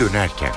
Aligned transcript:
dönerken. 0.00 0.52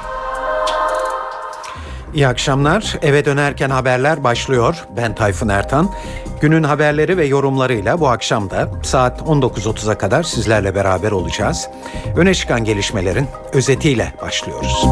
İyi 2.14 2.28
akşamlar. 2.28 2.98
Eve 3.02 3.26
dönerken 3.26 3.70
haberler 3.70 4.24
başlıyor. 4.24 4.86
Ben 4.98 5.16
Tayfun 5.16 5.50
Ertan. 5.50 5.90
Günün 6.42 6.64
haberleri 6.64 7.18
ve 7.18 7.26
yorumlarıyla 7.26 8.00
bu 8.00 8.08
akşam 8.10 8.50
da 8.50 8.72
saat 8.84 9.22
19.30'a 9.22 9.98
kadar 9.98 10.24
sizlerle 10.24 10.76
beraber 10.76 11.12
olacağız. 11.12 11.70
Öne 12.18 12.34
çıkan 12.34 12.64
gelişmelerin 12.64 13.28
özetiyle 13.54 14.14
başlıyoruz. 14.22 14.86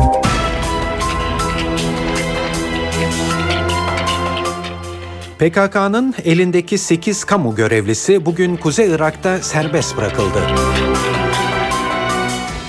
PKK'nın 5.39 6.15
elindeki 6.25 6.77
8 6.77 7.23
kamu 7.23 7.55
görevlisi 7.55 8.25
bugün 8.25 8.55
Kuzey 8.57 8.91
Irak'ta 8.91 9.37
serbest 9.37 9.97
bırakıldı. 9.97 10.39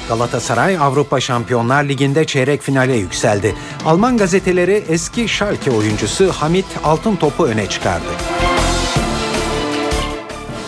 Galatasaray 0.09 0.79
Avrupa 0.79 1.21
Şampiyonlar 1.21 1.85
Ligi'nde 1.85 2.25
çeyrek 2.25 2.63
finale 2.63 2.97
yükseldi. 2.97 3.55
Alman 3.87 4.19
gazeteleri 4.19 4.85
eski 4.89 5.29
Schalke 5.29 5.71
oyuncusu 5.71 6.33
Hamit 6.33 6.67
Altın 6.85 7.17
Top'u 7.17 7.45
öne 7.45 7.69
çıkardı. 7.69 8.09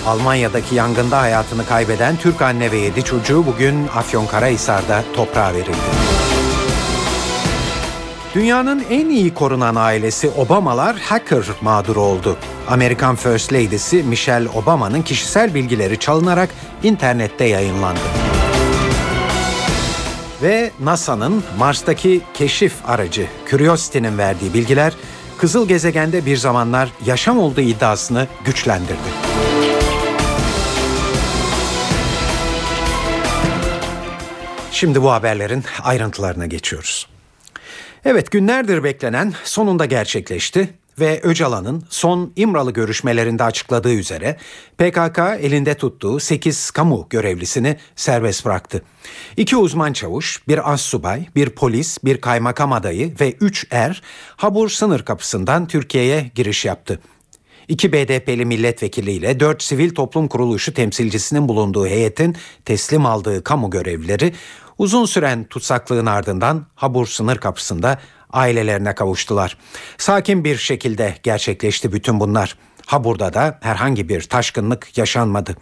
Almanya'daki 0.06 0.74
yangında 0.74 1.20
hayatını 1.20 1.66
kaybeden 1.66 2.16
Türk 2.16 2.42
anne 2.42 2.72
ve 2.72 2.76
yedi 2.76 3.02
çocuğu 3.02 3.46
bugün 3.46 3.88
Afyonkarahisar'da 3.88 5.04
toprağa 5.16 5.54
verildi. 5.54 5.76
Dünyanın 8.34 8.84
en 8.90 9.08
iyi 9.08 9.34
korunan 9.34 9.74
ailesi 9.74 10.30
Obamalar 10.30 10.96
hacker 10.96 11.44
mağduru 11.60 12.00
oldu. 12.00 12.36
Amerikan 12.68 13.16
First 13.16 13.52
Lady'si 13.52 14.02
Michelle 14.02 14.48
Obama'nın 14.48 15.02
kişisel 15.02 15.54
bilgileri 15.54 15.98
çalınarak 15.98 16.50
internette 16.82 17.44
yayınlandı. 17.44 18.33
Ve 20.44 20.70
NASA'nın 20.80 21.44
Mars'taki 21.58 22.20
keşif 22.34 22.74
aracı 22.88 23.26
Curiosity'nin 23.50 24.18
verdiği 24.18 24.54
bilgiler 24.54 24.92
kızıl 25.38 25.68
gezegende 25.68 26.26
bir 26.26 26.36
zamanlar 26.36 26.92
yaşam 27.06 27.38
olduğu 27.38 27.60
iddiasını 27.60 28.26
güçlendirdi. 28.44 28.94
Şimdi 34.72 35.02
bu 35.02 35.12
haberlerin 35.12 35.64
ayrıntılarına 35.82 36.46
geçiyoruz. 36.46 37.06
Evet 38.04 38.30
günlerdir 38.30 38.84
beklenen 38.84 39.34
sonunda 39.44 39.84
gerçekleşti 39.84 40.74
ve 41.00 41.20
Öcalan'ın 41.22 41.84
son 41.88 42.32
İmralı 42.36 42.72
görüşmelerinde 42.72 43.44
açıkladığı 43.44 43.92
üzere 43.94 44.36
PKK 44.78 45.18
elinde 45.18 45.74
tuttuğu 45.74 46.20
8 46.20 46.70
kamu 46.70 47.06
görevlisini 47.10 47.76
serbest 47.96 48.44
bıraktı. 48.44 48.82
İki 49.36 49.56
uzman 49.56 49.92
çavuş, 49.92 50.48
bir 50.48 50.72
assubay, 50.72 51.26
bir 51.36 51.50
polis, 51.50 52.04
bir 52.04 52.20
kaymakam 52.20 52.72
adayı 52.72 53.14
ve 53.20 53.32
3 53.32 53.66
er 53.70 54.02
Habur 54.36 54.68
sınır 54.68 55.04
kapısından 55.04 55.66
Türkiye'ye 55.66 56.30
giriş 56.34 56.64
yaptı. 56.64 57.00
İki 57.68 57.92
BDP'li 57.92 58.44
milletvekiliyle 58.44 59.40
dört 59.40 59.62
sivil 59.62 59.94
toplum 59.94 60.28
kuruluşu 60.28 60.74
temsilcisinin 60.74 61.48
bulunduğu 61.48 61.86
heyetin 61.86 62.36
teslim 62.64 63.06
aldığı 63.06 63.44
kamu 63.44 63.70
görevlileri 63.70 64.32
uzun 64.78 65.04
süren 65.04 65.44
tutsaklığın 65.44 66.06
ardından 66.06 66.66
Habur 66.74 67.06
sınır 67.06 67.36
kapısında 67.36 67.98
ailelerine 68.34 68.94
kavuştular. 68.94 69.56
Sakin 69.98 70.44
bir 70.44 70.56
şekilde 70.56 71.14
gerçekleşti 71.22 71.92
bütün 71.92 72.20
bunlar. 72.20 72.56
Habur'da 72.86 73.34
da 73.34 73.58
herhangi 73.62 74.08
bir 74.08 74.20
taşkınlık 74.20 74.98
yaşanmadı. 74.98 75.56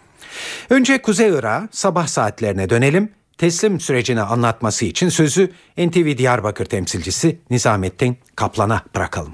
Önce 0.69 1.01
Kuzey 1.01 1.29
Irak'a 1.29 1.67
sabah 1.71 2.07
saatlerine 2.07 2.69
dönelim. 2.69 3.09
Teslim 3.37 3.79
sürecini 3.79 4.21
anlatması 4.21 4.85
için 4.85 5.09
sözü 5.09 5.49
NTV 5.77 6.17
Diyarbakır 6.17 6.65
temsilcisi 6.65 7.39
Nizamettin 7.49 8.17
Kaplan'a 8.35 8.81
bırakalım. 8.95 9.33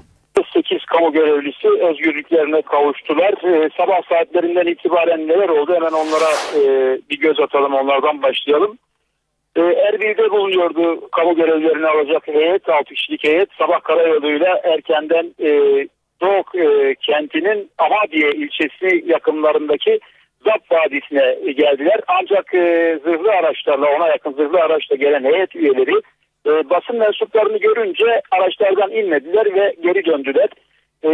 8 0.52 0.84
kamu 0.84 1.12
görevlisi 1.12 1.68
özgürlüklerine 1.68 2.62
kavuştular. 2.62 3.32
Ee, 3.32 3.70
sabah 3.76 4.00
saatlerinden 4.08 4.66
itibaren 4.66 5.28
neler 5.28 5.48
oldu 5.48 5.74
hemen 5.74 5.92
onlara 5.92 6.30
e, 6.56 6.60
bir 7.10 7.20
göz 7.20 7.40
atalım 7.40 7.74
onlardan 7.74 8.22
başlayalım. 8.22 8.78
E, 9.56 9.60
Erbil'de 9.60 10.30
bulunuyordu 10.30 11.10
kamu 11.10 11.36
görevlerini 11.36 11.86
alacak 11.86 12.28
heyet, 12.28 12.68
6 12.68 12.94
kişilik 12.94 13.24
heyet. 13.24 13.48
Sabah 13.58 13.80
karayoluyla 13.80 14.60
erkenden 14.64 15.34
e, 15.42 15.48
Doğu 16.20 16.44
e, 16.54 16.94
kentinin 16.94 17.70
Amadiye 17.78 18.30
ilçesi 18.30 19.04
yakınlarındaki 19.06 20.00
Zap 20.44 20.72
Vadisi'ne 20.72 21.52
geldiler. 21.52 22.00
Ancak 22.08 22.54
e, 22.54 22.98
zırhlı 23.04 23.30
araçlarla 23.30 23.96
ona 23.96 24.08
yakın 24.08 24.32
zırhlı 24.32 24.60
araçla 24.60 24.96
gelen 24.96 25.24
heyet 25.24 25.56
üyeleri 25.56 26.00
e, 26.46 26.70
basın 26.70 26.96
mensuplarını 26.96 27.58
görünce 27.58 28.22
araçlardan 28.30 28.90
inmediler 28.90 29.54
ve 29.54 29.74
geri 29.82 30.04
döndüler. 30.04 30.48
E, 31.04 31.10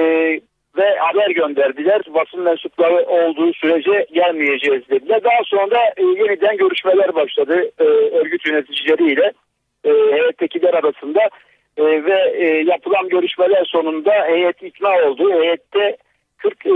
ve 0.76 0.96
haber 0.96 1.30
gönderdiler. 1.30 2.02
Basın 2.14 2.40
mensupları 2.40 3.06
olduğu 3.06 3.52
sürece 3.52 4.06
gelmeyeceğiz 4.12 4.88
dediler. 4.90 5.24
Daha 5.24 5.44
sonra 5.44 5.78
e, 5.96 6.02
yeniden 6.02 6.56
görüşmeler 6.56 7.14
başladı 7.14 7.70
e, 7.78 7.84
örgüt 7.84 8.46
yöneticileriyle 8.46 9.32
e, 9.84 9.90
heyettekiler 9.90 10.74
arasında 10.74 11.20
e, 11.76 11.84
ve 11.84 12.32
e, 12.36 12.44
yapılan 12.46 13.08
görüşmeler 13.08 13.64
sonunda 13.64 14.12
heyet 14.12 14.62
ikna 14.62 15.08
oldu. 15.08 15.32
Heyette 15.32 15.96
40 16.36 16.66
e, 16.66 16.70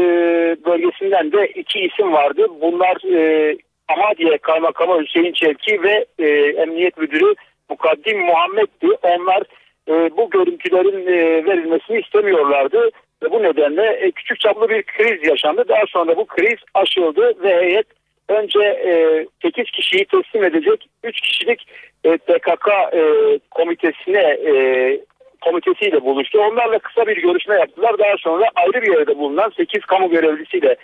bölgesinden 0.65 1.33
de 1.33 1.47
iki 1.47 1.81
isim 1.81 2.13
vardı. 2.13 2.47
Bunlar 2.61 3.15
e, 3.17 3.57
Amadiye 3.89 4.39
Kaymakamı 4.39 5.03
Hüseyin 5.03 5.33
Çevki 5.33 5.83
ve 5.83 6.05
e, 6.19 6.27
Emniyet 6.63 6.99
Müdürü 6.99 7.35
Mukaddim 7.71 8.19
Muhammed'di. 8.19 8.89
Onlar 9.03 9.43
e, 9.89 10.17
bu 10.17 10.31
görüntülerin 10.31 11.07
e, 11.07 11.45
verilmesini 11.45 12.01
istemiyorlardı. 12.01 12.91
Ve 13.23 13.31
bu 13.31 13.43
nedenle 13.43 13.87
e, 13.87 14.11
küçük 14.11 14.41
çaplı 14.41 14.69
bir 14.69 14.83
kriz 14.83 15.29
yaşandı. 15.29 15.65
Daha 15.69 15.87
sonra 15.89 16.17
bu 16.17 16.27
kriz 16.27 16.59
aşıldı 16.75 17.35
ve 17.43 17.63
heyet 17.63 17.87
önce 18.29 18.61
e, 18.61 19.27
8 19.43 19.71
kişiyi 19.71 20.05
teslim 20.05 20.45
edecek 20.45 20.89
3 21.05 21.21
kişilik 21.21 21.67
e, 22.05 22.17
PKK 22.17 22.69
e, 22.93 23.03
komitesine 23.51 24.21
e, 24.21 24.55
komitesiyle 25.41 26.05
buluştu. 26.05 26.39
Onlarla 26.39 26.79
kısa 26.79 27.07
bir 27.07 27.17
görüşme 27.17 27.55
yaptılar. 27.55 27.99
Daha 27.99 28.17
sonra 28.19 28.45
ayrı 28.55 28.83
bir 28.83 28.93
yerde 28.93 29.19
bulunan 29.19 29.53
8 29.57 29.85
kamu 29.85 30.11
görevlisiyle 30.11 30.77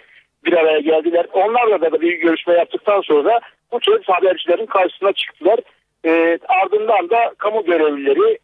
bir 0.44 0.52
araya 0.52 0.78
geldiler. 0.78 1.26
Onlarla 1.32 1.80
da 1.80 2.00
bir 2.00 2.12
görüşme 2.12 2.54
yaptıktan 2.54 3.00
sonra 3.00 3.40
bu 3.72 3.78
kez 3.78 4.00
habercilerin 4.06 4.66
karşısına 4.66 5.12
çıktılar. 5.12 5.58
Ardından 6.48 7.10
da 7.10 7.34
kamu 7.38 7.64
görevlileri 7.64 8.38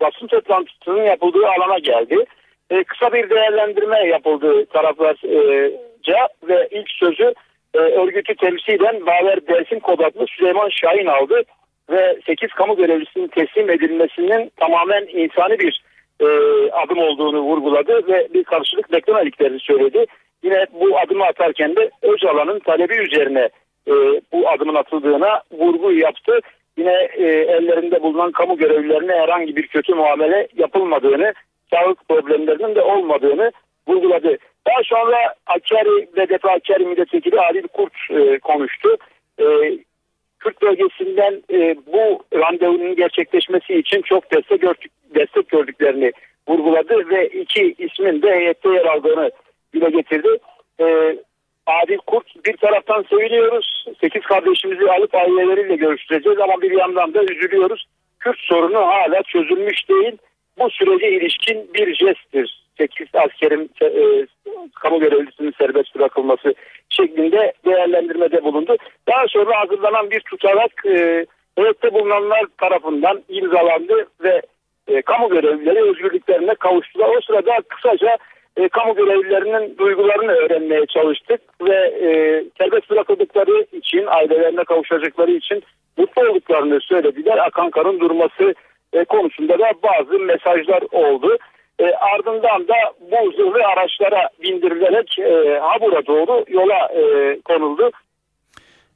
basın 0.00 0.26
toplantısının 0.26 1.02
yapıldığı 1.02 1.48
alana 1.48 1.78
geldi. 1.78 2.24
E, 2.70 2.84
kısa 2.84 3.12
bir 3.12 3.30
değerlendirme 3.30 4.06
yapıldı 4.06 4.66
taraflarca 4.66 6.28
ve 6.48 6.68
ilk 6.70 6.90
sözü 6.90 7.34
e, 7.74 7.78
örgütü 7.78 8.34
temsilen 8.34 9.06
Baver 9.06 9.46
Dersim 9.46 9.80
Kodaklı 9.80 10.26
Süleyman 10.26 10.68
Şahin 10.68 11.06
aldı 11.06 11.42
ve 11.90 12.18
8 12.26 12.50
kamu 12.50 12.76
görevlisinin 12.76 13.28
teslim 13.28 13.70
edilmesinin 13.70 14.52
tamamen 14.56 15.06
insani 15.06 15.58
bir 15.58 15.82
e, 16.20 16.26
adım 16.70 16.98
olduğunu 16.98 17.40
vurguladı 17.40 18.08
ve 18.08 18.28
bir 18.34 18.44
karşılık 18.44 18.92
beklemediklerini 18.92 19.60
söyledi. 19.60 20.06
Yine 20.42 20.66
bu 20.72 20.98
adımı 20.98 21.24
atarken 21.24 21.76
de 21.76 21.90
Öcalan'ın 22.02 22.58
talebi 22.58 22.94
üzerine 22.94 23.48
e, 23.88 23.92
bu 24.32 24.48
adımın 24.48 24.74
atıldığına 24.74 25.42
vurgu 25.52 25.92
yaptı. 25.92 26.40
Yine 26.76 27.08
e, 27.16 27.24
ellerinde 27.26 28.02
bulunan 28.02 28.32
kamu 28.32 28.56
görevlilerine 28.56 29.12
herhangi 29.12 29.56
bir 29.56 29.66
kötü 29.66 29.94
muamele 29.94 30.48
yapılmadığını 30.56 31.34
sağlık 31.70 32.08
problemlerinin 32.08 32.74
de 32.74 32.82
olmadığını 32.82 33.52
vurguladı. 33.88 34.38
Daha 34.66 34.82
sonra 34.84 35.34
Hakkari 35.44 36.08
BDP 36.16 36.44
Hakkari 36.44 36.84
Milletvekili 36.86 37.40
Adil 37.40 37.68
Kurt 37.68 37.92
e, 38.10 38.38
konuştu. 38.38 38.96
E, 39.40 39.44
Kürt 40.38 40.62
bölgesinden 40.62 41.42
e, 41.52 41.76
bu 41.86 42.22
randevunun 42.34 42.96
gerçekleşmesi 42.96 43.74
için 43.74 44.02
çok 44.02 44.32
destek, 44.32 44.60
gördük, 44.60 44.92
destek 45.14 45.48
gördüklerini 45.48 46.12
vurguladı 46.48 47.10
ve 47.10 47.28
iki 47.28 47.74
ismin 47.78 48.22
de 48.22 48.30
heyette 48.30 48.68
yer 48.68 48.84
aldığını 48.84 49.30
dile 49.74 49.90
getirdi. 49.90 50.38
E, 50.80 51.16
Adil 51.66 51.98
Kurt 51.98 52.44
bir 52.46 52.56
taraftan 52.56 53.04
seviniyoruz. 53.10 53.84
Sekiz 54.00 54.22
kardeşimizi 54.22 54.90
alıp 54.90 55.14
aileleriyle 55.14 55.76
görüştüreceğiz 55.76 56.38
ama 56.38 56.62
bir 56.62 56.70
yandan 56.70 57.14
da 57.14 57.24
üzülüyoruz. 57.24 57.86
Kürt 58.20 58.38
sorunu 58.38 58.78
hala 58.78 59.22
çözülmüş 59.22 59.88
değil 59.88 60.18
bu 60.58 60.70
sürece 60.70 61.08
ilişkin 61.08 61.74
bir 61.74 61.94
jesttir. 61.94 62.64
8 62.78 63.06
askerin 63.14 63.70
e, 63.82 64.26
kamu 64.74 65.00
görevlisinin 65.00 65.54
serbest 65.58 65.94
bırakılması 65.94 66.54
şeklinde 66.88 67.52
değerlendirmede 67.64 68.44
bulundu. 68.44 68.76
Daha 69.08 69.28
sonra 69.28 69.60
hazırlanan 69.60 70.10
bir 70.10 70.20
tutanak 70.20 70.86
e, 70.86 71.26
bulunanlar 71.92 72.44
tarafından 72.58 73.22
imzalandı 73.28 74.06
ve 74.22 74.42
e, 74.88 75.02
kamu 75.02 75.28
görevlileri 75.28 75.82
özgürlüklerine 75.82 76.54
kavuştular. 76.54 77.08
O 77.08 77.20
sırada 77.20 77.60
kısaca 77.68 78.16
e, 78.56 78.68
kamu 78.68 78.94
görevlilerinin 78.94 79.78
duygularını 79.78 80.32
öğrenmeye 80.32 80.86
çalıştık 80.86 81.40
ve 81.62 81.76
e, 81.76 82.10
serbest 82.58 82.90
bırakıldıkları 82.90 83.66
için 83.72 84.04
ailelerine 84.06 84.64
kavuşacakları 84.64 85.30
için 85.30 85.62
mutlu 85.96 86.28
olduklarını 86.28 86.80
söylediler. 86.80 87.38
Akan 87.38 87.70
karın 87.70 88.00
durması 88.00 88.54
e, 88.92 89.04
konusunda 89.04 89.58
da 89.58 89.70
bazı 89.82 90.18
mesajlar 90.18 90.82
oldu. 90.92 91.38
E, 91.78 91.84
ardından 91.84 92.68
da 92.68 92.74
bu 93.00 93.32
zırhlı 93.32 93.66
araçlara 93.66 94.28
bindirilerek 94.42 95.18
e, 95.18 95.58
Habur'a 95.58 96.06
doğru 96.06 96.44
yola 96.48 96.88
e, 96.94 97.40
konuldu. 97.40 97.90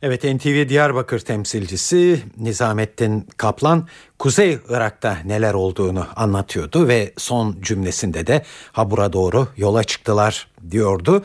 Evet 0.03 0.25
NTV 0.25 0.69
Diyarbakır 0.69 1.19
temsilcisi 1.19 2.19
Nizamettin 2.39 3.27
Kaplan 3.37 3.89
Kuzey 4.19 4.59
Irak'ta 4.69 5.17
neler 5.25 5.55
olduğunu 5.55 6.07
anlatıyordu 6.17 6.89
ve 6.89 7.13
son 7.17 7.57
cümlesinde 7.61 8.27
de 8.27 8.43
Habur'a 8.73 9.13
doğru 9.13 9.47
yola 9.57 9.85
çıktılar 9.85 10.49
diyordu. 10.71 11.23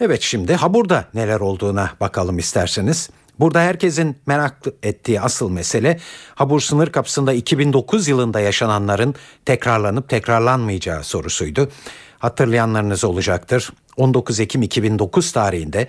Evet 0.00 0.22
şimdi 0.22 0.54
Habur'da 0.54 1.04
neler 1.14 1.40
olduğuna 1.40 1.90
bakalım 2.00 2.38
isterseniz. 2.38 3.10
Burada 3.40 3.60
herkesin 3.60 4.16
merak 4.26 4.56
ettiği 4.82 5.20
asıl 5.20 5.50
mesele 5.50 6.00
Habur 6.34 6.60
sınır 6.60 6.92
kapısında 6.92 7.32
2009 7.32 8.08
yılında 8.08 8.40
yaşananların 8.40 9.14
tekrarlanıp 9.44 10.08
tekrarlanmayacağı 10.08 11.04
sorusuydu. 11.04 11.70
Hatırlayanlarınız 12.18 13.04
olacaktır. 13.04 13.72
19 13.96 14.40
Ekim 14.40 14.62
2009 14.62 15.32
tarihinde 15.32 15.88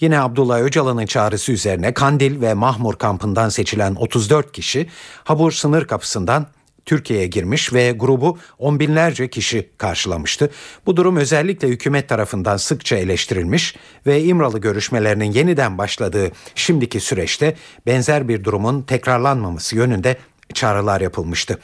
Yine 0.00 0.20
Abdullah 0.20 0.60
Öcalan'ın 0.60 1.06
çağrısı 1.06 1.52
üzerine 1.52 1.94
Kandil 1.94 2.40
ve 2.40 2.54
Mahmur 2.54 2.94
kampından 2.94 3.48
seçilen 3.48 3.94
34 3.94 4.52
kişi 4.52 4.88
Habur 5.24 5.52
sınır 5.52 5.84
kapısından 5.84 6.46
Türkiye'ye 6.86 7.26
girmiş 7.26 7.72
ve 7.72 7.92
grubu 7.92 8.38
on 8.58 8.80
binlerce 8.80 9.30
kişi 9.30 9.70
karşılamıştı. 9.78 10.50
Bu 10.86 10.96
durum 10.96 11.16
özellikle 11.16 11.68
hükümet 11.68 12.08
tarafından 12.08 12.56
sıkça 12.56 12.96
eleştirilmiş 12.96 13.76
ve 14.06 14.22
İmralı 14.22 14.58
görüşmelerinin 14.58 15.32
yeniden 15.32 15.78
başladığı 15.78 16.30
şimdiki 16.54 17.00
süreçte 17.00 17.56
benzer 17.86 18.28
bir 18.28 18.44
durumun 18.44 18.82
tekrarlanmaması 18.82 19.76
yönünde 19.76 20.16
çağrılar 20.54 21.00
yapılmıştı. 21.00 21.58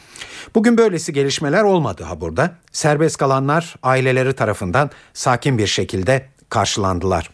Bugün 0.54 0.78
böylesi 0.78 1.12
gelişmeler 1.12 1.62
olmadı 1.62 2.04
ha 2.04 2.20
burada. 2.20 2.54
Serbest 2.72 3.16
kalanlar 3.16 3.74
aileleri 3.82 4.32
tarafından 4.32 4.90
sakin 5.14 5.58
bir 5.58 5.66
şekilde 5.66 6.28
karşılandılar. 6.48 7.30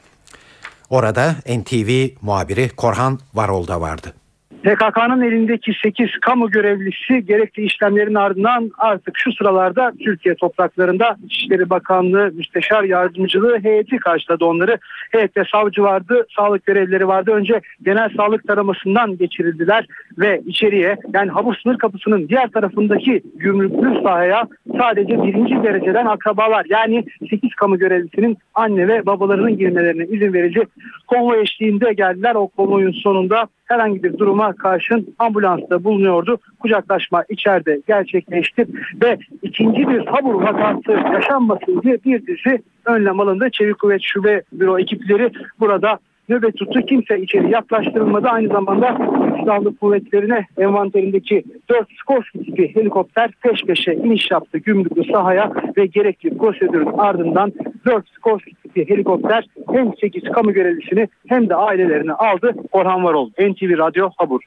Orada 0.91 1.37
NTV 1.49 2.09
muhabiri 2.21 2.69
Korhan 2.69 3.21
Varol 3.35 3.69
da 3.69 3.81
vardı. 3.81 4.15
PKK'nın 4.63 5.23
elindeki 5.23 5.73
8 5.83 6.11
kamu 6.21 6.51
görevlisi 6.51 7.27
gerekli 7.27 7.65
işlemlerin 7.65 8.15
ardından 8.15 8.71
artık 8.79 9.19
şu 9.19 9.33
sıralarda 9.33 9.93
Türkiye 10.05 10.35
topraklarında 10.35 11.17
İçişleri 11.25 11.71
Bakanlığı 11.71 12.31
Müsteşar 12.35 12.83
Yardımcılığı 12.83 13.59
heyeti 13.63 13.97
karşıladı 13.97 14.45
onları. 14.45 14.79
Heyette 15.11 15.43
savcı 15.53 15.83
vardı, 15.83 16.27
sağlık 16.37 16.67
görevlileri 16.67 17.09
vardı. 17.09 17.31
Önce 17.31 17.61
genel 17.83 18.11
sağlık 18.17 18.47
taramasından 18.47 19.17
geçirildiler 19.17 19.87
ve 20.19 20.43
içeriye 20.47 20.97
yani 21.15 21.31
Habur 21.31 21.55
sınır 21.55 21.79
kapısının 21.79 22.29
diğer 22.29 22.49
tarafındaki 22.49 23.23
gümrüklü 23.35 24.03
sahaya 24.03 24.45
sadece 24.79 25.23
birinci 25.23 25.63
dereceden 25.63 26.07
akrabalar 26.07 26.67
yani 26.69 27.05
8 27.31 27.55
kamu 27.55 27.79
görevlisinin 27.79 28.39
anne 28.55 28.89
ve 28.89 29.07
babalarının 29.07 29.59
girmelerine 29.59 30.05
izin 30.05 30.33
verici 30.33 30.63
konvoy 31.07 31.41
eşliğinde 31.41 31.93
geldiler. 31.93 32.35
O 32.35 32.49
konvoyun 32.49 32.93
sonunda 32.93 33.49
herhangi 33.73 34.03
bir 34.03 34.19
duruma 34.19 34.53
karşın 34.53 35.15
ambulansta 35.19 35.85
bulunuyordu. 35.85 36.39
Kucaklaşma 36.61 37.25
içeride 37.29 37.81
gerçekleşti 37.87 38.67
ve 39.03 39.19
ikinci 39.43 39.89
bir 39.89 40.05
sabur 40.05 40.35
vakası 40.35 40.93
yaşanmasın 41.13 41.83
diye 41.83 41.99
bir 42.05 42.27
dizi 42.27 42.63
önlem 42.85 43.21
alındı. 43.21 43.49
Çevik 43.53 43.79
Kuvvet 43.79 44.03
Şube 44.03 44.43
Büro 44.53 44.79
ekipleri 44.79 45.31
burada 45.61 45.99
nöbet 46.33 46.57
tuttu. 46.57 46.81
Kimse 46.89 47.21
içeri 47.21 47.51
yaklaştırılmadı. 47.51 48.29
Aynı 48.29 48.49
zamanda 48.49 48.99
silahlı 49.41 49.77
kuvvetlerine 49.77 50.47
envanterindeki 50.59 51.45
4 51.71 51.89
Skorsky 52.01 52.45
tipi 52.45 52.77
helikopter 52.77 53.31
peş 53.43 53.63
peşe 53.63 53.95
iniş 53.95 54.31
yaptı 54.31 54.59
gümrüklü 54.59 55.05
sahaya 55.13 55.53
ve 55.77 55.87
gerekli 55.87 56.39
prosedürün 56.39 56.99
ardından 56.99 57.53
4 57.87 58.09
Skorsky 58.09 58.55
tipi 58.63 58.89
helikopter 58.89 59.47
hem 59.73 59.93
8 60.01 60.23
kamu 60.23 60.53
görevlisini 60.53 61.09
hem 61.29 61.49
de 61.49 61.55
ailelerini 61.55 62.13
aldı. 62.13 62.55
Orhan 62.73 63.05
Varol, 63.05 63.29
NTV 63.29 63.79
Radyo 63.79 64.11
Habur. 64.17 64.41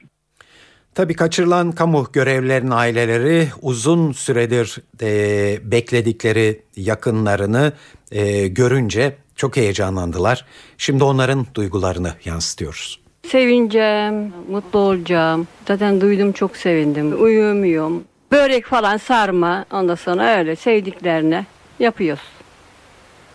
Tabii 0.94 1.14
kaçırılan 1.14 1.72
kamu 1.72 2.06
görevlilerinin 2.12 2.70
aileleri 2.70 3.48
uzun 3.62 4.12
süredir 4.12 4.76
e, 5.02 5.70
bekledikleri 5.70 6.62
yakınlarını 6.76 7.72
e, 8.12 8.48
görünce 8.48 9.16
çok 9.36 9.56
heyecanlandılar. 9.56 10.44
Şimdi 10.78 11.04
onların 11.04 11.46
duygularını 11.54 12.12
yansıtıyoruz. 12.24 13.00
Sevineceğim, 13.28 14.32
mutlu 14.50 14.78
olacağım. 14.78 15.48
Zaten 15.68 16.00
duydum 16.00 16.32
çok 16.32 16.56
sevindim. 16.56 17.22
Uyumuyorum. 17.22 18.04
Börek 18.32 18.66
falan 18.66 18.96
sarma. 18.96 19.64
Ondan 19.72 19.94
sonra 19.94 20.38
öyle 20.38 20.56
sevdiklerine 20.56 21.46
yapıyoruz. 21.78 22.22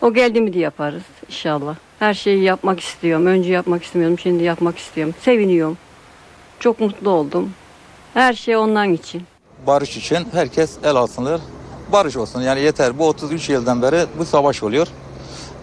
O 0.02 0.14
geldi 0.14 0.42
mi 0.42 0.54
de 0.54 0.60
yaparız 0.60 1.04
inşallah. 1.28 1.76
Her 2.00 2.14
şeyi 2.14 2.44
yapmak 2.44 2.80
istiyorum. 2.80 3.26
Önce 3.26 3.52
yapmak 3.52 3.84
istemiyordum. 3.84 4.20
Şimdi 4.20 4.44
yapmak 4.44 4.78
istiyorum. 4.78 5.16
Seviniyorum. 5.22 5.78
Çok 6.60 6.80
mutlu 6.80 7.10
oldum. 7.10 7.52
Her 8.14 8.34
şey 8.34 8.56
ondan 8.58 8.94
için. 8.94 9.24
Barış 9.68 9.98
için 9.98 10.28
herkes 10.34 10.78
el 10.84 10.96
alsınlar. 10.96 11.42
Barış 11.92 12.18
olsun 12.18 12.42
yani 12.42 12.62
yeter. 12.62 13.00
Bu 13.00 13.08
33 13.08 13.50
yıldan 13.50 13.82
beri 13.82 14.06
bu 14.18 14.26
savaş 14.26 14.64
oluyor. 14.64 14.88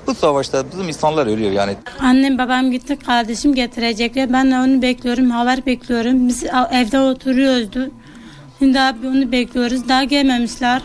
Bu 0.09 0.15
savaşta 0.15 0.65
bizim 0.73 0.89
insanlar 0.89 1.27
ölüyor 1.27 1.51
yani. 1.51 1.77
Annem 2.01 2.39
babam 2.39 2.71
gitti 2.71 2.99
kardeşim 2.99 3.55
getirecekler. 3.55 4.33
Ben 4.33 4.51
de 4.51 4.55
onu 4.55 4.83
bekliyorum. 4.83 5.31
Haber 5.31 5.67
bekliyorum. 5.67 6.29
Biz 6.29 6.45
evde 6.73 7.01
oturuyoruzdu. 7.01 7.91
Şimdi 8.59 8.81
abi 8.81 9.09
onu 9.09 9.33
bekliyoruz. 9.33 9.89
Daha 9.89 10.05
gelmemişler. 10.05 10.83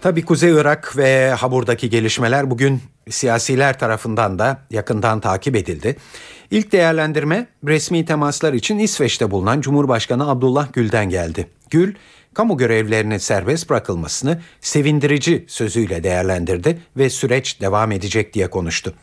Tabii 0.00 0.24
Kuzey 0.24 0.50
Irak 0.50 0.96
ve 0.96 1.30
Habur'daki 1.30 1.90
gelişmeler 1.90 2.50
bugün 2.50 2.80
siyasiler 3.10 3.78
tarafından 3.78 4.38
da 4.38 4.58
yakından 4.70 5.20
takip 5.20 5.56
edildi. 5.56 5.96
İlk 6.50 6.72
değerlendirme 6.72 7.46
resmi 7.66 8.04
temaslar 8.04 8.52
için 8.52 8.78
İsveç'te 8.78 9.30
bulunan 9.30 9.60
Cumhurbaşkanı 9.60 10.30
Abdullah 10.30 10.72
Gül'den 10.72 11.08
geldi. 11.08 11.46
Gül, 11.70 11.94
kamu 12.34 12.56
görevlilerinin 12.56 13.18
serbest 13.18 13.70
bırakılmasını 13.70 14.40
sevindirici 14.60 15.44
sözüyle 15.48 16.04
değerlendirdi 16.04 16.78
ve 16.96 17.10
süreç 17.10 17.60
devam 17.60 17.92
edecek 17.92 18.34
diye 18.34 18.50
konuştu. 18.50 18.94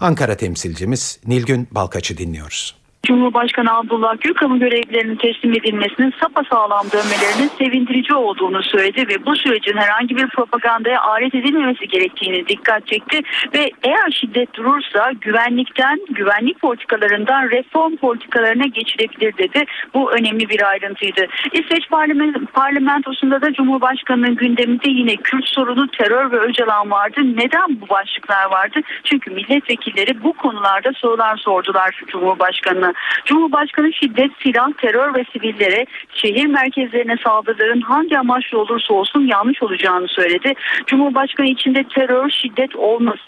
Ankara 0.00 0.36
temsilcimiz 0.36 1.20
Nilgün 1.26 1.68
Balkaç'ı 1.70 2.18
dinliyoruz. 2.18 2.85
Cumhurbaşkanı 3.06 3.76
Abdullah 3.76 4.14
Gül 4.20 4.34
kamu 4.34 4.58
görevlilerinin 4.58 5.16
teslim 5.16 5.52
edilmesinin 5.52 6.14
sapasağlam 6.20 6.86
dönmelerinin 6.92 7.50
sevindirici 7.58 8.14
olduğunu 8.14 8.62
söyledi 8.62 9.08
ve 9.08 9.26
bu 9.26 9.36
sürecin 9.36 9.76
herhangi 9.76 10.16
bir 10.16 10.26
propagandaya 10.26 11.00
alet 11.00 11.34
edilmemesi 11.34 11.88
gerektiğini 11.88 12.48
dikkat 12.48 12.86
çekti 12.86 13.20
ve 13.54 13.70
eğer 13.82 14.10
şiddet 14.10 14.54
durursa 14.54 15.12
güvenlikten, 15.20 16.00
güvenlik 16.10 16.60
politikalarından 16.60 17.50
reform 17.50 17.96
politikalarına 17.96 18.66
geçilebilir 18.66 19.36
dedi. 19.38 19.64
Bu 19.94 20.12
önemli 20.12 20.48
bir 20.48 20.68
ayrıntıydı. 20.68 21.26
İsveç 21.52 21.88
parlamentosunda 22.52 23.42
da 23.42 23.52
Cumhurbaşkanı'nın 23.52 24.36
gündeminde 24.36 24.90
yine 24.90 25.16
Kürt 25.16 25.48
sorunu, 25.48 25.88
terör 25.88 26.32
ve 26.32 26.38
Öcalan 26.38 26.90
vardı. 26.90 27.20
Neden 27.24 27.80
bu 27.80 27.88
başlıklar 27.88 28.50
vardı? 28.50 28.80
Çünkü 29.04 29.30
milletvekilleri 29.30 30.22
bu 30.22 30.32
konularda 30.32 30.92
sorular 30.92 31.36
sordular 31.36 32.00
Cumhurbaşkanı'na. 32.06 32.92
Cumhurbaşkanı 33.24 33.92
şiddet, 33.92 34.30
silah, 34.42 34.72
terör 34.72 35.14
ve 35.14 35.24
sivillere 35.32 35.86
şehir 36.14 36.46
merkezlerine 36.46 37.16
saldırıların 37.24 37.80
hangi 37.80 38.18
amaçlı 38.18 38.58
olursa 38.58 38.94
olsun 38.94 39.26
yanlış 39.26 39.62
olacağını 39.62 40.08
söyledi. 40.08 40.54
Cumhurbaşkanı 40.86 41.46
içinde 41.46 41.84
terör, 41.84 42.30
şiddet 42.30 42.76
olmasa 42.76 43.18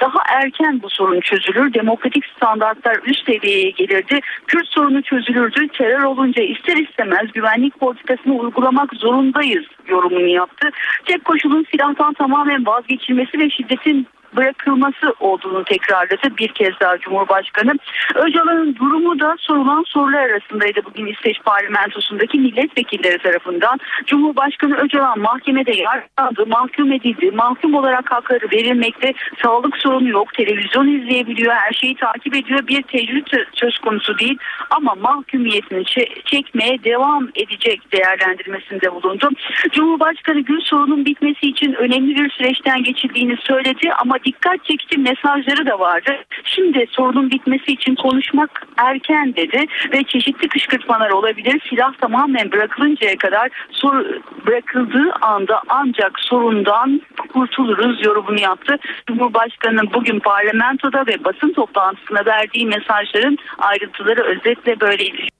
daha 0.00 0.18
erken 0.28 0.82
bu 0.82 0.90
sorun 0.90 1.20
çözülür. 1.20 1.74
Demokratik 1.74 2.24
standartlar 2.36 2.96
üst 3.04 3.26
seviyeye 3.26 3.70
gelirdi. 3.70 4.20
Kürt 4.46 4.68
sorunu 4.68 5.02
çözülürdü. 5.02 5.68
Terör 5.68 6.02
olunca 6.02 6.42
ister 6.42 6.76
istemez 6.76 7.32
güvenlik 7.32 7.80
politikasını 7.80 8.34
uygulamak 8.34 8.94
zorundayız 8.94 9.64
yorumunu 9.88 10.26
yaptı. 10.26 10.70
Tek 11.04 11.24
koşulun 11.24 11.66
silahtan 11.70 12.14
tamamen 12.14 12.66
vazgeçilmesi 12.66 13.38
ve 13.38 13.50
şiddetin 13.50 14.06
bırakılması 14.36 15.14
olduğunu 15.20 15.64
tekrarladı 15.64 16.36
bir 16.38 16.48
kez 16.48 16.80
daha 16.80 16.98
Cumhurbaşkanı. 16.98 17.72
Öcalan'ın 18.14 18.76
durumu 18.76 19.20
da 19.20 19.36
sorulan 19.38 19.84
sorular 19.86 20.30
arasındaydı 20.30 20.80
bugün 20.84 21.06
İsveç 21.06 21.36
parlamentosundaki 21.44 22.38
milletvekilleri 22.38 23.18
tarafından. 23.18 23.78
Cumhurbaşkanı 24.06 24.76
Öcalan 24.76 25.18
mahkemede 25.18 25.72
yargılandı, 25.76 26.46
mahkum 26.46 26.92
edildi. 26.92 27.30
Mahkum 27.30 27.74
olarak 27.74 28.10
hakları 28.12 28.50
verilmekte, 28.52 29.14
sağlık 29.42 29.76
sorunu 29.76 30.08
yok, 30.08 30.34
televizyon 30.34 30.88
izleyebiliyor, 30.88 31.54
her 31.54 31.72
şeyi 31.72 31.96
takip 31.96 32.36
ediyor. 32.36 32.66
Bir 32.66 32.82
tecrübe 32.82 33.44
söz 33.52 33.78
konusu 33.78 34.18
değil 34.18 34.38
ama 34.70 34.94
mahkumiyetini 34.94 35.84
çekmeye 36.24 36.84
devam 36.84 37.28
edecek 37.34 37.92
değerlendirmesinde 37.92 38.92
bulundu. 38.94 39.28
Cumhurbaşkanı 39.72 40.40
Gül 40.40 40.60
sorunun 40.60 41.04
bitmesi 41.04 41.46
için 41.46 41.72
önemli 41.72 42.14
bir 42.14 42.30
süreçten 42.30 42.82
geçildiğini 42.82 43.36
söyledi 43.36 43.92
ama 43.92 44.16
dikkat 44.24 44.64
çekici 44.64 44.98
mesajları 44.98 45.66
da 45.66 45.80
vardı. 45.80 46.16
Şimdi 46.44 46.86
sorunun 46.90 47.30
bitmesi 47.30 47.72
için 47.72 47.94
konuşmak 47.94 48.66
erken 48.76 49.36
dedi 49.36 49.66
ve 49.92 50.04
çeşitli 50.04 50.48
kışkırtmalar 50.48 51.10
olabilir. 51.10 51.62
Silah 51.70 51.92
tamamen 51.94 52.52
bırakılıncaya 52.52 53.16
kadar 53.16 53.48
sor, 53.70 54.04
bırakıldığı 54.46 55.12
anda 55.20 55.62
ancak 55.68 56.20
sorundan 56.20 57.02
kurtuluruz 57.32 58.06
yorumunu 58.06 58.40
yaptı. 58.40 58.78
Cumhurbaşkanının 59.06 59.90
bugün 59.94 60.18
parlamentoda 60.18 61.06
ve 61.06 61.24
basın 61.24 61.52
toplantısında 61.52 62.24
verdiği 62.26 62.66
mesajların 62.66 63.38
ayrıntıları 63.58 64.22
özetle 64.22 64.80
böyleydi. 64.80 65.39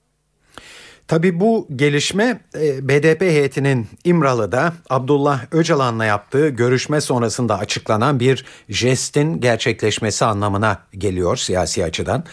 Tabii 1.11 1.41
bu 1.41 1.69
gelişme 1.77 2.41
e, 2.55 2.89
BDP 2.89 3.21
heyetinin 3.21 3.87
İmralı'da 4.05 4.73
Abdullah 4.91 5.45
Öcalan'la 5.53 6.05
yaptığı 6.05 6.49
görüşme 6.49 7.01
sonrasında 7.01 7.59
açıklanan 7.59 8.21
bir 8.21 8.45
jestin 8.69 9.41
gerçekleşmesi 9.41 10.25
anlamına 10.25 10.79
geliyor 10.93 11.37
siyasi 11.37 11.85
açıdan. 11.85 12.25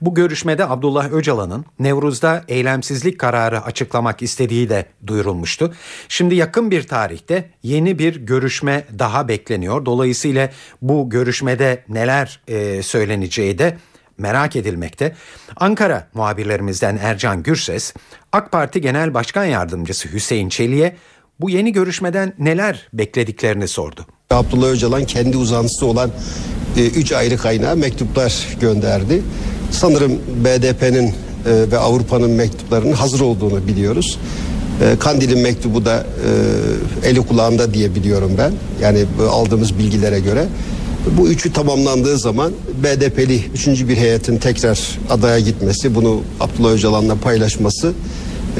Bu 0.00 0.14
görüşmede 0.14 0.68
Abdullah 0.68 1.12
Öcalan'ın 1.12 1.64
Nevruz'da 1.78 2.44
eylemsizlik 2.48 3.18
kararı 3.18 3.64
açıklamak 3.64 4.22
istediği 4.22 4.68
de 4.68 4.86
duyurulmuştu. 5.06 5.74
Şimdi 6.08 6.34
yakın 6.34 6.70
bir 6.70 6.82
tarihte 6.82 7.50
yeni 7.62 7.98
bir 7.98 8.16
görüşme 8.16 8.84
daha 8.98 9.28
bekleniyor. 9.28 9.86
Dolayısıyla 9.86 10.50
bu 10.82 11.10
görüşmede 11.10 11.84
neler 11.88 12.40
e, 12.48 12.82
söyleneceği 12.82 13.58
de 13.58 13.76
merak 14.18 14.56
edilmekte. 14.56 15.14
Ankara 15.56 16.08
muhabirlerimizden 16.14 16.98
Ercan 17.02 17.42
Gürses, 17.42 17.94
AK 18.32 18.52
Parti 18.52 18.80
Genel 18.80 19.14
Başkan 19.14 19.44
Yardımcısı 19.44 20.08
Hüseyin 20.12 20.48
Çelik'e 20.48 20.96
bu 21.40 21.50
yeni 21.50 21.72
görüşmeden 21.72 22.34
neler 22.38 22.88
beklediklerini 22.92 23.68
sordu. 23.68 24.06
Abdullah 24.30 24.68
Öcalan 24.68 25.04
kendi 25.04 25.36
uzantısı 25.36 25.86
olan 25.86 26.10
e, 26.76 26.86
üç 26.86 27.12
ayrı 27.12 27.36
kaynağa 27.36 27.74
mektuplar 27.74 28.46
gönderdi. 28.60 29.22
Sanırım 29.70 30.18
BDP'nin 30.44 31.06
e, 31.08 31.12
ve 31.46 31.78
Avrupa'nın 31.78 32.30
mektuplarının 32.30 32.92
hazır 32.92 33.20
olduğunu 33.20 33.66
biliyoruz. 33.66 34.18
E, 34.80 34.98
Kandil'in 34.98 35.38
mektubu 35.38 35.84
da 35.84 36.06
e, 37.04 37.08
eli 37.08 37.26
kulağında 37.26 37.74
diye 37.74 37.94
biliyorum 37.94 38.32
ben. 38.38 38.52
Yani 38.82 39.04
bu 39.18 39.22
aldığımız 39.22 39.78
bilgilere 39.78 40.20
göre. 40.20 40.46
Bu 41.10 41.28
üçü 41.28 41.52
tamamlandığı 41.52 42.18
zaman 42.18 42.52
BDP'li 42.82 43.44
üçüncü 43.54 43.88
bir 43.88 43.96
heyetin 43.96 44.38
tekrar 44.38 44.80
adaya 45.10 45.38
gitmesi, 45.38 45.94
bunu 45.94 46.20
Abdullah 46.40 46.70
Öcalan'la 46.70 47.14
paylaşması 47.14 47.92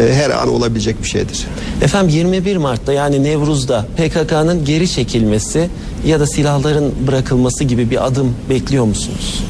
e, 0.01 0.15
her 0.15 0.31
an 0.31 0.49
olabilecek 0.49 1.03
bir 1.03 1.09
şeydir. 1.09 1.47
Efendim 1.83 2.17
21 2.17 2.57
Mart'ta 2.57 2.93
yani 2.93 3.25
Nevruz'da 3.25 3.87
PKK'nın 3.97 4.65
geri 4.65 4.89
çekilmesi 4.89 5.69
ya 6.07 6.21
da 6.21 6.27
silahların 6.27 6.93
bırakılması 7.07 7.65
gibi 7.65 7.91
bir 7.91 8.07
adım 8.07 8.35
bekliyor 8.51 8.85
musunuz? 8.85 9.43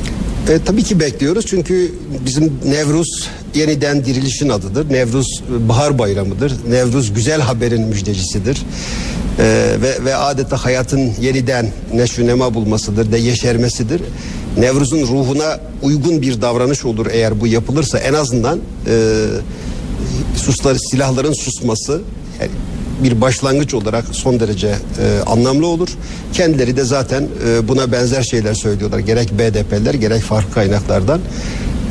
E, 0.48 0.58
tabii 0.64 0.82
ki 0.82 1.00
bekliyoruz 1.00 1.46
çünkü 1.46 1.94
bizim 2.26 2.52
Nevruz 2.64 3.28
yeniden 3.54 4.04
dirilişin 4.04 4.48
adıdır. 4.48 4.90
Nevruz 4.90 5.42
e, 5.56 5.68
bahar 5.68 5.98
bayramıdır. 5.98 6.52
Nevruz 6.70 7.14
güzel 7.14 7.40
haberin 7.40 7.82
müjdecisidir. 7.82 8.62
E, 9.38 9.76
ve, 9.82 10.04
ve 10.04 10.14
adeta 10.14 10.64
hayatın 10.64 11.12
yeniden 11.20 11.68
neşvünema 11.94 12.54
bulmasıdır 12.54 13.12
de 13.12 13.18
yeşermesidir. 13.18 14.02
Nevruz'un 14.58 15.02
ruhuna 15.02 15.60
uygun 15.82 16.22
bir 16.22 16.42
davranış 16.42 16.84
olur 16.84 17.06
eğer 17.10 17.40
bu 17.40 17.46
yapılırsa 17.46 17.98
en 17.98 18.14
azından 18.14 18.58
e, 18.86 19.24
susları 20.36 20.78
silahların 20.78 21.32
susması 21.32 22.00
yani 22.40 22.50
bir 23.02 23.20
başlangıç 23.20 23.74
olarak 23.74 24.04
son 24.12 24.40
derece 24.40 24.68
e, 24.68 25.22
anlamlı 25.26 25.66
olur. 25.66 25.88
Kendileri 26.32 26.76
de 26.76 26.84
zaten 26.84 27.28
e, 27.48 27.68
buna 27.68 27.92
benzer 27.92 28.22
şeyler 28.22 28.54
söylüyorlar. 28.54 28.98
Gerek 28.98 29.32
BDP'ler 29.38 29.94
gerek 29.94 30.22
farklı 30.22 30.54
kaynaklardan. 30.54 31.20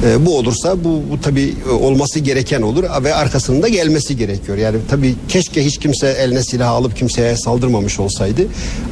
E, 0.06 0.26
bu 0.26 0.38
olursa 0.38 0.84
bu, 0.84 1.04
bu 1.12 1.22
tabii 1.22 1.54
e, 1.68 1.70
olması 1.70 2.20
gereken 2.20 2.62
olur 2.62 2.84
ve 3.04 3.16
arkasında 3.16 3.68
gelmesi 3.68 4.18
gerekiyor. 4.18 4.58
Yani 4.58 4.78
tabii 4.90 5.16
keşke 5.28 5.66
hiç 5.66 5.78
kimse 5.78 6.08
eline 6.08 6.44
silah 6.44 6.70
alıp 6.70 6.98
kimseye 6.98 7.36
saldırmamış 7.36 8.00
olsaydı. 8.00 8.42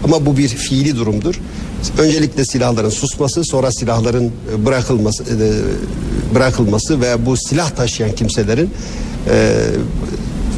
Ama 0.04 0.26
bu 0.26 0.38
bir 0.38 0.48
fiili 0.48 0.96
durumdur. 0.96 1.40
Öncelikle 1.98 2.46
silahların 2.46 2.90
susması, 2.90 3.44
sonra 3.44 3.72
silahların 3.72 4.26
e, 4.26 4.66
bırakılması 4.66 5.24
e, 5.24 6.36
bırakılması 6.36 7.02
ve 7.02 7.26
bu 7.26 7.38
silah 7.38 7.70
taşıyan 7.70 8.12
kimselerin 8.12 8.70
e, 9.30 9.56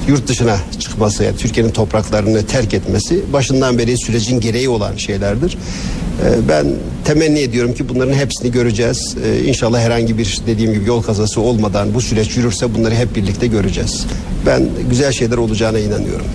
yurt 0.07 0.27
dışına 0.27 0.57
çıkması, 0.79 1.23
yani 1.23 1.37
Türkiye'nin 1.37 1.71
topraklarını 1.71 2.45
terk 2.45 2.73
etmesi 2.73 3.33
başından 3.33 3.77
beri 3.77 3.97
sürecin 3.97 4.39
gereği 4.39 4.69
olan 4.69 4.95
şeylerdir. 4.95 5.57
Ee, 6.23 6.49
Ben 6.49 6.65
temenni 7.05 7.39
ediyorum 7.39 7.73
ki 7.73 7.89
bunların 7.89 8.13
hepsini 8.13 8.51
göreceğiz. 8.51 9.17
Ee, 9.25 9.43
İnşallah 9.43 9.79
herhangi 9.79 10.17
bir 10.17 10.39
dediğim 10.47 10.73
gibi 10.73 10.87
yol 10.87 11.03
kazası 11.03 11.41
olmadan 11.41 11.93
bu 11.93 12.01
süreç 12.01 12.37
yürürse 12.37 12.75
bunları 12.75 12.95
hep 12.95 13.15
birlikte 13.15 13.47
göreceğiz. 13.47 14.07
Ben 14.45 14.69
güzel 14.89 15.11
şeyler 15.11 15.37
olacağına 15.37 15.79
inanıyorum. 15.79 16.25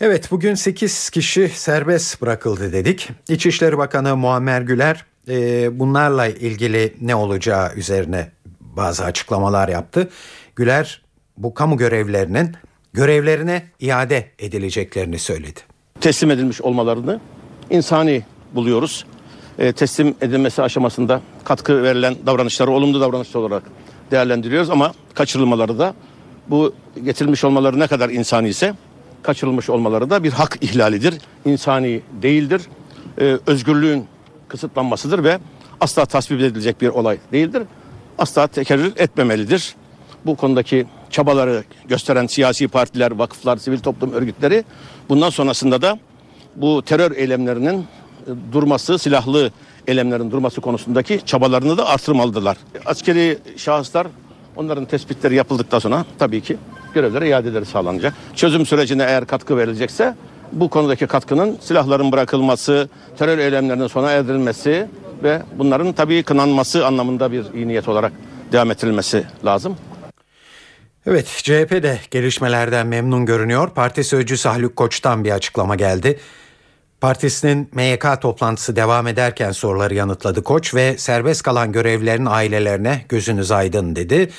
Evet 0.00 0.30
bugün 0.30 0.54
8 0.54 1.10
kişi 1.10 1.50
serbest 1.54 2.22
bırakıldı 2.22 2.72
dedik. 2.72 3.08
İçişleri 3.28 3.78
Bakanı 3.78 4.16
Muammer 4.16 4.60
Güler 4.60 5.04
e, 5.28 5.78
bunlarla 5.78 6.26
ilgili 6.26 6.94
ne 7.00 7.14
olacağı 7.14 7.74
üzerine 7.74 8.30
bazı 8.60 9.04
açıklamalar 9.04 9.68
yaptı. 9.68 10.08
Güler 10.56 11.02
bu 11.38 11.54
kamu 11.54 11.76
görevlerinin 11.76 12.52
görevlerine 12.92 13.62
iade 13.80 14.30
edileceklerini 14.38 15.18
söyledi. 15.18 15.60
teslim 16.00 16.30
edilmiş 16.30 16.60
olmalarını 16.60 17.20
insani 17.70 18.22
buluyoruz. 18.54 19.04
E, 19.58 19.72
teslim 19.72 20.14
edilmesi 20.20 20.62
aşamasında 20.62 21.20
katkı 21.44 21.82
verilen 21.82 22.16
davranışları 22.26 22.70
olumlu 22.70 23.00
davranışlar 23.00 23.40
olarak 23.40 23.62
değerlendiriyoruz 24.10 24.70
ama 24.70 24.92
kaçırılmaları 25.14 25.78
da 25.78 25.94
bu 26.48 26.74
getirilmiş 27.04 27.44
olmaları 27.44 27.78
ne 27.78 27.86
kadar 27.86 28.10
insani 28.10 28.48
ise 28.48 28.74
kaçırılmış 29.22 29.70
olmaları 29.70 30.10
da 30.10 30.24
bir 30.24 30.32
hak 30.32 30.58
ihlalidir. 30.60 31.14
İnsani 31.44 32.00
değildir. 32.22 32.62
E, 33.20 33.38
özgürlüğün 33.46 34.06
kısıtlanmasıdır 34.48 35.24
ve 35.24 35.38
asla 35.80 36.06
tasvip 36.06 36.40
edilecek 36.40 36.80
bir 36.80 36.88
olay 36.88 37.18
değildir. 37.32 37.62
Asla 38.18 38.46
tekerrür 38.46 38.92
etmemelidir. 38.96 39.74
Bu 40.26 40.36
konudaki 40.36 40.86
çabaları 41.10 41.64
gösteren 41.88 42.26
siyasi 42.26 42.68
partiler, 42.68 43.10
vakıflar, 43.10 43.56
sivil 43.56 43.78
toplum 43.78 44.12
örgütleri 44.12 44.64
bundan 45.08 45.30
sonrasında 45.30 45.82
da 45.82 45.98
bu 46.56 46.82
terör 46.82 47.16
eylemlerinin 47.16 47.78
e, 47.78 47.84
durması, 48.52 48.98
silahlı 48.98 49.50
eylemlerin 49.86 50.30
durması 50.30 50.60
konusundaki 50.60 51.20
çabalarını 51.26 51.78
da 51.78 51.86
artırmalıdırlar. 51.86 52.56
Askeri 52.86 53.38
şahıslar 53.56 54.06
onların 54.56 54.84
tespitleri 54.84 55.34
yapıldıktan 55.34 55.78
sonra 55.78 56.04
tabii 56.18 56.40
ki 56.40 56.56
görevlere 56.94 57.28
iadeleri 57.28 57.64
sağlanacak. 57.64 58.14
Çözüm 58.36 58.66
sürecine 58.66 59.02
eğer 59.02 59.26
katkı 59.26 59.56
verilecekse 59.56 60.14
bu 60.52 60.68
konudaki 60.68 61.06
katkının 61.06 61.58
silahların 61.60 62.12
bırakılması, 62.12 62.88
terör 63.18 63.38
eylemlerinin 63.38 63.86
sona 63.86 64.10
erdirilmesi 64.10 64.86
ve 65.22 65.42
bunların 65.58 65.92
tabii 65.92 66.22
kınanması 66.22 66.86
anlamında 66.86 67.32
bir 67.32 67.44
iyi 67.54 67.68
niyet 67.68 67.88
olarak 67.88 68.12
devam 68.52 68.70
ettirilmesi 68.70 69.24
lazım. 69.44 69.76
Evet 71.10 71.26
CHP 71.26 71.82
de 71.82 71.98
gelişmelerden 72.10 72.86
memnun 72.86 73.26
görünüyor. 73.26 73.70
Parti 73.70 74.04
sözcüsü 74.04 74.48
Haluk 74.48 74.76
Koç'tan 74.76 75.24
bir 75.24 75.30
açıklama 75.30 75.76
geldi. 75.76 76.18
Partisinin 77.00 77.70
MYK 77.74 78.20
toplantısı 78.20 78.76
devam 78.76 79.06
ederken 79.06 79.52
soruları 79.52 79.94
yanıtladı 79.94 80.42
Koç 80.42 80.74
ve 80.74 80.98
serbest 80.98 81.42
kalan 81.42 81.72
görevlilerin 81.72 82.26
ailelerine 82.26 83.04
gözünüz 83.08 83.50
aydın 83.50 83.96
dedi. 83.96 84.30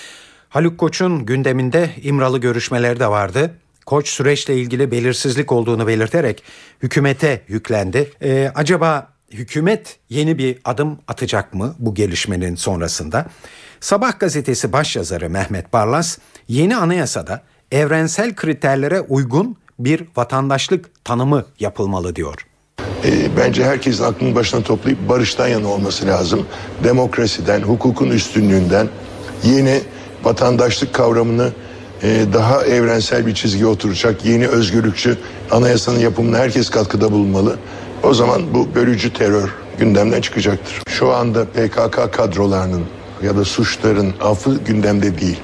Haluk 0.50 0.78
Koç'un 0.78 1.26
gündeminde 1.26 1.90
İmralı 2.04 2.38
görüşmeleri 2.38 3.00
de 3.00 3.08
vardı. 3.08 3.52
Koç 3.86 4.10
süreçle 4.10 4.56
ilgili 4.56 4.92
belirsizlik 4.92 5.52
olduğunu 5.52 5.88
belirterek 5.88 6.44
hükümete 6.84 7.42
yüklendi. 7.48 8.12
Ee, 8.22 8.52
acaba 8.56 9.08
hükümet 9.32 10.00
yeni 10.10 10.38
bir 10.38 10.58
adım 10.66 11.00
atacak 11.08 11.54
mı 11.54 11.76
bu 11.80 11.96
gelişmenin 11.96 12.56
sonrasında? 12.56 13.26
Sabah 13.80 14.20
gazetesi 14.20 14.74
başyazarı 14.74 15.30
Mehmet 15.30 15.74
Barlas 15.74 16.18
yeni 16.48 16.76
anayasada 16.76 17.42
evrensel 17.72 18.36
kriterlere 18.36 19.02
uygun 19.02 19.58
bir 19.80 20.04
vatandaşlık 20.16 21.06
tanımı 21.06 21.46
yapılmalı 21.60 22.16
diyor. 22.16 22.46
E, 23.06 23.38
bence 23.38 23.66
herkesin 23.66 24.04
aklını 24.04 24.36
başına 24.36 24.62
toplayıp 24.62 25.10
barıştan 25.10 25.48
yana 25.48 25.68
olması 25.68 26.08
lazım. 26.08 26.46
Demokrasiden, 26.84 27.62
hukukun 27.62 28.10
üstünlüğünden 28.10 28.88
yeni 29.44 29.82
vatandaşlık 30.24 30.94
kavramını 30.94 31.52
e, 32.04 32.26
daha 32.34 32.66
evrensel 32.66 33.26
bir 33.26 33.34
çizgiye 33.34 33.66
oturacak 33.66 34.26
yeni 34.26 34.48
özgürlükçü 34.48 35.18
anayasanın 35.52 36.00
yapımına 36.00 36.38
herkes 36.38 36.70
katkıda 36.70 37.12
bulunmalı. 37.12 37.60
O 38.04 38.14
zaman 38.14 38.42
bu 38.54 38.76
bölücü 38.76 39.14
terör 39.14 39.50
gündemden 39.80 40.22
çıkacaktır. 40.22 40.82
Şu 40.90 41.14
anda 41.14 41.46
PKK 41.46 42.14
kadrolarının 42.14 42.84
ya 43.24 43.38
da 43.38 43.46
suçların 43.46 44.14
affı 44.22 44.58
gündemde 44.66 45.20
değil. 45.22 45.40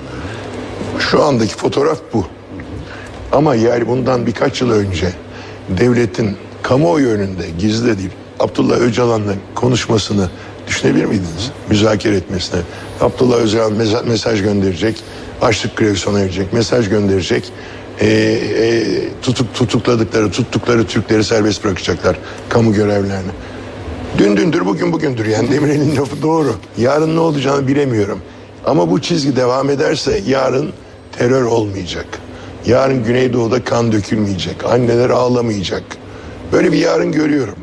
Şu 1.00 1.24
andaki 1.24 1.56
fotoğraf 1.56 1.98
bu. 2.14 2.26
Ama 3.32 3.56
yani 3.56 3.88
bundan 3.88 4.28
birkaç 4.28 4.62
yıl 4.62 4.72
önce 4.72 5.14
devletin 5.70 6.38
kamuoyu 6.64 7.08
önünde 7.08 7.50
gizli 7.60 7.98
değil 7.98 8.10
Abdullah 8.40 8.78
Öcalan'la 8.78 9.34
konuşmasını 9.56 10.30
düşünebilir 10.68 11.06
miydiniz? 11.06 11.52
Müzakere 11.70 12.16
etmesine. 12.16 12.60
Abdullah 13.02 13.38
Öcalan 13.38 13.74
mesaj 14.08 14.42
gönderecek. 14.42 15.04
Açlık 15.42 15.78
grevi 15.78 15.96
sona 15.96 16.20
erecek. 16.20 16.54
Mesaj 16.54 16.90
gönderecek. 16.90 17.52
E, 18.02 18.08
e, 18.08 18.84
tutuk, 19.22 19.54
tutukladıkları, 19.54 20.32
tuttukları 20.32 20.88
Türkleri 20.88 21.24
serbest 21.24 21.64
bırakacaklar. 21.64 22.18
Kamu 22.50 22.74
görevlerini. 22.74 23.32
Dün 24.18 24.38
dündür 24.38 24.66
bugün 24.66 24.94
bugündür 24.94 25.26
yani 25.26 25.52
Demirel'in 25.52 25.96
lafı 25.96 26.22
doğru. 26.22 26.56
Yarın 26.78 27.16
ne 27.16 27.20
olacağını 27.20 27.68
bilemiyorum. 27.68 28.22
Ama 28.66 28.92
bu 28.92 29.02
çizgi 29.02 29.36
devam 29.36 29.70
ederse 29.70 30.22
yarın 30.28 30.74
terör 31.12 31.44
olmayacak. 31.44 32.06
Yarın 32.66 33.04
Güneydoğu'da 33.04 33.64
kan 33.64 33.92
dökülmeyecek. 33.92 34.66
Anneler 34.66 35.10
ağlamayacak. 35.10 35.84
Böyle 36.52 36.72
bir 36.72 36.78
yarın 36.78 37.12
görüyorum. 37.12 37.56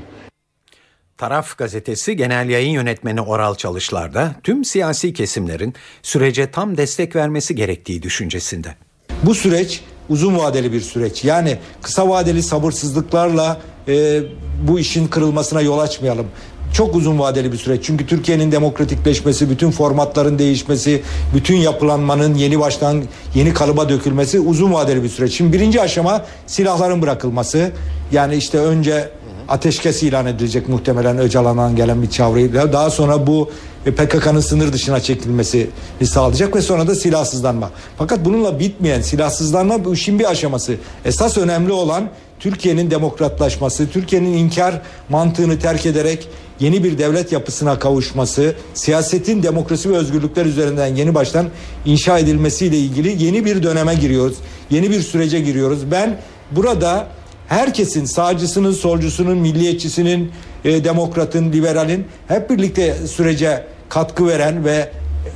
Taraf 1.19 1.59
gazetesi 1.59 2.17
genel 2.17 2.49
yayın 2.49 2.71
yönetmeni 2.71 3.21
Oral 3.21 3.55
Çalışlar'da 3.55 4.35
tüm 4.43 4.65
siyasi 4.65 5.13
kesimlerin 5.13 5.75
sürece 6.03 6.51
tam 6.51 6.77
destek 6.77 7.17
vermesi 7.17 7.55
gerektiği 7.55 8.03
düşüncesinde. 8.03 8.75
Bu 9.23 9.35
süreç 9.35 9.85
uzun 10.09 10.39
vadeli 10.39 10.73
bir 10.73 10.81
süreç. 10.81 11.25
Yani 11.25 11.59
kısa 11.83 12.09
vadeli 12.09 12.43
sabırsızlıklarla 12.43 13.61
e, 13.89 14.21
bu 14.69 14.79
işin 14.79 15.07
kırılmasına 15.07 15.61
yol 15.61 15.79
açmayalım. 15.79 16.27
Çok 16.73 16.97
uzun 16.97 17.19
vadeli 17.19 17.53
bir 17.53 17.59
süreç. 17.59 17.85
Çünkü 17.85 18.07
Türkiye'nin 18.07 18.53
demokratikleşmesi, 18.53 19.51
bütün 19.51 19.71
formatların 19.71 20.39
değişmesi, 20.39 21.03
bütün 21.35 21.57
yapılanmanın 21.57 22.35
yeni 22.35 22.61
baştan 22.61 23.03
yeni 23.35 23.55
kalıba 23.55 23.89
dökülmesi 23.89 24.41
uzun 24.41 24.73
vadeli 24.73 25.03
bir 25.03 25.09
süreç. 25.09 25.33
Şimdi 25.35 25.53
birinci 25.53 25.81
aşama 25.81 26.25
silahların 26.47 27.03
bırakılması. 27.03 27.71
Yani 28.13 28.35
işte 28.35 28.59
önce 28.59 29.11
ateşkes 29.49 30.03
ilan 30.03 30.27
edilecek 30.27 30.69
muhtemelen 30.69 31.19
Öcalan'dan 31.19 31.77
gelen 31.77 32.03
bir 32.03 32.11
çavrıyla. 32.11 32.73
Daha 32.73 32.91
sonra 32.91 33.27
bu 33.27 33.51
e, 33.87 33.91
PKK'nın 33.91 34.41
sınır 34.41 34.73
dışına 34.73 35.01
çekilmesini 35.01 35.67
sağlayacak 36.05 36.57
ve 36.57 36.63
sonra 36.63 36.87
da 36.87 36.95
silahsızlanma. 36.95 37.71
Fakat 37.99 38.25
bununla 38.25 38.59
bitmeyen 38.59 39.01
silahsızlanma 39.01 39.85
bu 39.85 39.95
işin 39.95 40.19
bir 40.19 40.31
aşaması. 40.31 40.75
Esas 41.05 41.39
önemli 41.39 41.73
olan 41.73 42.09
Türkiye'nin 42.41 42.91
demokratlaşması, 42.91 43.89
Türkiye'nin 43.89 44.33
inkar 44.33 44.83
mantığını 45.09 45.59
terk 45.59 45.87
ederek 45.87 46.29
yeni 46.61 46.85
bir 46.85 46.99
devlet 46.99 47.33
yapısına 47.33 47.79
kavuşması, 47.79 48.55
siyasetin 48.75 49.43
demokrasi 49.43 49.91
ve 49.91 49.97
özgürlükler 49.97 50.47
üzerinden 50.47 50.87
yeni 50.87 51.15
baştan 51.15 51.47
inşa 51.85 52.19
edilmesiyle 52.19 52.77
ilgili 52.79 53.25
yeni 53.25 53.45
bir 53.45 53.63
döneme 53.63 53.95
giriyoruz. 53.95 54.37
Yeni 54.71 54.91
bir 54.91 55.01
sürece 55.01 55.41
giriyoruz. 55.41 55.91
Ben 55.91 56.19
burada 56.51 57.09
herkesin 57.49 58.05
sağcısının, 58.05 58.73
solcusunun, 58.73 59.39
milliyetçisinin, 59.39 60.33
e, 60.65 60.85
demokratın, 60.85 61.53
liberalin 61.53 62.07
hep 62.29 62.51
birlikte 62.51 62.95
sürece 62.95 63.65
katkı 63.89 64.27
veren 64.27 64.65
ve 64.65 64.89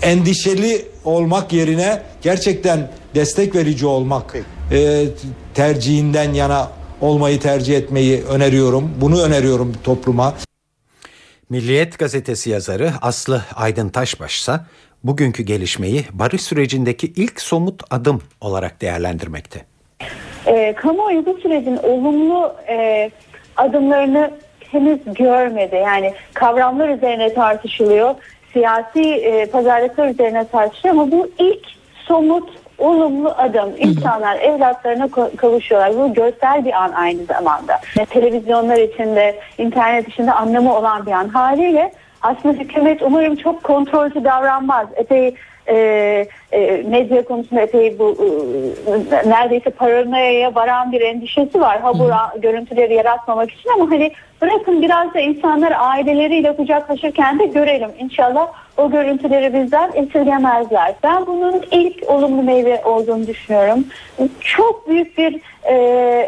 endişeli 0.02 0.84
olmak 1.04 1.52
yerine 1.52 2.02
gerçekten 2.22 2.90
destek 3.14 3.54
verici 3.54 3.86
olmak 3.86 4.36
e, 4.72 5.04
tercihinden 5.54 6.32
yana 6.32 6.68
olmayı 7.00 7.40
tercih 7.40 7.76
etmeyi 7.76 8.22
öneriyorum. 8.24 8.90
Bunu 9.00 9.22
öneriyorum 9.22 9.74
topluma. 9.84 10.34
Milliyet 11.50 11.98
gazetesi 11.98 12.50
yazarı 12.50 12.92
Aslı 13.02 13.42
Aydın 13.54 13.88
Taşbaş 13.88 14.40
ise 14.40 14.52
bugünkü 15.04 15.42
gelişmeyi 15.42 16.04
barış 16.12 16.42
sürecindeki 16.42 17.12
ilk 17.16 17.40
somut 17.40 17.82
adım 17.90 18.22
olarak 18.40 18.80
değerlendirmekte. 18.80 19.64
E, 20.46 20.74
kamuoyu 20.74 21.26
bu 21.26 21.38
sürecin 21.42 21.76
olumlu 21.76 22.54
e, 22.68 23.10
adımlarını 23.56 24.30
henüz 24.72 24.98
görmedi. 25.06 25.76
Yani 25.76 26.12
kavramlar 26.34 26.88
üzerine 26.88 27.34
tartışılıyor, 27.34 28.14
siyasi 28.52 29.14
e, 29.14 29.46
pazarlıklar 29.46 30.08
üzerine 30.08 30.48
tartışılıyor 30.48 30.94
ama 30.94 31.12
bu 31.12 31.30
ilk 31.38 31.66
somut 32.06 32.48
olumlu 32.78 33.28
adım. 33.36 33.74
İnsanlar 33.78 34.38
evlatlarına 34.40 35.08
kavuşuyorlar. 35.36 35.96
Bu 35.98 36.14
görsel 36.14 36.64
bir 36.64 36.72
an 36.72 36.92
aynı 36.92 37.24
zamanda. 37.24 37.80
Televizyonlar 38.10 38.76
içinde, 38.76 39.40
internet 39.58 40.08
içinde 40.08 40.32
anlamı 40.32 40.76
olan 40.76 41.06
bir 41.06 41.12
an. 41.12 41.28
Haliyle 41.28 41.92
aslında 42.22 42.54
hükümet 42.54 43.02
umarım 43.02 43.36
çok 43.36 43.64
kontrolcü 43.64 44.24
davranmaz. 44.24 44.86
Epey 44.96 45.34
e, 45.68 45.76
e, 46.52 46.82
medya 46.82 47.24
konusunda 47.24 47.60
epey 47.60 47.98
bu 47.98 48.16
e, 48.86 49.30
neredeyse 49.30 49.70
paranoyaya 49.70 50.54
varan 50.54 50.92
bir 50.92 51.00
endişesi 51.00 51.60
var. 51.60 51.80
Ha 51.80 51.98
bu 51.98 52.10
görüntüleri 52.40 52.94
yaratmamak 52.94 53.50
için 53.50 53.70
ama 53.74 53.90
hani 53.90 54.12
bırakın 54.42 54.82
biraz 54.82 55.14
da 55.14 55.20
insanlar 55.20 55.72
aileleriyle 55.78 56.56
kucaklaşırken 56.56 57.38
de 57.38 57.46
görelim. 57.46 57.90
İnşallah 57.98 58.48
o 58.76 58.90
görüntüleri 58.90 59.54
bizden 59.54 59.90
esirgemezler. 59.94 60.94
Ben 61.02 61.26
bunun 61.26 61.64
ilk 61.70 62.10
olumlu 62.10 62.42
meyve 62.42 62.82
olduğunu 62.84 63.26
düşünüyorum. 63.26 63.84
Çok 64.40 64.88
büyük 64.88 65.18
bir 65.18 65.40
e, 65.64 65.74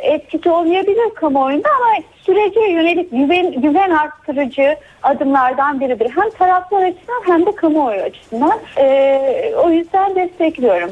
etkisi 0.02 0.50
olmayabilir 0.50 1.14
kamuoyunda 1.14 1.68
ama 1.68 2.04
sürece 2.22 2.60
yönelik 2.60 3.10
güven, 3.10 3.60
güven 3.60 3.90
arttırıcı 3.90 4.76
adımlardan 5.02 5.80
biridir. 5.80 6.10
Hem 6.16 6.30
taraflar 6.30 6.82
açısından 6.82 7.22
hem 7.26 7.46
de 7.46 7.54
kamuoyu 7.54 8.00
açısından. 8.02 8.58
E, 8.78 9.52
o 9.64 9.70
yüzden 9.70 10.14
destekliyorum. 10.14 10.90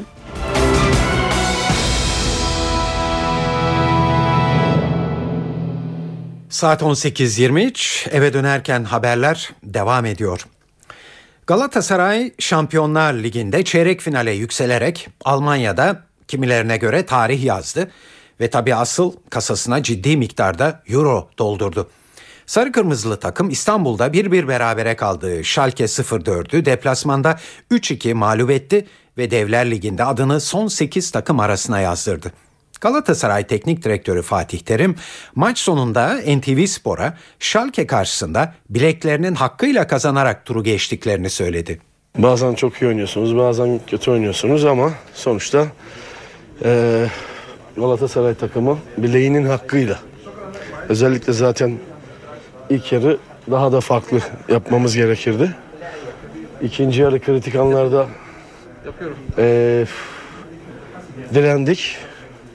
Saat 6.49 6.81
18.23 6.81 8.09
eve 8.09 8.33
dönerken 8.33 8.83
haberler 8.83 9.49
devam 9.63 10.05
ediyor. 10.05 10.47
Galatasaray 11.47 12.31
Şampiyonlar 12.39 13.13
Ligi'nde 13.13 13.63
çeyrek 13.63 14.01
finale 14.01 14.31
yükselerek 14.31 15.09
Almanya'da 15.25 16.03
kimilerine 16.27 16.77
göre 16.77 17.05
tarih 17.05 17.43
yazdı 17.43 17.91
ve 18.39 18.49
tabi 18.49 18.75
asıl 18.75 19.13
kasasına 19.29 19.83
ciddi 19.83 20.17
miktarda 20.17 20.83
euro 20.87 21.29
doldurdu. 21.39 21.89
Sarı 22.45 22.71
Kırmızılı 22.71 23.19
takım 23.19 23.49
İstanbul'da 23.49 24.07
1-1 24.07 24.47
berabere 24.47 24.95
kaldığı 24.95 25.43
Schalke 25.43 25.83
04'ü 25.83 26.65
deplasmanda 26.65 27.39
3-2 27.71 28.13
mağlup 28.13 28.51
etti 28.51 28.87
ve 29.17 29.31
Devler 29.31 29.71
Ligi'nde 29.71 30.03
adını 30.03 30.41
son 30.41 30.67
8 30.67 31.11
takım 31.11 31.39
arasına 31.39 31.79
yazdırdı. 31.79 32.31
Galatasaray 32.81 33.47
Teknik 33.47 33.83
Direktörü 33.83 34.21
Fatih 34.21 34.59
Terim 34.59 34.95
maç 35.35 35.59
sonunda 35.59 36.13
NTV 36.15 36.65
Spor'a 36.65 37.17
Schalke 37.39 37.87
karşısında 37.87 38.53
bileklerinin 38.69 39.35
hakkıyla 39.35 39.87
kazanarak 39.87 40.45
turu 40.45 40.63
geçtiklerini 40.63 41.29
söyledi. 41.29 41.79
Bazen 42.17 42.53
çok 42.53 42.81
iyi 42.81 42.87
oynuyorsunuz 42.87 43.37
bazen 43.37 43.79
kötü 43.87 44.11
oynuyorsunuz 44.11 44.65
ama 44.65 44.91
sonuçta 45.13 45.67
e, 46.63 47.05
Galatasaray 47.77 48.35
takımı 48.35 48.77
bileğinin 48.97 49.45
hakkıyla 49.45 49.99
özellikle 50.89 51.33
zaten 51.33 51.77
ilk 52.69 52.91
yarı 52.91 53.17
daha 53.51 53.71
da 53.71 53.81
farklı 53.81 54.19
yapmamız 54.49 54.95
gerekirdi. 54.95 55.55
İkinci 56.61 57.01
yarı 57.01 57.19
kritik 57.19 57.55
anlarda 57.55 58.07
e, 59.37 59.85
direndik 61.33 61.97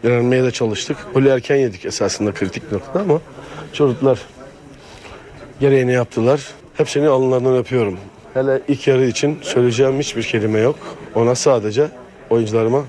direnmeye 0.03 0.45
de 0.45 0.51
çalıştık. 0.51 0.97
Golü 1.15 1.29
erken 1.29 1.57
yedik 1.57 1.85
esasında 1.85 2.33
kritik 2.33 2.73
noktada 2.73 3.01
ama 3.01 3.21
çocuklar 3.73 4.19
gereğini 5.61 5.93
yaptılar. 5.93 6.41
Hepsini 6.77 7.09
alınlarından 7.09 7.57
öpüyorum. 7.57 7.99
Hele 8.35 8.61
ilk 8.69 8.87
yarı 8.87 9.05
için 9.05 9.39
söyleyeceğim 9.43 9.99
hiçbir 9.99 10.23
kelime 10.23 10.59
yok. 10.59 10.77
Ona 11.15 11.35
sadece 11.35 11.89
oyuncularıma 12.31 12.85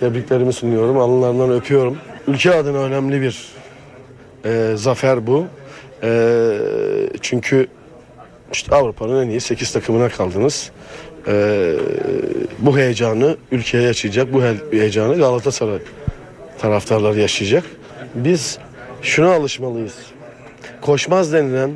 tebriklerimi 0.00 0.52
sunuyorum. 0.52 0.98
Alınlarından 0.98 1.50
öpüyorum. 1.50 1.98
Ülke 2.28 2.54
adına 2.54 2.78
önemli 2.78 3.20
bir 3.20 3.48
e, 4.44 4.72
zafer 4.76 5.26
bu. 5.26 5.46
E, 6.02 6.58
çünkü 7.20 7.66
işte 8.52 8.76
Avrupa'nın 8.76 9.26
en 9.26 9.28
iyi 9.28 9.40
8 9.40 9.72
takımına 9.72 10.08
kaldınız. 10.08 10.70
E, 11.28 11.74
bu 12.58 12.78
heyecanı 12.78 13.36
ülkeye 13.52 13.82
yaşayacak. 13.82 14.32
Bu 14.32 14.42
heyecanı 14.72 15.16
Galatasaray 15.16 15.78
taraftarlar 16.62 17.14
yaşayacak. 17.14 17.64
Biz 18.14 18.58
şuna 19.02 19.32
alışmalıyız. 19.32 19.94
Koşmaz 20.80 21.32
denilen 21.32 21.70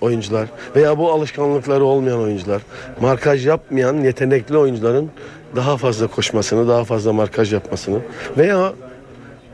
oyuncular 0.00 0.48
veya 0.76 0.98
bu 0.98 1.12
alışkanlıkları 1.12 1.84
olmayan 1.84 2.18
oyuncular, 2.18 2.62
markaj 3.00 3.46
yapmayan 3.46 3.96
yetenekli 3.96 4.58
oyuncuların 4.58 5.10
daha 5.56 5.76
fazla 5.76 6.06
koşmasını, 6.06 6.68
daha 6.68 6.84
fazla 6.84 7.12
markaj 7.12 7.52
yapmasını 7.52 7.98
veya 8.38 8.72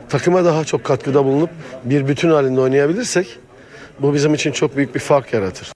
takıma 0.09 0.45
daha 0.45 0.65
çok 0.65 0.83
katkıda 0.83 1.25
bulunup 1.25 1.49
bir 1.83 2.07
bütün 2.07 2.29
halinde 2.29 2.61
oynayabilirsek 2.61 3.39
bu 3.99 4.13
bizim 4.13 4.33
için 4.33 4.51
çok 4.51 4.77
büyük 4.77 4.95
bir 4.95 4.99
fark 4.99 5.33
yaratır. 5.33 5.71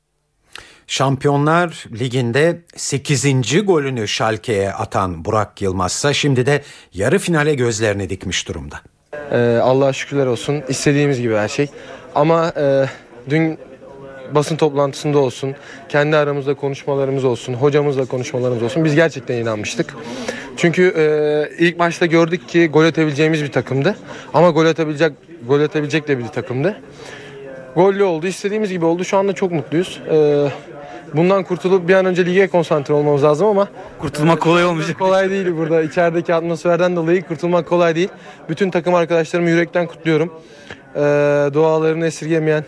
Şampiyonlar 0.88 1.86
Ligi'nde 2.00 2.62
8. 2.76 3.66
golünü 3.66 4.08
Schalke'ye 4.08 4.72
atan 4.72 5.26
Burak 5.26 5.62
Yılmazsa 5.62 6.14
şimdi 6.14 6.46
de 6.46 6.62
yarı 6.94 7.20
finale 7.20 7.56
gözlerini 7.56 8.10
dikmiş 8.10 8.48
durumda. 8.48 8.76
Ee, 9.32 9.60
Allah'a 9.64 9.94
şükürler 9.94 10.26
olsun. 10.26 10.64
İstediğimiz 10.70 11.22
gibi 11.22 11.36
her 11.36 11.48
şey. 11.48 11.68
Ama 12.16 12.54
e, 12.58 12.86
dün 13.30 13.58
basın 14.36 14.56
toplantısında 14.56 15.18
olsun, 15.20 15.56
kendi 15.90 16.16
aramızda 16.18 16.54
konuşmalarımız 16.54 17.24
olsun, 17.24 17.54
hocamızla 17.54 18.06
konuşmalarımız 18.06 18.64
olsun 18.64 18.86
biz 18.86 18.96
gerçekten 18.96 19.36
inanmıştık. 19.36 19.96
Çünkü 20.58 20.94
e, 20.98 21.66
ilk 21.66 21.80
maçta 21.80 22.06
gördük 22.06 22.50
ki 22.50 22.68
gol 22.68 22.86
atabileceğimiz 22.86 23.44
bir 23.44 23.52
takımdı. 23.52 23.96
Ama 24.34 24.50
gol 24.50 24.66
atabilecek 24.66 25.14
gol 25.48 25.60
atabilecek 25.60 26.08
de 26.08 26.20
bir 26.20 26.28
takımdı. 26.28 26.78
Gollü 27.76 28.04
oldu, 28.04 28.28
istediğimiz 28.28 28.70
gibi 28.70 28.86
oldu. 28.86 29.04
Şu 29.04 29.18
anda 29.18 29.34
çok 29.34 29.52
mutluyuz. 29.52 30.02
E, 30.12 30.48
bundan 31.14 31.44
kurtulup 31.44 31.88
bir 31.88 31.94
an 31.94 32.06
önce 32.06 32.26
lige 32.26 32.48
konsantre 32.48 32.94
olmamız 32.94 33.24
lazım 33.24 33.48
ama 33.48 33.68
kurtulmak 34.00 34.42
kolay 34.42 34.66
olmayacak. 34.66 35.00
Kolay 35.00 35.30
değil 35.30 35.58
burada. 35.58 35.82
İçerideki 35.82 36.34
atmosferden 36.34 36.96
dolayı 36.96 37.24
kurtulmak 37.24 37.68
kolay 37.68 37.96
değil. 37.96 38.10
Bütün 38.50 38.72
takım 38.72 38.96
arkadaşlarımı 38.96 39.50
yürekten 39.50 39.88
kutluyorum. 39.88 40.34
E, 40.96 41.00
dualarını 41.54 42.06
esirgemeyen 42.06 42.64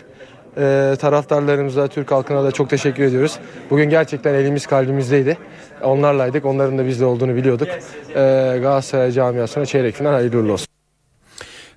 e, 0.56 0.94
taraftarlarımıza, 1.00 1.88
Türk 1.88 2.12
halkına 2.12 2.44
da 2.44 2.52
çok 2.52 2.70
teşekkür 2.70 3.02
ediyoruz. 3.02 3.38
Bugün 3.70 3.90
gerçekten 3.90 4.34
elimiz 4.34 4.66
kalbimizdeydi. 4.66 5.38
Onlarlaydık. 5.82 6.44
Onların 6.44 6.78
da 6.78 6.86
bizde 6.86 7.04
olduğunu 7.04 7.36
biliyorduk. 7.36 7.68
E, 7.68 7.74
Galatasaray 8.60 9.12
camiasına 9.12 9.66
çeyrek 9.66 9.94
final 9.94 10.12
hayırlı 10.12 10.52
olsun. 10.52 10.77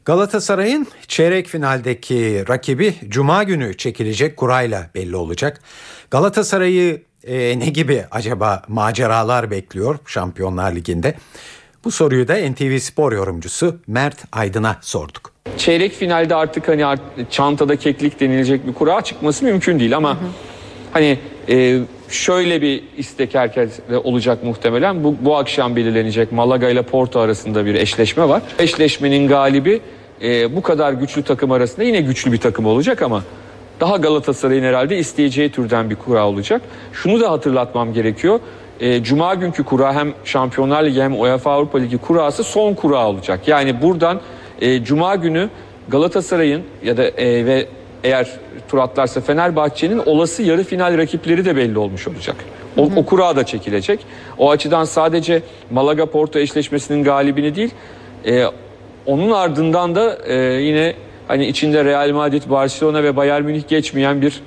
Galatasaray'ın 0.05 0.87
çeyrek 1.07 1.47
finaldeki 1.47 2.43
rakibi 2.49 2.93
Cuma 3.07 3.43
günü 3.43 3.77
çekilecek 3.77 4.37
kurayla 4.37 4.89
belli 4.95 5.15
olacak. 5.15 5.61
Galatasaray'ı 6.11 7.01
e, 7.23 7.59
ne 7.59 7.65
gibi 7.65 8.05
acaba 8.11 8.61
maceralar 8.67 9.51
bekliyor 9.51 9.99
Şampiyonlar 10.05 10.75
Ligi'nde? 10.75 11.15
Bu 11.85 11.91
soruyu 11.91 12.27
da 12.27 12.49
NTV 12.49 12.77
Spor 12.77 13.11
yorumcusu 13.11 13.79
Mert 13.87 14.23
Aydın'a 14.31 14.77
sorduk. 14.81 15.31
Çeyrek 15.57 15.93
finalde 15.93 16.35
artık 16.35 16.67
hani 16.67 16.97
çantada 17.29 17.75
keklik 17.75 18.19
denilecek 18.19 18.67
bir 18.67 18.73
kura 18.73 19.01
çıkması 19.01 19.45
mümkün 19.45 19.79
değil 19.79 19.97
ama 19.97 20.09
hı 20.09 20.13
hı. 20.13 20.27
hani 20.93 21.19
e, 21.49 21.79
şöyle 22.09 22.61
bir 22.61 22.83
istek 22.97 23.35
herkeste 23.35 23.97
olacak 23.97 24.43
muhtemelen. 24.43 25.03
Bu, 25.03 25.15
bu 25.21 25.35
akşam 25.37 25.75
belirlenecek 25.75 26.31
Malaga 26.31 26.69
ile 26.69 26.81
Porto 26.81 27.19
arasında 27.19 27.65
bir 27.65 27.75
eşleşme 27.75 28.29
var. 28.29 28.41
Eşleşmenin 28.59 29.27
galibi 29.27 29.81
e, 30.23 30.55
bu 30.55 30.61
kadar 30.61 30.93
güçlü 30.93 31.23
takım 31.23 31.51
arasında 31.51 31.83
yine 31.83 32.01
güçlü 32.01 32.31
bir 32.31 32.37
takım 32.37 32.65
olacak 32.65 33.01
ama 33.01 33.23
daha 33.79 33.97
Galatasaray'ın 33.97 34.63
herhalde 34.63 34.97
isteyeceği 34.97 35.51
türden 35.51 35.89
bir 35.89 35.95
kura 35.95 36.27
olacak. 36.27 36.61
Şunu 36.93 37.21
da 37.21 37.31
hatırlatmam 37.31 37.93
gerekiyor. 37.93 38.39
E, 38.79 39.03
Cuma 39.03 39.33
günkü 39.33 39.63
kura 39.63 39.93
hem 39.93 40.13
Şampiyonlar 40.25 40.83
Ligi 40.83 41.01
hem 41.01 41.19
UEFA 41.19 41.51
Avrupa 41.51 41.77
Ligi 41.77 41.97
kurası 41.97 42.43
son 42.43 42.73
kura 42.73 43.07
olacak. 43.07 43.47
Yani 43.47 43.81
buradan 43.81 44.21
e, 44.61 44.83
Cuma 44.83 45.15
günü 45.15 45.49
Galatasaray'ın 45.87 46.61
ya 46.83 46.97
da 46.97 47.03
e, 47.03 47.45
ve 47.45 47.67
eğer 48.03 48.27
tur 48.67 48.77
atlarsa 48.77 49.21
Fenerbahçe'nin 49.21 50.01
olası 50.05 50.43
yarı 50.43 50.63
final 50.63 50.97
rakipleri 50.97 51.45
de 51.45 51.55
belli 51.55 51.79
olmuş 51.79 52.07
olacak. 52.07 52.35
O, 52.77 52.89
o 52.95 53.05
kura 53.05 53.35
da 53.35 53.45
çekilecek. 53.45 53.99
O 54.37 54.49
açıdan 54.51 54.83
sadece 54.83 55.41
Malaga 55.71 56.05
Porto 56.05 56.39
eşleşmesinin 56.39 57.03
galibini 57.03 57.55
değil, 57.55 57.71
e, 58.25 58.45
onun 59.05 59.31
ardından 59.31 59.95
da 59.95 60.17
e, 60.27 60.35
yine 60.61 60.93
hani 61.27 61.45
içinde 61.45 61.85
Real 61.85 62.11
Madrid, 62.11 62.43
Barcelona 62.49 63.03
ve 63.03 63.15
Bayern 63.15 63.43
Münih 63.43 63.67
geçmeyen 63.67 64.21
bir 64.21 64.41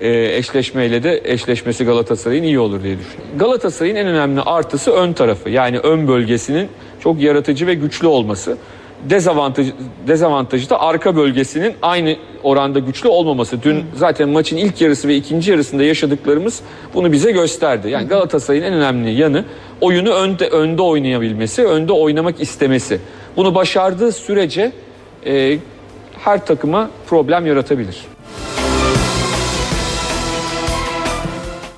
e, 0.00 0.36
eşleşmeyle 0.36 1.02
de 1.02 1.20
eşleşmesi 1.24 1.84
Galatasaray'ın 1.84 2.42
iyi 2.42 2.58
olur 2.58 2.82
diye 2.82 2.98
düşünüyorum. 2.98 3.38
Galatasaray'ın 3.38 3.96
en 3.96 4.06
önemli 4.06 4.40
artısı 4.40 4.90
ön 4.90 5.12
tarafı. 5.12 5.50
Yani 5.50 5.78
ön 5.78 6.08
bölgesinin 6.08 6.68
çok 7.00 7.20
yaratıcı 7.20 7.66
ve 7.66 7.74
güçlü 7.74 8.06
olması 8.06 8.56
dezavantajı, 9.04 9.72
dezavantajı 10.06 10.70
da 10.70 10.80
arka 10.80 11.16
bölgesinin 11.16 11.74
aynı 11.82 12.16
oranda 12.42 12.78
güçlü 12.78 13.08
olmaması. 13.08 13.62
Dün 13.62 13.84
zaten 13.94 14.28
maçın 14.28 14.56
ilk 14.56 14.80
yarısı 14.80 15.08
ve 15.08 15.16
ikinci 15.16 15.50
yarısında 15.50 15.82
yaşadıklarımız 15.82 16.60
bunu 16.94 17.12
bize 17.12 17.32
gösterdi. 17.32 17.90
Yani 17.90 18.08
Galatasaray'ın 18.08 18.64
en 18.64 18.72
önemli 18.72 19.10
yanı 19.10 19.44
oyunu 19.80 20.10
önde 20.10 20.48
önde 20.48 20.82
oynayabilmesi, 20.82 21.64
önde 21.64 21.92
oynamak 21.92 22.40
istemesi. 22.40 23.00
Bunu 23.36 23.54
başardığı 23.54 24.12
sürece 24.12 24.72
e, 25.26 25.58
her 26.24 26.46
takıma 26.46 26.90
problem 27.08 27.46
yaratabilir. 27.46 27.96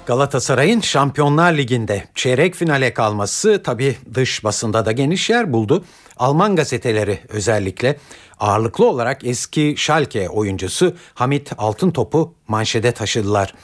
Galatasaray'ın 0.07 0.81
Şampiyonlar 0.81 1.53
Ligi'nde 1.53 2.05
çeyrek 2.15 2.55
finale 2.55 2.95
kalması 2.95 3.63
tabi 3.63 3.97
dış 4.15 4.45
basında 4.45 4.87
da 4.87 4.93
geniş 4.93 5.31
yer 5.31 5.53
buldu. 5.53 5.85
Alman 6.19 6.57
gazeteleri 6.57 7.19
özellikle 7.29 7.97
ağırlıklı 8.41 8.89
olarak 8.89 9.25
eski 9.25 9.75
Schalke 9.77 10.29
oyuncusu 10.29 10.95
Hamit 11.15 11.53
Altıntop'u 11.59 12.35
manşede 12.49 12.93
taşıdılar. 12.93 13.55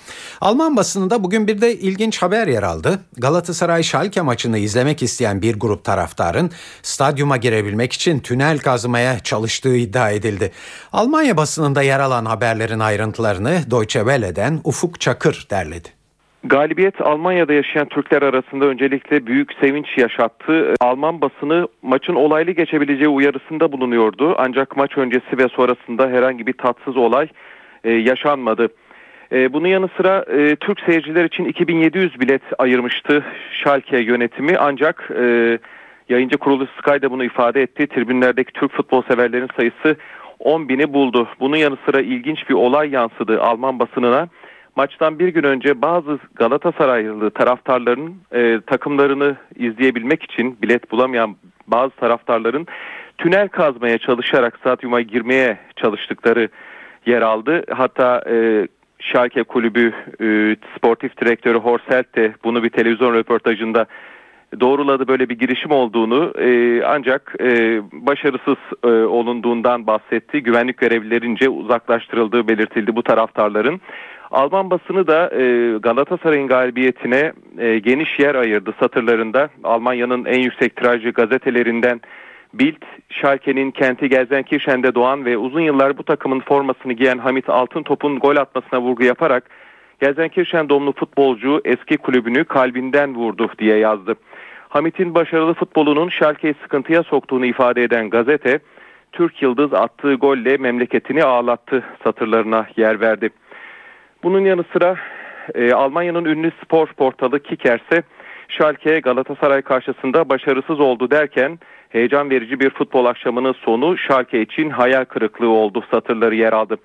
Alman 0.41 0.77
basınında 0.77 1.25
bugün 1.25 1.47
bir 1.47 1.61
de 1.61 1.79
ilginç 1.79 2.23
haber 2.23 2.47
yer 2.47 2.63
aldı. 2.63 3.01
Galatasaray 3.17 3.83
Schalke 3.83 4.21
maçını 4.21 4.59
izlemek 4.59 5.03
isteyen 5.03 5.43
bir 5.43 5.57
grup 5.57 5.85
taraftarın 5.85 6.51
stadyuma 6.83 7.37
girebilmek 7.37 7.93
için 7.93 8.21
tünel 8.21 8.59
kazmaya 8.59 9.21
çalıştığı 9.21 9.77
iddia 9.77 10.11
edildi. 10.11 10.53
Almanya 10.93 11.37
basınında 11.37 11.83
yer 11.83 12.01
alan 12.01 12.25
haberlerin 12.25 12.81
ayrıntılarını 12.81 13.65
Deutsche 13.71 14.01
Welle'den 14.01 14.61
Ufuk 14.65 15.01
Çakır 15.01 15.47
derledi. 15.51 16.04
Galibiyet 16.45 17.01
Almanya'da 17.01 17.53
yaşayan 17.53 17.89
Türkler 17.89 18.23
arasında 18.23 18.65
öncelikle 18.65 19.27
büyük 19.27 19.53
sevinç 19.61 19.99
yaşattı. 19.99 20.75
Alman 20.81 21.21
basını 21.21 21.69
maçın 21.83 22.15
olaylı 22.15 22.51
geçebileceği 22.51 23.09
uyarısında 23.09 23.73
bulunuyordu. 23.73 24.35
Ancak 24.39 24.77
maç 24.77 24.99
öncesi 24.99 25.39
ve 25.39 25.49
sonrasında 25.49 26.09
herhangi 26.09 26.47
bir 26.47 26.53
tatsız 26.53 26.97
olay 26.97 27.29
e, 27.85 27.93
yaşanmadı. 27.93 28.69
E, 29.33 29.53
bunun 29.53 29.69
yanı 29.69 29.89
sıra 29.97 30.25
e, 30.33 30.57
Türk 30.57 30.81
seyirciler 30.81 31.25
için 31.25 31.45
2700 31.45 32.21
bilet 32.21 32.43
ayırmıştı 32.59 33.25
Schalke 33.53 33.99
yönetimi. 33.99 34.57
Ancak 34.59 35.11
e, 35.21 35.59
yayıncı 36.09 36.39
kuruluş 36.39 36.69
Sky 36.79 37.03
da 37.03 37.11
bunu 37.11 37.25
ifade 37.25 37.63
etti. 37.63 37.87
Tribünlerdeki 37.87 38.53
Türk 38.53 38.73
futbol 38.73 39.03
severlerin 39.03 39.51
sayısı 39.57 39.97
10 40.39 40.69
bini 40.69 40.93
buldu. 40.93 41.29
Bunun 41.41 41.57
yanı 41.57 41.77
sıra 41.87 42.01
ilginç 42.01 42.49
bir 42.49 42.55
olay 42.55 42.91
yansıdı 42.91 43.43
Alman 43.43 43.79
basınına 43.79 44.29
maçtan 44.77 45.19
bir 45.19 45.29
gün 45.29 45.43
önce 45.43 45.83
bazı 45.83 46.19
Galatasaraylı 46.35 47.31
taraftarların 47.31 48.15
e, 48.33 48.61
takımlarını 48.67 49.37
izleyebilmek 49.57 50.23
için 50.23 50.59
bilet 50.63 50.91
bulamayan 50.91 51.37
bazı 51.67 51.91
taraftarların 51.91 52.67
tünel 53.19 53.49
kazmaya 53.49 53.99
çalışarak 53.99 54.57
stadyuma 54.57 55.01
girmeye 55.01 55.59
çalıştıkları 55.77 56.49
yer 57.07 57.23
aldı. 57.23 57.65
Hatta 57.71 58.23
e, 58.31 58.69
Schalke 58.99 59.43
kulübü 59.43 59.93
e, 60.21 60.57
sportif 60.77 61.21
direktörü 61.21 61.59
Horselt 61.59 62.17
de 62.17 62.35
bunu 62.45 62.63
bir 62.63 62.71
televizyon 62.71 63.15
röportajında 63.15 63.87
doğruladı 64.61 65.09
böyle 65.09 65.29
bir 65.29 65.39
girişim 65.39 65.71
olduğunu 65.71 66.33
e, 66.39 66.83
ancak 66.85 67.35
e, 67.41 67.81
başarısız 67.93 68.57
e, 68.85 68.89
olunduğundan 68.89 69.87
bahsetti. 69.87 70.43
Güvenlik 70.43 70.79
görevlilerince 70.79 71.49
uzaklaştırıldığı 71.49 72.49
belirtildi 72.49 72.97
bu 72.97 73.03
taraftarların. 73.03 73.81
Alman 74.31 74.71
basını 74.71 75.07
da 75.07 75.31
e, 75.41 75.73
Galatasaray'ın 75.79 76.49
galibiyetine 76.49 77.33
e, 77.59 77.79
geniş 77.79 78.19
yer 78.19 78.35
ayırdı 78.35 78.75
satırlarında. 78.81 79.49
Almanya'nın 79.65 80.25
en 80.25 80.41
yüksek 80.41 80.77
tirajlı 80.77 81.11
gazetelerinden 81.11 82.01
Bild, 82.55 82.83
Schalke'nin 83.11 83.71
kenti 83.71 84.09
Gelsenkirchen'de 84.09 84.95
doğan 84.95 85.25
ve 85.25 85.39
uzun 85.39 85.61
yıllar 85.61 85.99
bu 85.99 86.03
takımın 86.03 86.41
formasını 86.41 86.93
giyen 86.93 87.19
Hamit 87.19 87.49
Altıntop'un 87.49 88.19
gol 88.19 88.37
atmasına 88.37 88.81
vurgu 88.81 89.05
yaparak 89.05 89.51
Gelsenkirchen 90.01 90.69
doğumlu 90.69 90.93
futbolcu 90.93 91.61
eski 91.65 91.97
kulübünü 91.97 92.45
kalbinden 92.45 93.15
vurdu 93.15 93.51
diye 93.59 93.77
yazdı. 93.77 94.15
Hamit'in 94.75 95.15
başarılı 95.15 95.55
futbolunun 95.55 96.09
Schalke'yi 96.09 96.55
sıkıntıya 96.63 97.03
soktuğunu 97.03 97.47
ifade 97.47 97.83
eden 97.83 98.11
gazete, 98.11 98.59
Türk 99.13 99.43
Yıldız 99.43 99.75
attığı 99.75 100.15
golle 100.15 100.57
memleketini 100.57 101.25
ağlattı 101.25 101.85
satırlarına 102.05 102.67
yer 102.77 103.01
verdi. 103.01 103.31
Bunun 104.23 104.41
yanı 104.41 104.65
sıra 104.73 104.97
e, 105.55 105.73
Almanya'nın 105.73 106.25
ünlü 106.25 106.53
spor 106.65 106.87
portalı 106.87 107.41
Kickers'e 107.41 108.03
Schalke 108.49 109.01
Galatasaray 109.01 109.63
karşısında 109.63 110.29
başarısız 110.29 110.81
oldu 110.81 111.11
derken 111.11 111.59
heyecan 111.89 112.31
verici 112.31 112.61
bir 112.61 112.71
futbol 112.71 113.05
akşamının 113.05 113.53
sonu 113.53 113.99
Schalke 113.99 114.43
için 114.43 114.71
hayal 114.71 115.05
kırıklığı 115.05 115.51
oldu 115.51 115.85
satırları 115.91 116.35
yer 116.35 116.53
aldı. 116.53 116.77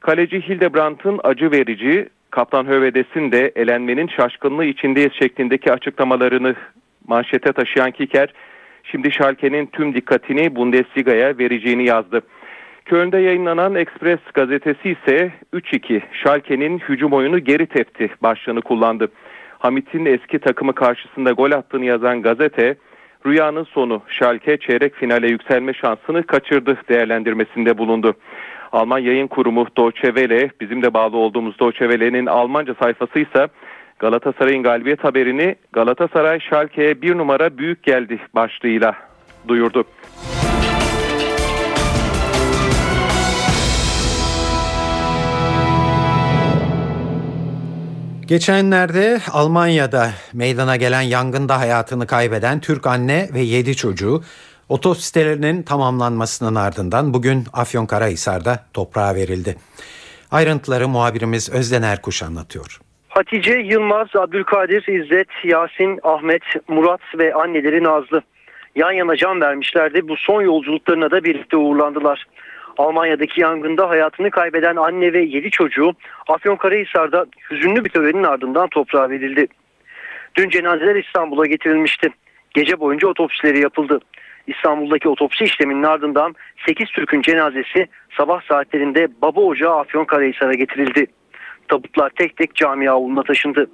Kaleci 0.00 0.40
Hildebrandt'ın 0.48 1.20
acı 1.24 1.50
verici, 1.50 2.08
Kaptan 2.30 2.66
Hövedes'in 2.66 3.32
de 3.32 3.52
elenmenin 3.56 4.08
şaşkınlığı 4.08 4.64
içindeyiz 4.64 5.12
şeklindeki 5.12 5.72
açıklamalarını 5.72 6.54
manşete 7.08 7.52
taşıyan 7.52 7.90
Kicker, 7.90 8.34
şimdi 8.84 9.12
Schalke'nin 9.12 9.66
tüm 9.66 9.94
dikkatini 9.94 10.56
Bundesliga'ya 10.56 11.38
vereceğini 11.38 11.84
yazdı. 11.84 12.22
Köln'de 12.84 13.18
yayınlanan 13.18 13.74
Express 13.74 14.18
gazetesi 14.34 14.90
ise 14.90 15.32
3-2 15.52 16.00
Schalke'nin 16.12 16.78
hücum 16.78 17.12
oyunu 17.12 17.38
geri 17.38 17.66
tepti 17.66 18.10
başlığını 18.22 18.62
kullandı. 18.62 19.08
Hamit'in 19.58 20.04
eski 20.04 20.38
takımı 20.38 20.74
karşısında 20.74 21.30
gol 21.30 21.52
attığını 21.52 21.84
yazan 21.84 22.22
gazete 22.22 22.76
rüyanın 23.26 23.64
sonu 23.64 24.02
Schalke 24.08 24.56
çeyrek 24.56 24.94
finale 24.94 25.28
yükselme 25.28 25.72
şansını 25.72 26.22
kaçırdı 26.22 26.76
değerlendirmesinde 26.88 27.78
bulundu. 27.78 28.14
Alman 28.72 28.98
yayın 28.98 29.26
kurumu 29.26 29.66
Deutsche 29.76 30.08
Welle, 30.08 30.50
bizim 30.60 30.82
de 30.82 30.94
bağlı 30.94 31.16
olduğumuz 31.16 31.60
Deutsche 31.60 31.90
Welle'nin 31.90 32.26
Almanca 32.26 32.74
sayfası 32.82 33.18
ise 33.18 33.48
Galatasaray'ın 33.98 34.62
galibiyet 34.62 35.04
haberini 35.04 35.56
Galatasaray 35.72 36.40
Schalke'ye 36.40 37.02
bir 37.02 37.18
numara 37.18 37.58
büyük 37.58 37.82
geldi 37.82 38.20
başlığıyla 38.34 38.94
duyurdu. 39.48 39.84
Geçenlerde 48.26 49.20
Almanya'da 49.32 50.10
meydana 50.32 50.76
gelen 50.76 51.00
yangında 51.02 51.58
hayatını 51.58 52.06
kaybeden 52.06 52.60
Türk 52.60 52.86
anne 52.86 53.28
ve 53.34 53.40
7 53.40 53.76
çocuğu 53.76 54.22
otopsilerinin 54.68 55.62
tamamlanmasının 55.62 56.54
ardından 56.54 57.14
bugün 57.14 57.44
Afyonkarahisar'da 57.52 58.64
toprağa 58.72 59.14
verildi. 59.14 59.56
Ayrıntıları 60.30 60.88
muhabirimiz 60.88 61.50
Özden 61.50 61.82
Erkuş 61.82 62.22
anlatıyor. 62.22 62.80
Hatice 63.08 63.58
Yılmaz, 63.58 64.16
Abdülkadir, 64.16 64.88
İzzet, 64.88 65.28
Yasin, 65.44 66.00
Ahmet, 66.02 66.42
Murat 66.68 67.00
ve 67.18 67.34
anneleri 67.34 67.84
Nazlı 67.84 68.22
yan 68.78 68.92
yana 68.92 69.16
can 69.16 69.40
vermişlerdi. 69.40 70.08
Bu 70.08 70.16
son 70.16 70.42
yolculuklarına 70.42 71.10
da 71.10 71.24
birlikte 71.24 71.56
uğurlandılar. 71.56 72.26
Almanya'daki 72.78 73.40
yangında 73.40 73.88
hayatını 73.88 74.30
kaybeden 74.30 74.76
anne 74.76 75.12
ve 75.12 75.22
7 75.22 75.50
çocuğu 75.50 75.92
Afyonkarahisar'da 76.28 77.26
hüzünlü 77.50 77.84
bir 77.84 77.90
törenin 77.90 78.22
ardından 78.22 78.68
toprağa 78.68 79.10
verildi. 79.10 79.46
Dün 80.36 80.48
cenazeler 80.48 80.96
İstanbul'a 80.96 81.46
getirilmişti. 81.46 82.08
Gece 82.54 82.80
boyunca 82.80 83.08
otopsileri 83.08 83.60
yapıldı. 83.60 84.00
İstanbul'daki 84.46 85.08
otopsi 85.08 85.44
işleminin 85.44 85.82
ardından 85.82 86.34
8 86.66 86.88
Türk'ün 86.88 87.22
cenazesi 87.22 87.86
sabah 88.16 88.42
saatlerinde 88.42 89.08
Baba 89.22 89.40
Ocağı 89.40 89.78
Afyonkarahisar'a 89.78 90.54
getirildi. 90.54 91.06
Tabutlar 91.68 92.10
tek 92.10 92.36
tek 92.36 92.54
cami 92.54 92.90
avluna 92.90 93.22
taşındı. 93.22 93.70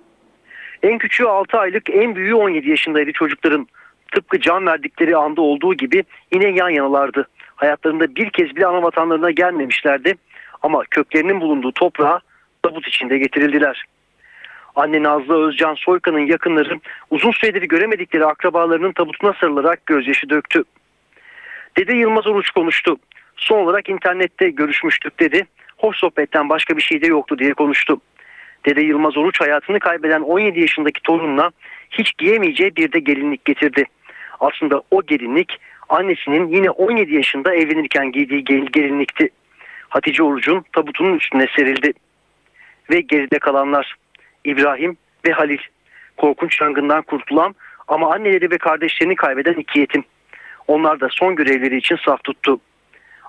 En 0.82 0.98
küçüğü 0.98 1.24
6 1.24 1.58
aylık, 1.58 1.90
en 1.90 2.16
büyüğü 2.16 2.34
17 2.34 2.70
yaşındaydı 2.70 3.12
çocukların. 3.12 3.68
Tıpkı 4.12 4.40
can 4.40 4.66
verdikleri 4.66 5.16
anda 5.16 5.40
olduğu 5.40 5.74
gibi 5.74 6.04
yine 6.32 6.48
yan 6.48 6.68
yanalardı. 6.68 7.28
Hayatlarında 7.54 8.16
bir 8.16 8.30
kez 8.30 8.56
bile 8.56 8.66
ana 8.66 8.82
vatanlarına 8.82 9.30
gelmemişlerdi. 9.30 10.14
Ama 10.62 10.82
köklerinin 10.90 11.40
bulunduğu 11.40 11.72
toprağa 11.72 12.20
tabut 12.62 12.88
içinde 12.88 13.18
getirildiler. 13.18 13.84
Anne 14.76 15.02
Nazlı 15.02 15.48
Özcan 15.48 15.74
Soykan'ın 15.74 16.26
yakınları 16.26 16.80
uzun 17.10 17.30
süredir 17.30 17.62
göremedikleri 17.62 18.26
akrabalarının 18.26 18.92
tabutuna 18.92 19.32
sarılarak 19.40 19.86
gözyaşı 19.86 20.30
döktü. 20.30 20.64
Dede 21.76 21.92
Yılmaz 21.92 22.26
Oruç 22.26 22.50
konuştu. 22.50 22.96
Son 23.36 23.58
olarak 23.58 23.88
internette 23.88 24.50
görüşmüştük 24.50 25.20
dedi. 25.20 25.46
Hoş 25.84 25.96
sohbetten 25.96 26.48
başka 26.48 26.76
bir 26.76 26.82
şey 26.82 27.02
de 27.02 27.06
yoktu 27.06 27.38
diye 27.38 27.54
konuştu. 27.54 28.00
Dede 28.66 28.80
Yılmaz 28.80 29.16
Oruç 29.16 29.40
hayatını 29.40 29.78
kaybeden 29.78 30.20
17 30.20 30.60
yaşındaki 30.60 31.02
torununa 31.02 31.50
hiç 31.90 32.12
giyemeyeceği 32.18 32.76
bir 32.76 32.92
de 32.92 32.98
gelinlik 32.98 33.44
getirdi. 33.44 33.84
Aslında 34.40 34.82
o 34.90 35.02
gelinlik 35.02 35.60
annesinin 35.88 36.48
yine 36.48 36.70
17 36.70 37.14
yaşında 37.14 37.54
evlenirken 37.54 38.12
giydiği 38.12 38.44
gelinlikti. 38.44 39.28
Hatice 39.88 40.22
Oruç'un 40.22 40.64
tabutunun 40.72 41.18
üstüne 41.18 41.46
serildi. 41.56 41.92
Ve 42.90 43.00
geride 43.00 43.38
kalanlar 43.38 43.94
İbrahim 44.44 44.96
ve 45.26 45.32
Halil. 45.32 45.60
Korkunç 46.16 46.60
yangından 46.60 47.02
kurtulan 47.02 47.54
ama 47.88 48.14
anneleri 48.14 48.50
ve 48.50 48.58
kardeşlerini 48.58 49.16
kaybeden 49.16 49.54
iki 49.54 49.78
yetim. 49.78 50.04
Onlar 50.66 51.00
da 51.00 51.08
son 51.10 51.36
görevleri 51.36 51.76
için 51.76 51.96
saf 51.96 52.24
tuttu. 52.24 52.60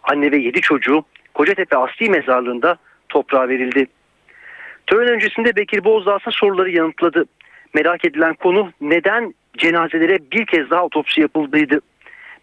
Anne 0.04 0.32
ve 0.32 0.38
yedi 0.38 0.62
çocuğu 0.62 1.06
Kocatepe 1.36 1.78
Asli 1.78 2.10
Mezarlığı'nda 2.10 2.78
toprağa 3.10 3.50
verildi. 3.50 3.88
Tören 4.88 5.14
öncesinde 5.14 5.56
Bekir 5.56 5.84
Bozdağ 5.84 6.18
soruları 6.32 6.72
yanıtladı. 6.72 7.26
Merak 7.74 8.06
edilen 8.06 8.34
konu 8.34 8.72
neden 8.82 9.34
cenazelere 9.58 10.18
bir 10.32 10.46
kez 10.46 10.70
daha 10.70 10.84
otopsi 10.84 11.22
yapıldıydı. 11.22 11.80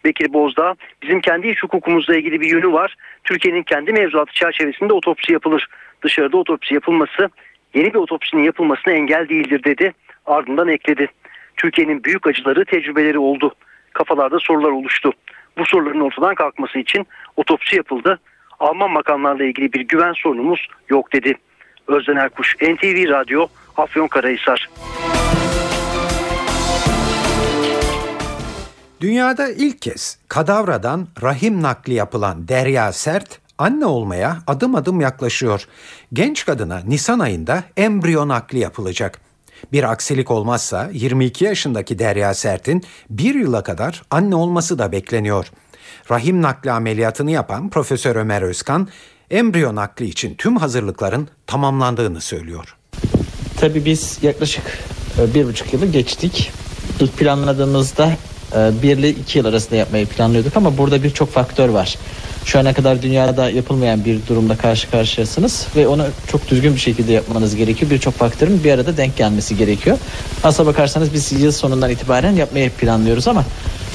Bekir 0.05 0.33
Bozdağ 0.33 0.75
bizim 1.01 1.21
kendi 1.21 1.47
iş 1.47 1.63
hukukumuzla 1.63 2.15
ilgili 2.15 2.41
bir 2.41 2.49
yönü 2.49 2.71
var. 2.71 2.95
Türkiye'nin 3.23 3.63
kendi 3.63 3.93
mevzuatı 3.93 4.33
çerçevesinde 4.33 4.93
otopsi 4.93 5.33
yapılır. 5.33 5.67
Dışarıda 6.03 6.37
otopsi 6.37 6.73
yapılması 6.73 7.29
yeni 7.73 7.93
bir 7.93 7.99
otopsinin 7.99 8.43
yapılmasına 8.43 8.93
engel 8.93 9.29
değildir 9.29 9.63
dedi. 9.63 9.93
Ardından 10.25 10.67
ekledi. 10.67 11.07
Türkiye'nin 11.57 12.03
büyük 12.03 12.27
acıları, 12.27 12.65
tecrübeleri 12.65 13.19
oldu. 13.19 13.55
Kafalarda 13.93 14.39
sorular 14.39 14.69
oluştu. 14.69 15.13
Bu 15.57 15.65
soruların 15.65 15.99
ortadan 15.99 16.35
kalkması 16.35 16.79
için 16.79 17.07
otopsi 17.37 17.75
yapıldı. 17.75 18.19
Alman 18.63 18.91
makamlarla 18.91 19.43
ilgili 19.43 19.73
bir 19.73 19.81
güven 19.81 20.13
sorunumuz 20.13 20.67
yok 20.89 21.13
dedi. 21.13 21.33
Özden 21.87 22.15
Erkuş, 22.15 22.55
NTV 22.61 23.09
Radyo, 23.09 23.47
Afyonkarahisar. 23.77 24.69
Dünyada 29.01 29.49
ilk 29.49 29.81
kez 29.81 30.19
kadavradan 30.27 31.07
rahim 31.23 31.61
nakli 31.61 31.93
yapılan 31.93 32.47
Derya 32.47 32.91
Sert 32.91 33.39
anne 33.57 33.85
olmaya 33.85 34.37
adım 34.47 34.75
adım 34.75 35.01
yaklaşıyor. 35.01 35.67
Genç 36.13 36.45
kadına 36.45 36.79
Nisan 36.87 37.19
ayında 37.19 37.63
embriyo 37.77 38.27
nakli 38.27 38.59
yapılacak. 38.59 39.21
Bir 39.71 39.91
aksilik 39.91 40.31
olmazsa 40.31 40.89
22 40.93 41.45
yaşındaki 41.45 41.99
Derya 41.99 42.33
Sert'in 42.33 42.83
bir 43.09 43.35
yıla 43.35 43.63
kadar 43.63 44.03
anne 44.11 44.35
olması 44.35 44.79
da 44.79 44.91
bekleniyor. 44.91 45.51
Rahim 46.11 46.41
nakli 46.41 46.71
ameliyatını 46.71 47.31
yapan 47.31 47.69
Profesör 47.69 48.15
Ömer 48.15 48.41
Özkan, 48.41 48.87
embriyo 49.31 49.75
nakli 49.75 50.05
için 50.05 50.35
tüm 50.35 50.57
hazırlıkların 50.57 51.27
tamamlandığını 51.47 52.21
söylüyor. 52.21 52.75
Tabii 53.59 53.85
biz 53.85 54.19
yaklaşık 54.21 54.63
e, 55.19 55.33
bir 55.33 55.45
buçuk 55.45 55.73
yılı 55.73 55.85
geçtik. 55.85 56.51
İlk 56.99 57.17
planladığımızda 57.17 58.11
e, 58.55 58.71
bir 58.81 58.97
ile 58.97 59.09
iki 59.09 59.37
yıl 59.37 59.45
arasında 59.45 59.75
yapmayı 59.75 60.05
planlıyorduk 60.05 60.57
ama 60.57 60.77
burada 60.77 61.03
birçok 61.03 61.29
faktör 61.29 61.69
var. 61.69 61.97
Şu 62.45 62.59
ana 62.59 62.73
kadar 62.73 63.01
dünyada 63.01 63.49
yapılmayan 63.49 64.05
bir 64.05 64.27
durumda 64.27 64.57
karşı 64.57 64.91
karşıyasınız 64.91 65.67
ve 65.75 65.87
onu 65.87 66.05
çok 66.27 66.49
düzgün 66.49 66.75
bir 66.75 66.79
şekilde 66.79 67.11
yapmanız 67.11 67.55
gerekiyor. 67.55 67.91
Birçok 67.91 68.13
faktörün 68.13 68.63
bir 68.63 68.71
arada 68.71 68.97
denk 68.97 69.17
gelmesi 69.17 69.57
gerekiyor. 69.57 69.97
Aslına 70.43 70.67
bakarsanız 70.67 71.13
biz 71.13 71.31
yıl 71.31 71.51
sonundan 71.51 71.89
itibaren 71.89 72.31
yapmayı 72.31 72.69
planlıyoruz 72.69 73.27
ama 73.27 73.45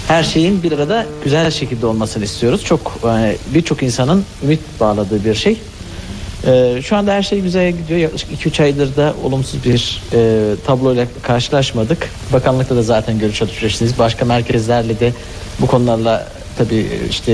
her 0.09 0.23
şeyin 0.23 0.63
bir 0.63 0.73
arada 0.73 1.07
güzel 1.25 1.51
şekilde 1.51 1.87
olmasını 1.87 2.25
istiyoruz. 2.25 2.65
Çok 2.65 2.99
yani 3.07 3.37
birçok 3.55 3.83
insanın 3.83 4.25
ümit 4.45 4.61
bağladığı 4.81 5.25
bir 5.25 5.35
şey. 5.35 5.61
Ee, 6.47 6.83
şu 6.83 6.97
anda 6.97 7.13
her 7.13 7.23
şey 7.23 7.41
güzel 7.41 7.73
gidiyor. 7.73 8.01
Yaklaşık 8.01 8.31
2-3 8.47 8.63
aydır 8.63 8.97
da 8.97 9.15
olumsuz 9.25 9.65
bir 9.65 10.03
e, 10.13 10.55
tabloyla 10.67 11.07
karşılaşmadık. 11.23 12.11
Bakanlıkta 12.33 12.77
da 12.77 12.83
zaten 12.83 13.19
görüş 13.19 13.43
alışverişindeyiz. 13.43 13.99
Başka 13.99 14.25
merkezlerle 14.25 15.01
de 15.01 15.13
bu 15.61 15.67
konularla 15.67 16.29
tabii 16.59 16.87
işte 17.11 17.33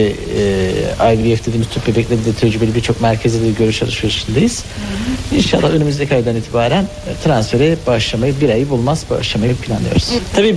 e, 1.09 1.15
IVF 1.15 1.47
dediğimiz 1.47 1.69
tüp 1.69 1.87
bebekleri 1.87 2.25
de 2.25 2.33
tecrübeli 2.33 2.75
birçok 2.75 3.01
merkezde 3.01 3.47
de 3.47 3.51
görüş 3.51 3.83
alışverişindeyiz. 3.83 4.65
İnşallah 5.37 5.71
önümüzdeki 5.71 6.15
aydan 6.15 6.37
itibaren 6.37 6.83
e, 6.83 7.25
transfere 7.25 7.77
başlamayı 7.87 8.41
bir 8.41 8.49
ay 8.49 8.71
bulmaz 8.71 9.05
başlamayı 9.11 9.57
planlıyoruz. 9.57 10.11
Tabii 10.37 10.57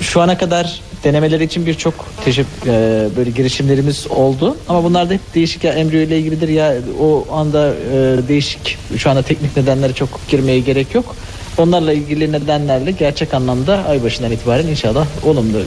şu 0.00 0.20
ana 0.20 0.38
kadar 0.38 0.80
denemeler 1.04 1.40
için 1.40 1.66
birçok 1.66 1.94
e, 2.26 3.08
böyle 3.16 3.30
girişimlerimiz 3.30 4.06
oldu 4.06 4.56
ama 4.68 4.84
bunlar 4.84 5.10
da 5.10 5.14
hep 5.14 5.34
değişik 5.34 5.64
ya 5.64 5.72
embriyo 5.72 6.02
ile 6.02 6.18
ilgilidir 6.18 6.48
ya 6.48 6.74
o 7.00 7.26
anda 7.32 7.74
e, 7.74 8.28
değişik 8.28 8.78
şu 8.96 9.10
anda 9.10 9.22
teknik 9.22 9.56
nedenlere 9.56 9.92
çok 9.92 10.08
girmeye 10.28 10.60
gerek 10.60 10.94
yok. 10.94 11.16
Onlarla 11.58 11.92
ilgili 11.92 12.32
nedenlerle 12.32 12.90
gerçek 12.90 13.34
anlamda 13.34 13.84
ay 13.88 14.02
başından 14.02 14.32
itibaren 14.32 14.66
inşallah 14.66 15.06
olumlu 15.24 15.58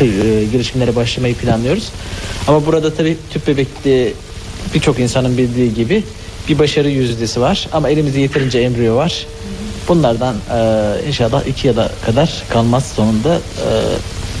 e, 0.00 0.06
girişimlere 0.52 0.96
başlamayı 0.96 1.34
planlıyoruz. 1.34 1.90
Ama 2.48 2.66
burada 2.66 2.94
tabii 2.94 3.16
tüp 3.32 3.46
bebekli 3.46 4.12
birçok 4.74 4.98
insanın 4.98 5.38
bildiği 5.38 5.74
gibi 5.74 6.04
bir 6.48 6.58
başarı 6.58 6.88
yüzdesi 6.88 7.40
var 7.40 7.68
ama 7.72 7.88
elimizde 7.90 8.20
yeterince 8.20 8.58
embriyo 8.58 8.96
var. 8.96 9.26
Bunlardan 9.88 10.34
e, 10.34 11.08
inşallah 11.08 11.46
iki 11.46 11.66
yıla 11.68 11.90
kadar 12.06 12.42
kalmaz 12.50 12.92
sonunda 12.96 13.34
e, 13.34 13.68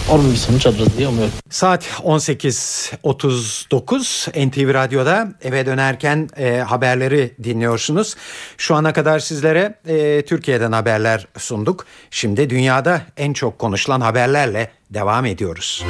olumlu 0.08 0.32
bir 0.32 0.36
sonuç 0.36 0.66
alırız 0.66 0.98
diye 0.98 1.08
umuyorum. 1.08 1.32
Saat 1.50 1.84
18.39 1.84 4.48
NTV 4.48 4.74
Radyo'da 4.74 5.28
eve 5.42 5.66
dönerken 5.66 6.28
e, 6.36 6.56
haberleri 6.56 7.34
dinliyorsunuz. 7.44 8.14
Şu 8.56 8.74
ana 8.74 8.92
kadar 8.92 9.18
sizlere 9.18 9.74
e, 9.88 10.24
Türkiye'den 10.24 10.72
haberler 10.72 11.26
sunduk. 11.38 11.86
Şimdi 12.10 12.50
dünyada 12.50 13.02
en 13.16 13.32
çok 13.32 13.58
konuşulan 13.58 14.00
haberlerle 14.00 14.70
devam 14.90 15.26
ediyoruz. 15.26 15.84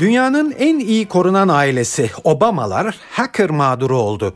Dünyanın 0.00 0.54
en 0.58 0.78
iyi 0.78 1.08
korunan 1.08 1.48
ailesi 1.48 2.10
Obamalar 2.24 2.96
hacker 3.10 3.50
mağduru 3.50 3.98
oldu. 3.98 4.34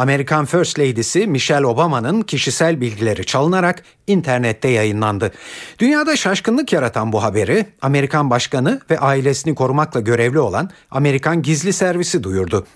Amerikan 0.00 0.44
First 0.44 0.78
Lady'si 0.78 1.26
Michelle 1.26 1.66
Obama'nın 1.66 2.22
kişisel 2.22 2.80
bilgileri 2.80 3.26
çalınarak 3.26 3.82
internette 4.06 4.68
yayınlandı. 4.68 5.32
Dünyada 5.78 6.16
şaşkınlık 6.16 6.72
yaratan 6.72 7.12
bu 7.12 7.22
haberi 7.22 7.66
Amerikan 7.82 8.30
Başkanı 8.30 8.80
ve 8.90 8.98
ailesini 8.98 9.54
korumakla 9.54 10.00
görevli 10.00 10.38
olan 10.38 10.70
Amerikan 10.90 11.42
Gizli 11.42 11.72
Servisi 11.72 12.22
duyurdu. 12.22 12.66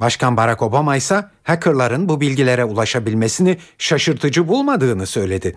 Başkan 0.00 0.36
Barack 0.36 0.62
Obama 0.62 0.96
ise 0.96 1.24
hackerların 1.42 2.08
bu 2.08 2.20
bilgilere 2.20 2.64
ulaşabilmesini 2.64 3.58
şaşırtıcı 3.78 4.48
bulmadığını 4.48 5.06
söyledi. 5.06 5.56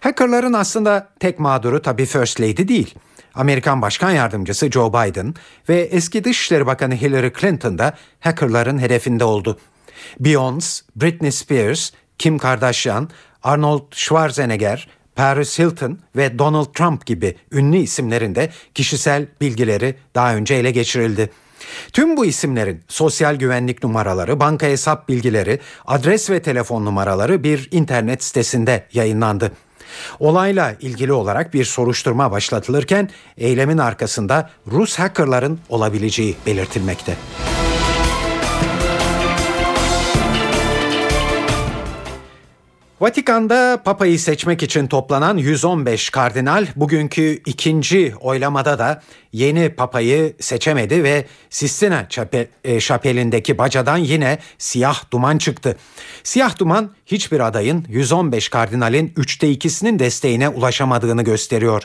Hackerların 0.00 0.52
aslında 0.52 1.08
tek 1.20 1.38
mağduru 1.38 1.82
tabii 1.82 2.06
First 2.06 2.40
Lady 2.40 2.68
değil. 2.68 2.94
Amerikan 3.34 3.82
Başkan 3.82 4.10
Yardımcısı 4.10 4.70
Joe 4.70 4.92
Biden 4.92 5.34
ve 5.68 5.80
eski 5.80 6.24
Dışişleri 6.24 6.66
Bakanı 6.66 6.94
Hillary 6.94 7.30
Clinton 7.40 7.78
da 7.78 7.94
hackerların 8.20 8.78
hedefinde 8.78 9.24
oldu. 9.24 9.58
Beyoncé, 10.20 10.82
Britney 10.96 11.32
Spears, 11.32 11.90
Kim 12.18 12.38
Kardashian, 12.38 13.10
Arnold 13.42 13.82
Schwarzenegger, 13.92 14.88
Paris 15.16 15.58
Hilton 15.58 15.98
ve 16.16 16.38
Donald 16.38 16.74
Trump 16.74 17.06
gibi 17.06 17.36
ünlü 17.52 17.76
isimlerin 17.76 18.34
de 18.34 18.50
kişisel 18.74 19.26
bilgileri 19.40 19.94
daha 20.14 20.34
önce 20.34 20.54
ele 20.54 20.70
geçirildi. 20.70 21.30
Tüm 21.92 22.16
bu 22.16 22.26
isimlerin 22.26 22.82
sosyal 22.88 23.36
güvenlik 23.36 23.82
numaraları, 23.84 24.40
banka 24.40 24.66
hesap 24.66 25.08
bilgileri, 25.08 25.60
adres 25.86 26.30
ve 26.30 26.42
telefon 26.42 26.84
numaraları 26.84 27.44
bir 27.44 27.68
internet 27.70 28.24
sitesinde 28.24 28.86
yayınlandı. 28.92 29.52
Olayla 30.20 30.74
ilgili 30.80 31.12
olarak 31.12 31.54
bir 31.54 31.64
soruşturma 31.64 32.30
başlatılırken 32.30 33.10
eylemin 33.38 33.78
arkasında 33.78 34.50
Rus 34.66 34.98
hackerların 34.98 35.58
olabileceği 35.68 36.36
belirtilmekte. 36.46 37.16
Vatikan'da 43.00 43.82
Papa'yı 43.84 44.18
seçmek 44.18 44.62
için 44.62 44.86
toplanan 44.86 45.36
115 45.36 46.10
kardinal 46.10 46.66
bugünkü 46.76 47.42
ikinci 47.46 48.14
oylamada 48.20 48.78
da 48.78 49.02
yeni 49.32 49.68
Papa'yı 49.68 50.36
seçemedi 50.40 51.04
ve 51.04 51.26
Sistina 51.50 52.08
e, 52.64 52.80
şapelindeki 52.80 53.58
bacadan 53.58 53.96
yine 53.96 54.38
siyah 54.58 55.10
duman 55.10 55.38
çıktı. 55.38 55.76
Siyah 56.22 56.58
duman 56.58 56.90
hiçbir 57.06 57.40
adayın 57.40 57.86
115 57.88 58.48
kardinalin 58.48 59.12
üçte 59.16 59.50
ikisinin 59.50 59.98
desteğine 59.98 60.48
ulaşamadığını 60.48 61.22
gösteriyor. 61.22 61.82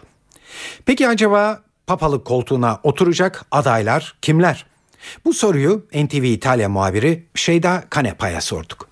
Peki 0.86 1.08
acaba 1.08 1.62
papalık 1.88 2.26
koltuğuna 2.26 2.80
oturacak 2.84 3.46
adaylar 3.52 4.16
kimler? 4.22 4.66
Bu 5.26 5.34
soruyu 5.34 5.86
NTV 5.94 6.24
İtalya 6.24 6.70
muhabiri 6.70 7.26
Şeyda 7.36 7.84
Kanepa'ya 7.90 8.42
sorduk. 8.42 8.91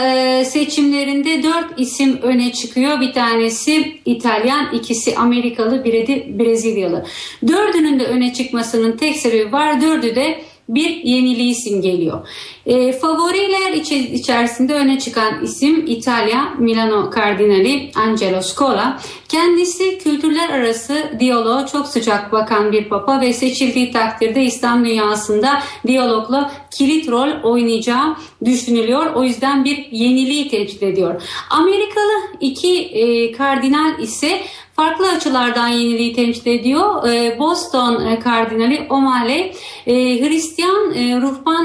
E, 0.00 0.44
seçimlerinde 0.44 1.42
dört 1.42 1.80
isim 1.80 2.18
öne 2.22 2.52
çıkıyor. 2.52 3.00
Bir 3.00 3.12
tanesi 3.12 3.98
İtalyan, 4.04 4.74
ikisi 4.74 5.16
Amerikalı, 5.16 5.84
biri 5.84 6.06
de 6.06 6.38
Brezilyalı. 6.38 7.06
Dördünün 7.48 8.00
de 8.00 8.04
öne 8.04 8.32
çıkmasının 8.32 8.96
tek 8.96 9.16
sebebi 9.16 9.52
var. 9.52 9.80
Dördü 9.80 10.14
de 10.14 10.40
bir 10.68 10.90
yeniliği 11.04 11.54
simgeliyor. 11.54 12.28
E, 12.66 12.92
favoriler 12.92 13.72
içi, 13.72 14.14
içerisinde 14.14 14.74
öne 14.74 14.98
çıkan 14.98 15.44
isim 15.44 15.86
İtalya 15.86 16.54
Milano 16.58 17.10
Kardinali 17.10 17.90
Angelo 17.94 18.42
Scola. 18.42 19.00
Kendisi 19.28 19.98
kültürler 19.98 20.50
arası 20.50 21.12
diyaloğa 21.20 21.66
çok 21.66 21.86
sıcak 21.86 22.32
bakan 22.32 22.72
bir 22.72 22.88
papa 22.88 23.20
ve 23.20 23.32
seçildiği 23.32 23.92
takdirde 23.92 24.42
İslam 24.44 24.84
dünyasında 24.84 25.62
diyalogla 25.86 26.52
kilit 26.70 27.08
rol 27.08 27.30
oynayacağı 27.42 28.16
düşünülüyor. 28.44 29.14
O 29.14 29.24
yüzden 29.24 29.64
bir 29.64 29.86
yeniliği 29.92 30.48
temsil 30.48 30.82
ediyor. 30.82 31.22
Amerikalı 31.50 32.12
iki 32.40 32.82
e, 32.82 33.32
kardinal 33.32 33.98
ise 33.98 34.40
farklı 34.76 35.08
açılardan 35.08 35.68
yeniliği 35.68 36.12
temsil 36.12 36.46
ediyor. 36.46 37.08
Ee, 37.08 37.38
Boston 37.38 38.06
e, 38.06 38.18
Kardinali 38.18 38.86
O'Malley 38.90 39.52
e, 39.86 39.94
Hristiyan 39.94 40.94
e, 40.94 41.20
ruhban 41.20 41.64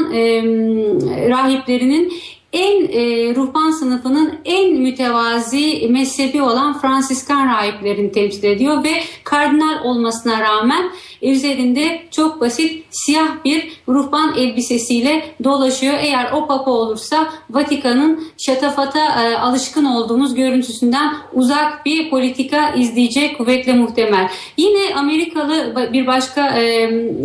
rahiplerinin 1.29 2.13
en 2.53 2.85
e, 2.85 3.35
ruhban 3.35 3.71
sınıfının 3.71 4.39
en 4.45 4.73
mütevazi 4.73 5.87
mezhebi 5.89 6.41
olan 6.41 6.79
Fransiskan 6.79 7.47
rahiplerini 7.47 8.11
temsil 8.11 8.43
ediyor 8.43 8.83
ve 8.83 8.93
kardinal 9.23 9.83
olmasına 9.83 10.41
rağmen 10.41 10.91
üzerinde 11.21 12.01
çok 12.11 12.41
basit 12.41 12.85
siyah 12.89 13.43
bir 13.45 13.71
ruhban 13.87 14.35
elbisesiyle 14.37 15.25
dolaşıyor. 15.43 15.93
Eğer 15.99 16.31
o 16.31 16.47
papa 16.47 16.71
olursa 16.71 17.27
Vatikan'ın 17.49 18.27
şatafata 18.37 19.23
e, 19.23 19.37
alışkın 19.37 19.85
olduğumuz 19.85 20.35
görüntüsünden 20.35 21.13
uzak 21.33 21.85
bir 21.85 22.09
politika 22.09 22.69
izleyecek 22.69 23.37
kuvvetle 23.37 23.73
muhtemel. 23.73 24.29
Yine 24.57 24.95
Amerikalı 24.95 25.75
bir 25.93 26.07
başka 26.07 26.49
e, 26.49 26.63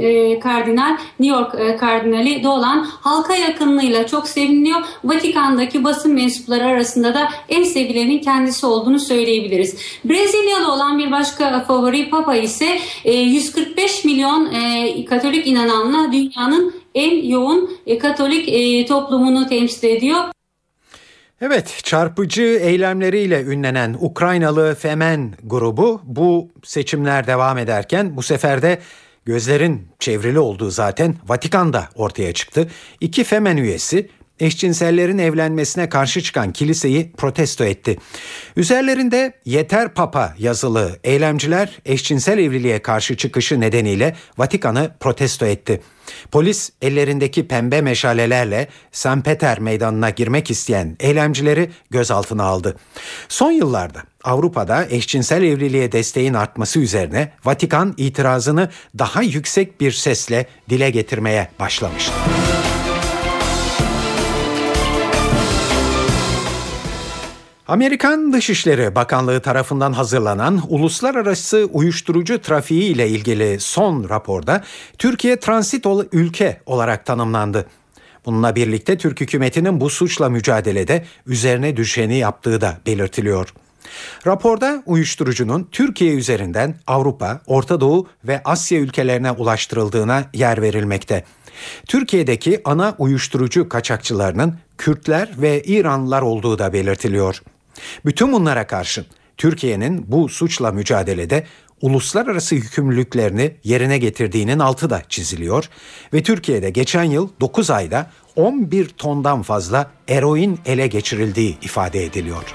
e, 0.01 0.41
kardinal 0.41 0.97
New 1.21 1.39
York 1.39 1.55
e, 1.59 1.77
kardinali 1.77 2.43
de 2.43 2.49
olan 2.49 2.87
halka 3.01 3.37
yakınlığıyla 3.37 4.07
çok 4.07 4.29
seviniliyor. 4.29 4.81
Vatikan'daki 5.05 5.85
basın 5.85 6.15
mensupları 6.15 6.65
arasında 6.65 7.15
da 7.15 7.29
en 7.49 7.63
sevilenin 7.63 8.19
kendisi 8.19 8.67
olduğunu 8.67 9.01
söyleyebiliriz. 9.01 9.77
Brezilyalı 10.05 10.73
olan 10.73 10.99
bir 10.99 11.11
başka 11.11 11.61
favori 11.61 12.11
Papa 12.11 12.35
ise 12.35 12.79
145 13.05 13.82
e, 13.83 14.09
milyon 14.09 14.53
e, 14.53 15.05
Katolik 15.05 15.47
inananla 15.47 16.13
dünyanın 16.13 16.75
en 16.95 17.25
yoğun 17.29 17.71
e, 17.87 17.99
Katolik 17.99 18.89
toplumunu 18.89 19.49
temsil 19.49 19.89
ediyor. 19.89 20.19
Evet, 21.41 21.81
çarpıcı 21.85 22.43
eylemleriyle 22.43 23.43
ünlenen 23.43 23.97
Ukraynalı 24.01 24.75
Femen 24.75 25.35
grubu 25.45 26.01
bu 26.05 26.49
seçimler 26.63 27.27
devam 27.27 27.59
ederken 27.59 28.17
bu 28.17 28.23
sefer 28.23 28.63
de 28.63 28.79
gözlerin 29.25 29.89
çevrili 29.99 30.39
olduğu 30.39 30.71
zaten 30.71 31.15
Vatikan'da 31.29 31.89
ortaya 31.95 32.33
çıktı. 32.33 32.69
İki 33.01 33.25
Femen 33.25 33.57
üyesi 33.57 34.09
eşcinsellerin 34.41 35.19
evlenmesine 35.19 35.89
karşı 35.89 36.23
çıkan 36.23 36.53
kiliseyi 36.53 37.13
protesto 37.13 37.65
etti. 37.65 37.99
Üzerlerinde 38.57 39.33
yeter 39.45 39.95
papa 39.95 40.35
yazılı 40.39 40.99
eylemciler 41.05 41.79
eşcinsel 41.87 42.39
evliliğe 42.39 42.83
karşı 42.83 43.17
çıkışı 43.17 43.61
nedeniyle 43.61 44.17
Vatikan'ı 44.39 44.91
protesto 45.01 45.47
etti. 45.47 45.81
Polis 46.31 46.71
ellerindeki 46.83 47.49
pembe 47.49 47.81
meşalelerle 47.81 48.69
St. 48.93 49.25
Peter 49.25 49.59
meydanına 49.59 50.11
girmek 50.11 50.51
isteyen 50.51 50.97
eylemcileri 51.01 51.71
gözaltına 51.91 52.45
aldı. 52.45 52.77
Son 53.29 53.53
yıllarda 53.53 54.03
Avrupa'da 54.25 54.87
eşcinsel 54.91 55.43
evliliğe 55.43 55.93
desteğin 55.93 56.35
artması 56.35 56.81
üzerine 56.81 57.33
Vatikan 57.45 57.95
itirazını 57.97 58.71
daha 58.99 59.23
yüksek 59.23 59.81
bir 59.81 59.93
sesle 59.93 60.47
dile 60.71 60.91
getirmeye 60.91 61.49
başlamıştı. 61.61 62.13
Amerikan 67.73 68.33
Dışişleri 68.33 68.95
Bakanlığı 68.95 69.41
tarafından 69.41 69.93
hazırlanan 69.93 70.63
uluslararası 70.69 71.69
uyuşturucu 71.73 72.41
trafiği 72.41 72.83
ile 72.83 73.09
ilgili 73.09 73.61
son 73.61 74.09
raporda 74.09 74.65
Türkiye 74.99 75.41
transit 75.41 75.87
ülke 76.13 76.61
olarak 76.67 77.07
tanımlandı. 77.07 77.67
Bununla 78.27 78.57
birlikte 78.57 78.99
Türk 78.99 79.21
hükümetinin 79.21 79.81
bu 79.81 79.91
suçla 79.91 80.29
mücadelede 80.29 81.05
üzerine 81.27 81.77
düşeni 81.77 82.17
yaptığı 82.17 82.61
da 82.61 82.79
belirtiliyor. 82.87 83.55
Raporda 84.27 84.83
uyuşturucunun 84.87 85.69
Türkiye 85.73 86.15
üzerinden 86.15 86.75
Avrupa, 86.87 87.41
Orta 87.47 87.81
Doğu 87.81 88.09
ve 88.25 88.41
Asya 88.45 88.79
ülkelerine 88.79 89.31
ulaştırıldığına 89.31 90.25
yer 90.35 90.63
verilmekte. 90.63 91.25
Türkiye'deki 91.87 92.61
ana 92.65 92.95
uyuşturucu 92.99 93.69
kaçakçılarının 93.69 94.57
Kürtler 94.79 95.29
ve 95.39 95.63
İranlılar 95.63 96.23
olduğu 96.23 96.59
da 96.59 96.73
belirtiliyor. 96.73 97.43
Bütün 98.05 98.33
bunlara 98.33 98.67
karşın 98.67 99.07
Türkiye'nin 99.37 100.05
bu 100.09 100.29
suçla 100.29 100.73
mücadelede 100.73 101.47
uluslararası 101.81 102.55
yükümlülüklerini 102.55 103.57
yerine 103.65 103.99
getirdiğinin 103.99 104.59
altı 104.59 104.91
da 104.91 105.03
çiziliyor 105.09 105.69
ve 106.13 106.23
Türkiye'de 106.23 106.71
geçen 106.71 107.05
yıl 107.05 107.29
9 107.41 107.71
ayda 107.71 108.11
11 108.37 108.89
tondan 108.89 109.43
fazla 109.43 109.91
eroin 110.09 110.61
ele 110.67 110.87
geçirildiği 110.87 111.59
ifade 111.63 112.05
ediliyor. 112.05 112.55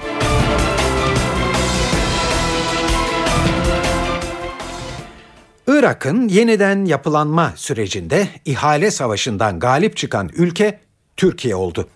Irak'ın 5.66 6.28
yeniden 6.28 6.84
yapılanma 6.84 7.52
sürecinde 7.56 8.28
ihale 8.44 8.90
savaşından 8.90 9.58
galip 9.58 9.96
çıkan 9.96 10.30
ülke 10.36 10.80
Türkiye 11.16 11.54
oldu. 11.54 11.88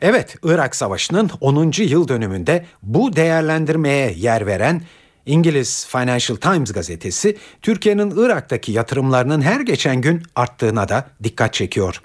Evet, 0.00 0.36
Irak 0.42 0.76
Savaşı'nın 0.76 1.30
10. 1.40 1.72
yıl 1.78 2.08
dönümünde 2.08 2.64
bu 2.82 3.16
değerlendirmeye 3.16 4.12
yer 4.12 4.46
veren 4.46 4.82
İngiliz 5.26 5.86
Financial 5.86 6.36
Times 6.36 6.72
gazetesi 6.72 7.36
Türkiye'nin 7.62 8.14
Irak'taki 8.16 8.72
yatırımlarının 8.72 9.40
her 9.40 9.60
geçen 9.60 10.00
gün 10.00 10.22
arttığına 10.36 10.88
da 10.88 11.06
dikkat 11.22 11.54
çekiyor. 11.54 12.02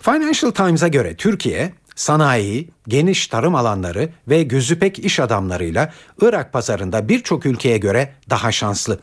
Financial 0.00 0.50
Times'a 0.50 0.88
göre 0.88 1.16
Türkiye 1.16 1.72
sanayi, 1.96 2.68
geniş 2.88 3.26
tarım 3.26 3.54
alanları 3.54 4.08
ve 4.28 4.42
gözü 4.42 4.78
pek 4.78 4.98
iş 4.98 5.20
adamlarıyla 5.20 5.92
Irak 6.20 6.52
pazarında 6.52 7.08
birçok 7.08 7.46
ülkeye 7.46 7.78
göre 7.78 8.12
daha 8.30 8.52
şanslı. 8.52 9.00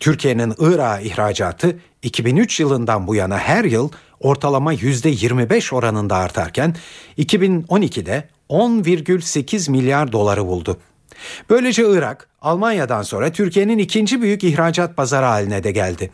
Türkiye'nin 0.00 0.54
Irak'a 0.58 1.00
ihracatı 1.00 1.78
2003 2.02 2.60
yılından 2.60 3.06
bu 3.06 3.14
yana 3.14 3.38
her 3.38 3.64
yıl 3.64 3.90
ortalama 4.20 4.74
%25 4.74 5.74
oranında 5.74 6.16
artarken 6.16 6.76
2012'de 7.18 8.28
10,8 8.48 9.70
milyar 9.70 10.12
doları 10.12 10.46
buldu. 10.46 10.80
Böylece 11.50 11.90
Irak, 11.90 12.28
Almanya'dan 12.42 13.02
sonra 13.02 13.32
Türkiye'nin 13.32 13.78
ikinci 13.78 14.22
büyük 14.22 14.44
ihracat 14.44 14.96
pazarı 14.96 15.26
haline 15.26 15.64
de 15.64 15.70
geldi. 15.70 16.10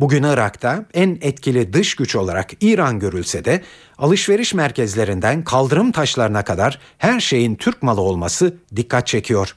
Bugün 0.00 0.22
Irak'ta 0.22 0.84
en 0.94 1.18
etkili 1.20 1.72
dış 1.72 1.94
güç 1.94 2.16
olarak 2.16 2.50
İran 2.60 2.98
görülse 2.98 3.44
de 3.44 3.62
alışveriş 3.98 4.54
merkezlerinden 4.54 5.44
kaldırım 5.44 5.92
taşlarına 5.92 6.44
kadar 6.44 6.78
her 6.98 7.20
şeyin 7.20 7.54
Türk 7.54 7.82
malı 7.82 8.00
olması 8.00 8.56
dikkat 8.76 9.06
çekiyor. 9.06 9.56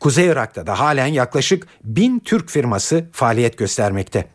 Kuzey 0.00 0.26
Irak'ta 0.26 0.66
da 0.66 0.80
halen 0.80 1.06
yaklaşık 1.06 1.66
bin 1.84 2.18
Türk 2.18 2.50
firması 2.50 3.04
faaliyet 3.12 3.58
göstermekte. 3.58 4.28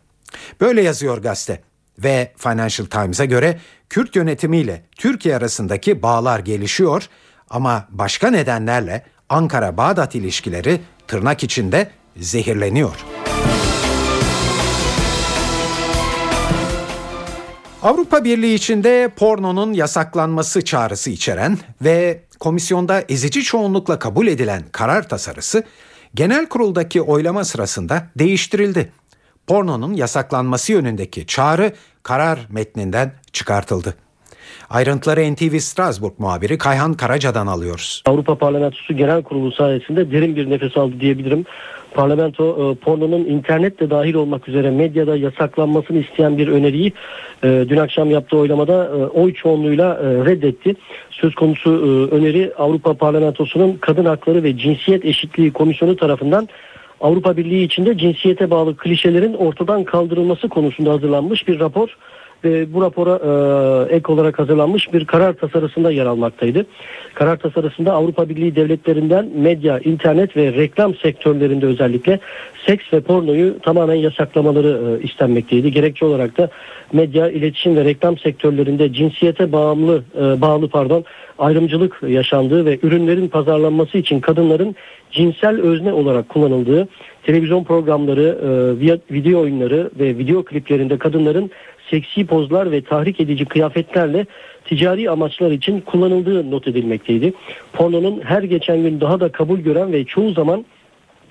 Böyle 0.60 0.82
yazıyor 0.82 1.18
gazete 1.18 1.62
ve 1.98 2.32
Financial 2.36 2.86
Times'a 2.86 3.24
göre 3.24 3.58
Kürt 3.90 4.16
yönetimiyle 4.16 4.84
Türkiye 4.96 5.36
arasındaki 5.36 6.02
bağlar 6.02 6.38
gelişiyor 6.38 7.08
ama 7.50 7.88
başka 7.90 8.30
nedenlerle 8.30 9.04
Ankara-Bağdat 9.28 10.14
ilişkileri 10.14 10.80
tırnak 11.06 11.44
içinde 11.44 11.90
zehirleniyor. 12.16 13.13
Avrupa 17.84 18.24
Birliği 18.24 18.54
içinde 18.54 19.10
pornonun 19.16 19.72
yasaklanması 19.72 20.64
çağrısı 20.64 21.10
içeren 21.10 21.58
ve 21.82 22.20
komisyonda 22.40 23.02
ezici 23.08 23.42
çoğunlukla 23.42 23.98
kabul 23.98 24.26
edilen 24.26 24.62
karar 24.72 25.08
tasarısı 25.08 25.64
genel 26.14 26.46
kuruldaki 26.46 27.02
oylama 27.02 27.44
sırasında 27.44 28.06
değiştirildi. 28.18 28.92
Pornonun 29.46 29.94
yasaklanması 29.94 30.72
yönündeki 30.72 31.26
çağrı 31.26 31.72
karar 32.02 32.38
metninden 32.50 33.12
çıkartıldı. 33.32 33.94
Ayrıntıları 34.70 35.34
NTV 35.34 35.58
Strasbourg 35.58 36.14
muhabiri 36.18 36.58
Kayhan 36.58 36.94
Karaca'dan 36.94 37.46
alıyoruz. 37.46 38.02
Avrupa 38.06 38.38
Parlamentosu 38.38 38.96
Genel 38.96 39.22
Kurulu 39.22 39.52
sayesinde 39.52 40.10
derin 40.10 40.36
bir 40.36 40.50
nefes 40.50 40.76
aldı 40.76 41.00
diyebilirim. 41.00 41.44
Parlamento 41.94 42.44
e, 42.44 42.74
pornonun 42.74 43.24
internette 43.24 43.90
dahil 43.90 44.14
olmak 44.14 44.48
üzere 44.48 44.70
medyada 44.70 45.16
yasaklanmasını 45.16 45.98
isteyen 45.98 46.38
bir 46.38 46.48
öneriyi 46.48 46.92
e, 47.44 47.64
dün 47.68 47.76
akşam 47.76 48.10
yaptığı 48.10 48.36
oylamada 48.36 48.84
e, 48.84 48.96
oy 49.06 49.34
çoğunluğuyla 49.34 49.94
e, 49.94 50.06
reddetti. 50.24 50.74
Söz 51.10 51.34
konusu 51.34 51.70
e, 51.70 52.14
öneri 52.14 52.52
Avrupa 52.58 52.94
Parlamentosu'nun 52.94 53.76
Kadın 53.80 54.04
Hakları 54.04 54.42
ve 54.42 54.58
Cinsiyet 54.58 55.04
Eşitliği 55.04 55.52
Komisyonu 55.52 55.96
tarafından 55.96 56.48
Avrupa 57.00 57.36
Birliği 57.36 57.64
içinde 57.64 57.98
cinsiyete 57.98 58.50
bağlı 58.50 58.76
klişelerin 58.76 59.34
ortadan 59.34 59.84
kaldırılması 59.84 60.48
konusunda 60.48 60.90
hazırlanmış 60.90 61.48
bir 61.48 61.60
rapor 61.60 61.96
ve 62.44 62.72
bu 62.72 62.82
rapora 62.82 63.10
e, 63.90 63.96
ek 63.96 64.12
olarak 64.12 64.38
hazırlanmış 64.38 64.92
bir 64.92 65.04
karar 65.04 65.32
tasarısında 65.32 65.90
yer 65.90 66.06
almaktaydı. 66.06 66.66
Karar 67.14 67.36
tasarısında 67.36 67.92
Avrupa 67.92 68.28
Birliği 68.28 68.56
devletlerinden 68.56 69.30
medya, 69.36 69.78
internet 69.78 70.36
ve 70.36 70.52
reklam 70.52 70.94
sektörlerinde 70.94 71.66
özellikle 71.66 72.18
seks 72.66 72.92
ve 72.92 73.00
pornoyu 73.00 73.58
tamamen 73.58 73.94
yasaklamaları 73.94 74.98
e, 75.00 75.02
istenmekteydi. 75.02 75.72
Gerekçe 75.72 76.04
olarak 76.04 76.38
da 76.38 76.48
medya, 76.92 77.30
iletişim 77.30 77.76
ve 77.76 77.84
reklam 77.84 78.18
sektörlerinde 78.18 78.92
cinsiyete 78.92 79.52
bağımlı 79.52 80.02
e, 80.16 80.40
bağlı 80.40 80.68
pardon 80.68 81.04
ayrımcılık 81.38 82.00
yaşandığı 82.08 82.66
ve 82.66 82.78
ürünlerin 82.82 83.28
pazarlanması 83.28 83.98
için 83.98 84.20
kadınların 84.20 84.74
cinsel 85.10 85.60
özne 85.60 85.92
olarak 85.92 86.28
kullanıldığı 86.28 86.88
televizyon 87.22 87.64
programları, 87.64 88.38
e, 88.80 89.14
video 89.14 89.40
oyunları 89.40 89.90
ve 89.98 90.18
video 90.18 90.44
kliplerinde 90.44 90.98
kadınların 90.98 91.50
seksi 91.90 92.26
pozlar 92.26 92.70
ve 92.72 92.80
tahrik 92.80 93.20
edici 93.20 93.44
kıyafetlerle 93.44 94.26
ticari 94.64 95.10
amaçlar 95.10 95.50
için 95.50 95.80
kullanıldığı 95.80 96.50
not 96.50 96.68
edilmekteydi. 96.68 97.32
Pornonun 97.72 98.20
her 98.24 98.42
geçen 98.42 98.82
gün 98.82 99.00
daha 99.00 99.20
da 99.20 99.32
kabul 99.32 99.58
gören 99.58 99.92
ve 99.92 100.04
çoğu 100.04 100.32
zaman 100.32 100.64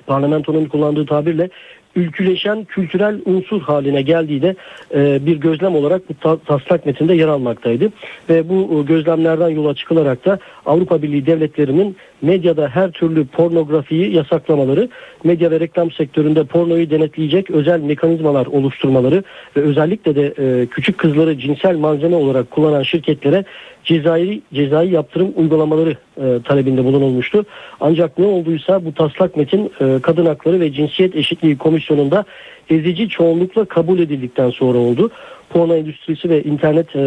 parlamentonun 0.07 0.65
kullandığı 0.65 1.05
tabirle 1.05 1.49
ülküleşen 1.95 2.63
kültürel 2.63 3.19
unsur 3.25 3.61
haline 3.61 4.01
geldiği 4.01 4.41
de 4.41 4.55
e, 4.95 5.25
bir 5.25 5.37
gözlem 5.37 5.75
olarak 5.75 6.01
bu 6.09 6.39
taslak 6.45 6.85
metinde 6.85 7.13
yer 7.13 7.27
almaktaydı. 7.27 7.89
Ve 8.29 8.49
bu 8.49 8.79
e, 8.79 8.87
gözlemlerden 8.87 9.49
yola 9.49 9.75
çıkılarak 9.75 10.25
da 10.25 10.39
Avrupa 10.65 11.01
Birliği 11.01 11.25
devletlerinin 11.25 11.95
medyada 12.21 12.67
her 12.67 12.91
türlü 12.91 13.25
pornografiyi 13.25 14.15
yasaklamaları, 14.15 14.89
medya 15.23 15.51
ve 15.51 15.59
reklam 15.59 15.91
sektöründe 15.91 16.43
pornoyu 16.43 16.89
denetleyecek 16.89 17.51
özel 17.51 17.79
mekanizmalar 17.79 18.45
oluşturmaları 18.45 19.23
ve 19.57 19.61
özellikle 19.61 20.15
de 20.15 20.33
e, 20.39 20.65
küçük 20.65 20.97
kızları 20.97 21.37
cinsel 21.37 21.77
malzeme 21.77 22.15
olarak 22.15 22.51
kullanan 22.51 22.83
şirketlere 22.83 23.43
cezai, 23.83 24.41
cezai 24.53 24.89
yaptırım 24.89 25.33
uygulamaları 25.35 25.97
e, 26.17 26.39
talebinde 26.43 26.85
bulunulmuştu. 26.85 27.45
Ancak 27.79 28.19
ne 28.19 28.25
olduysa 28.25 28.85
bu 28.85 28.93
taslak 28.93 29.37
metin 29.37 29.71
e, 29.81 29.99
Kadın 30.01 30.25
Hakları 30.25 30.59
ve 30.59 30.73
Cinsiyet 30.73 31.15
Eşitliği 31.15 31.57
Komisyonu'nda 31.57 32.25
ezici 32.69 33.09
çoğunlukla 33.09 33.65
kabul 33.65 33.99
edildikten 33.99 34.49
sonra 34.49 34.77
oldu. 34.77 35.11
Porno 35.49 35.75
endüstrisi 35.75 36.29
ve 36.29 36.43
internet 36.43 36.95
e, 36.95 36.99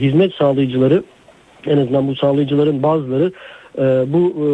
hizmet 0.00 0.34
sağlayıcıları 0.34 1.02
en 1.66 1.78
azından 1.78 2.08
bu 2.08 2.16
sağlayıcıların 2.16 2.82
bazıları 2.82 3.32
e, 3.78 3.82
bu 4.06 4.34
e, 4.36 4.46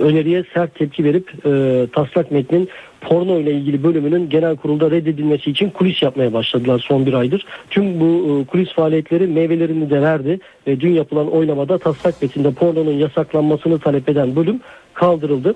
öneriye 0.00 0.44
sert 0.54 0.74
tepki 0.74 1.04
verip 1.04 1.32
e, 1.46 1.86
taslak 1.92 2.30
metnin 2.30 2.68
porno 3.00 3.38
ile 3.38 3.52
ilgili 3.52 3.82
bölümünün 3.82 4.30
genel 4.30 4.56
kurulda 4.56 4.90
reddedilmesi 4.90 5.50
için 5.50 5.70
kulis 5.70 6.02
yapmaya 6.02 6.32
başladılar 6.32 6.78
son 6.78 7.06
bir 7.06 7.14
aydır. 7.14 7.46
Tüm 7.70 8.00
bu 8.00 8.44
kulis 8.46 8.72
faaliyetleri 8.72 9.26
meyvelerini 9.26 9.90
de 9.90 10.02
verdi 10.02 10.40
ve 10.66 10.80
dün 10.80 10.92
yapılan 10.92 11.30
oylamada 11.32 11.78
taslak 11.78 12.22
metinde 12.22 12.50
pornonun 12.50 12.92
yasaklanmasını 12.92 13.78
talep 13.78 14.08
eden 14.08 14.36
bölüm 14.36 14.60
kaldırıldı. 14.94 15.54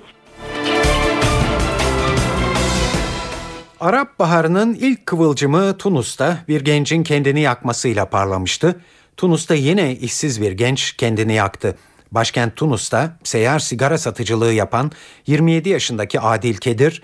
Arap 3.80 4.18
Baharı'nın 4.18 4.74
ilk 4.74 5.07
kıvılcımı 5.07 5.78
Tunus'ta 5.78 6.38
bir 6.49 6.61
gencin 6.61 7.03
kendini 7.03 7.40
yakmasıyla 7.40 8.11
parlamıştı. 8.11 8.80
Tunus'ta 9.16 9.55
yine 9.55 9.97
işsiz 9.97 10.43
bir 10.43 10.53
genç 10.53 10.93
kendini 10.93 11.32
yaktı. 11.32 11.76
Başkent 12.12 12.57
Tunus'ta 12.57 13.16
seyyar 13.24 13.59
sigara 13.59 13.99
satıcılığı 13.99 14.53
yapan 14.53 14.90
27 15.26 15.68
yaşındaki 15.68 16.20
Adil 16.20 16.55
Kedir, 16.55 17.03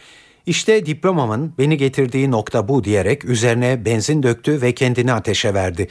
işte 0.49 0.87
diplomamın 0.87 1.55
beni 1.59 1.77
getirdiği 1.77 2.31
nokta 2.31 2.69
bu 2.69 2.85
diyerek 2.85 3.25
üzerine 3.25 3.85
benzin 3.85 4.23
döktü 4.23 4.63
ve 4.63 4.75
kendini 4.75 5.13
ateşe 5.13 5.55
verdi. 5.55 5.89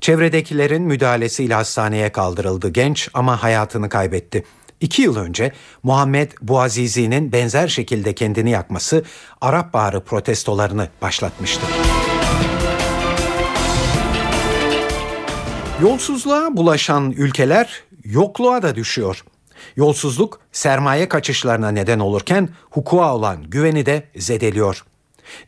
Çevredekilerin 0.00 0.82
müdahalesiyle 0.82 1.54
hastaneye 1.54 2.12
kaldırıldı 2.12 2.68
genç 2.68 3.08
ama 3.14 3.42
hayatını 3.42 3.88
kaybetti. 3.88 4.44
İki 4.80 5.02
yıl 5.02 5.16
önce 5.16 5.52
Muhammed 5.82 6.32
Bouazizi'nin 6.42 7.32
benzer 7.32 7.68
şekilde 7.68 8.14
kendini 8.14 8.50
yakması 8.50 9.04
Arap 9.40 9.72
Baharı 9.72 10.04
protestolarını 10.04 10.88
başlatmıştı. 11.02 11.66
Yolsuzluğa 15.82 16.56
bulaşan 16.56 17.10
ülkeler 17.10 17.82
yokluğa 18.04 18.62
da 18.62 18.74
düşüyor. 18.74 19.24
Yolsuzluk 19.76 20.40
sermaye 20.52 21.08
kaçışlarına 21.08 21.68
neden 21.68 21.98
olurken 21.98 22.48
hukuka 22.70 23.14
olan 23.14 23.42
güveni 23.42 23.86
de 23.86 24.08
zedeliyor. 24.16 24.84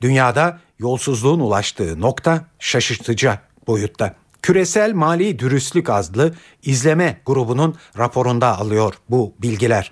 Dünyada 0.01 0.61
yolsuzluğun 0.79 1.41
ulaştığı 1.41 2.01
nokta 2.01 2.45
şaşırtıcı 2.59 3.39
boyutta. 3.67 4.15
Küresel 4.43 4.93
Mali 4.93 5.39
Dürüstlük 5.39 5.91
adlı 5.91 6.35
izleme 6.63 7.21
grubunun 7.27 7.77
raporunda 7.99 8.59
alıyor 8.59 8.95
bu 9.09 9.35
bilgiler. 9.43 9.91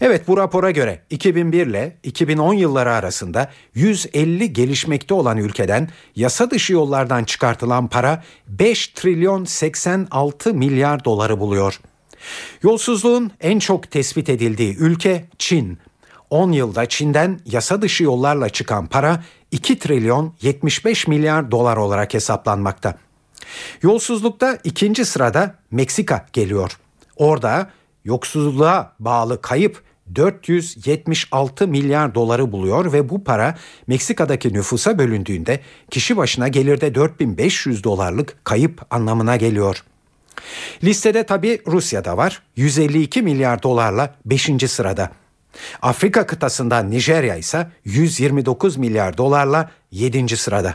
Evet 0.00 0.28
bu 0.28 0.36
rapora 0.36 0.70
göre 0.70 1.02
2001 1.10 1.66
ile 1.66 1.96
2010 2.02 2.54
yılları 2.54 2.92
arasında 2.92 3.50
150 3.74 4.52
gelişmekte 4.52 5.14
olan 5.14 5.36
ülkeden 5.36 5.88
yasa 6.16 6.50
dışı 6.50 6.72
yollardan 6.72 7.24
çıkartılan 7.24 7.88
para 7.88 8.22
5 8.48 8.88
trilyon 8.88 9.44
86 9.44 10.54
milyar 10.54 11.04
doları 11.04 11.40
buluyor. 11.40 11.80
Yolsuzluğun 12.62 13.30
en 13.40 13.58
çok 13.58 13.90
tespit 13.90 14.28
edildiği 14.28 14.76
ülke 14.76 15.24
Çin. 15.38 15.78
10 16.30 16.52
yılda 16.52 16.86
Çin'den 16.86 17.40
yasa 17.44 17.82
dışı 17.82 18.04
yollarla 18.04 18.48
çıkan 18.48 18.86
para 18.86 19.22
2 19.50 19.78
trilyon 19.78 20.34
75 20.42 21.06
milyar 21.06 21.50
dolar 21.50 21.76
olarak 21.76 22.14
hesaplanmakta. 22.14 22.98
Yolsuzlukta 23.82 24.58
ikinci 24.64 25.04
sırada 25.04 25.54
Meksika 25.70 26.26
geliyor. 26.32 26.78
Orada 27.16 27.70
yoksulluğa 28.04 28.92
bağlı 29.00 29.42
kayıp 29.42 29.82
476 30.14 31.68
milyar 31.68 32.14
doları 32.14 32.52
buluyor 32.52 32.92
ve 32.92 33.08
bu 33.08 33.24
para 33.24 33.54
Meksika'daki 33.86 34.52
nüfusa 34.52 34.98
bölündüğünde 34.98 35.60
kişi 35.90 36.16
başına 36.16 36.48
gelirde 36.48 36.94
4500 36.94 37.84
dolarlık 37.84 38.44
kayıp 38.44 38.86
anlamına 38.90 39.36
geliyor. 39.36 39.84
Listede 40.84 41.26
tabi 41.26 41.62
Rusya 41.66 42.04
da 42.04 42.16
var. 42.16 42.42
152 42.56 43.22
milyar 43.22 43.62
dolarla 43.62 44.14
5. 44.24 44.50
sırada. 44.66 45.10
Afrika 45.82 46.26
kıtasından 46.26 46.90
Nijerya 46.90 47.36
ise 47.36 47.70
129 47.84 48.76
milyar 48.76 49.18
dolarla 49.18 49.70
7. 49.90 50.36
sırada. 50.36 50.74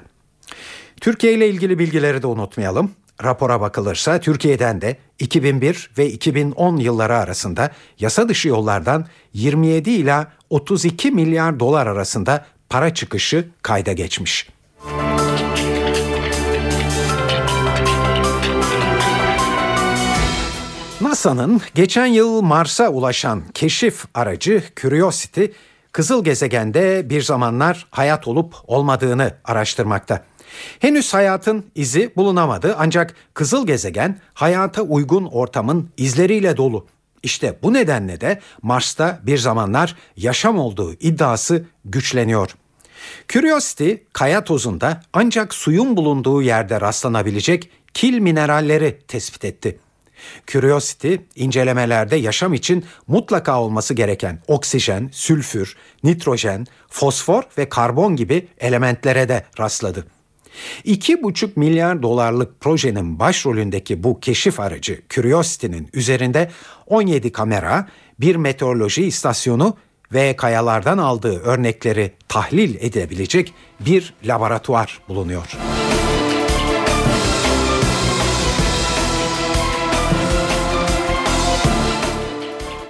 Türkiye 1.01 1.33
ile 1.33 1.49
ilgili 1.49 1.79
bilgileri 1.79 2.21
de 2.21 2.27
unutmayalım. 2.27 2.91
Rapora 3.23 3.61
bakılırsa 3.61 4.19
Türkiye'den 4.19 4.81
de 4.81 4.97
2001 5.19 5.89
ve 5.97 6.07
2010 6.09 6.77
yılları 6.77 7.17
arasında 7.17 7.71
yasa 7.99 8.29
dışı 8.29 8.47
yollardan 8.47 9.05
27 9.33 9.89
ila 9.89 10.31
32 10.49 11.11
milyar 11.11 11.59
dolar 11.59 11.87
arasında 11.87 12.45
para 12.69 12.93
çıkışı 12.93 13.47
kayda 13.61 13.93
geçmiş. 13.93 14.49
NASA'nın 21.23 21.61
geçen 21.75 22.05
yıl 22.05 22.41
Mars'a 22.41 22.89
ulaşan 22.89 23.43
keşif 23.53 24.05
aracı 24.13 24.63
Curiosity, 24.75 25.45
kızıl 25.91 26.23
gezegende 26.23 27.09
bir 27.09 27.21
zamanlar 27.21 27.87
hayat 27.91 28.27
olup 28.27 28.55
olmadığını 28.67 29.33
araştırmakta. 29.45 30.23
Henüz 30.79 31.13
hayatın 31.13 31.65
izi 31.75 32.11
bulunamadı 32.15 32.75
ancak 32.79 33.15
kızıl 33.33 33.67
gezegen 33.67 34.19
hayata 34.33 34.81
uygun 34.81 35.25
ortamın 35.25 35.89
izleriyle 35.97 36.57
dolu. 36.57 36.87
İşte 37.23 37.59
bu 37.63 37.73
nedenle 37.73 38.21
de 38.21 38.39
Mars'ta 38.61 39.19
bir 39.23 39.37
zamanlar 39.37 39.95
yaşam 40.17 40.59
olduğu 40.59 40.93
iddiası 40.93 41.65
güçleniyor. 41.85 42.55
Curiosity 43.29 43.93
kaya 44.13 44.43
tozunda 44.43 45.01
ancak 45.13 45.53
suyun 45.53 45.97
bulunduğu 45.97 46.41
yerde 46.41 46.81
rastlanabilecek 46.81 47.69
kil 47.93 48.19
mineralleri 48.19 48.99
tespit 49.07 49.45
etti. 49.45 49.79
Curiosity 50.47 51.15
incelemelerde 51.35 52.15
yaşam 52.15 52.53
için 52.53 52.85
mutlaka 53.07 53.61
olması 53.61 53.93
gereken 53.93 54.39
oksijen, 54.47 55.09
sülfür, 55.13 55.75
nitrojen, 56.03 56.67
fosfor 56.89 57.43
ve 57.57 57.69
karbon 57.69 58.15
gibi 58.15 58.47
elementlere 58.59 59.29
de 59.29 59.45
rastladı. 59.59 60.05
2,5 60.85 61.49
milyar 61.55 62.03
dolarlık 62.03 62.61
projenin 62.61 63.19
başrolündeki 63.19 64.03
bu 64.03 64.19
keşif 64.19 64.59
aracı 64.59 65.01
Curiosity'nin 65.09 65.89
üzerinde 65.93 66.51
17 66.87 67.31
kamera, 67.31 67.87
bir 68.19 68.35
meteoroloji 68.35 69.05
istasyonu 69.05 69.77
ve 70.13 70.35
kayalardan 70.35 70.97
aldığı 70.97 71.39
örnekleri 71.39 72.11
tahlil 72.29 72.75
edebilecek 72.79 73.53
bir 73.79 74.13
laboratuvar 74.25 74.99
bulunuyor. 75.07 75.57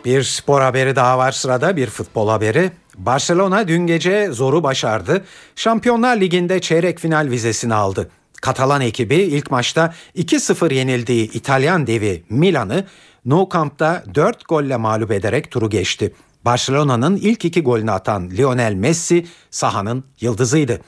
Bir 0.06 0.24
spor 0.24 0.62
haberi 0.62 0.96
daha 0.96 1.18
var 1.18 1.32
sırada 1.32 1.78
bir 1.78 1.88
futbol 1.88 2.30
haberi. 2.30 2.72
Barcelona 2.98 3.68
dün 3.68 3.88
gece 3.88 4.32
zoru 4.32 4.64
başardı. 4.64 5.26
Şampiyonlar 5.56 6.18
Ligi'nde 6.18 6.62
çeyrek 6.62 7.00
final 7.00 7.30
vizesini 7.30 7.74
aldı. 7.74 8.10
Katalan 8.42 8.82
ekibi 8.82 9.16
ilk 9.16 9.52
maçta 9.52 9.94
2-0 10.16 10.74
yenildiği 10.74 11.32
İtalyan 11.32 11.88
devi 11.88 12.24
Milan'ı 12.30 12.86
Nou 13.26 13.50
Camp'ta 13.54 14.04
4 14.16 14.48
golle 14.48 14.78
mağlup 14.78 15.12
ederek 15.12 15.52
turu 15.52 15.70
geçti. 15.70 16.14
Barcelona'nın 16.46 17.16
ilk 17.16 17.46
iki 17.46 17.62
golünü 17.62 17.92
atan 17.92 18.30
Lionel 18.30 18.74
Messi 18.74 19.26
sahanın 19.52 20.04
yıldızıydı. 20.22 20.80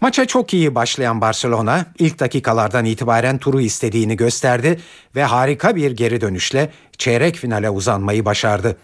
Maça 0.00 0.24
çok 0.24 0.54
iyi 0.54 0.74
başlayan 0.74 1.20
Barcelona 1.20 1.86
ilk 1.98 2.20
dakikalardan 2.20 2.84
itibaren 2.84 3.38
turu 3.38 3.60
istediğini 3.60 4.16
gösterdi 4.16 4.80
ve 5.16 5.24
harika 5.24 5.76
bir 5.76 5.90
geri 5.90 6.20
dönüşle 6.20 6.70
çeyrek 6.98 7.36
finale 7.36 7.70
uzanmayı 7.70 8.24
başardı. 8.24 8.76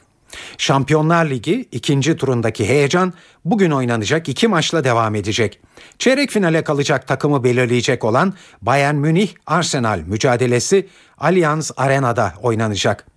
Şampiyonlar 0.58 1.26
Ligi 1.30 1.68
ikinci 1.72 2.16
turundaki 2.16 2.68
heyecan 2.68 3.12
bugün 3.44 3.70
oynanacak 3.70 4.28
iki 4.28 4.48
maçla 4.48 4.84
devam 4.84 5.14
edecek. 5.14 5.60
Çeyrek 5.98 6.30
finale 6.30 6.64
kalacak 6.64 7.08
takımı 7.08 7.44
belirleyecek 7.44 8.04
olan 8.04 8.34
Bayern 8.62 8.94
Münih 8.94 9.28
Arsenal 9.46 9.98
mücadelesi 10.06 10.88
Allianz 11.18 11.70
Arena'da 11.76 12.34
oynanacak. 12.42 13.11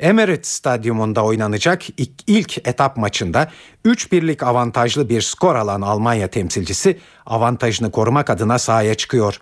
Emirates 0.00 0.50
Stadyumunda 0.50 1.24
oynanacak 1.24 1.82
ilk, 1.96 2.10
ilk 2.26 2.68
etap 2.68 2.96
maçında 2.96 3.50
3 3.84 4.12
birlik 4.12 4.42
avantajlı 4.42 5.08
bir 5.08 5.22
skor 5.22 5.54
alan 5.54 5.80
Almanya 5.80 6.28
temsilcisi 6.28 6.98
avantajını 7.26 7.90
korumak 7.90 8.30
adına 8.30 8.58
sahaya 8.58 8.94
çıkıyor. 8.94 9.40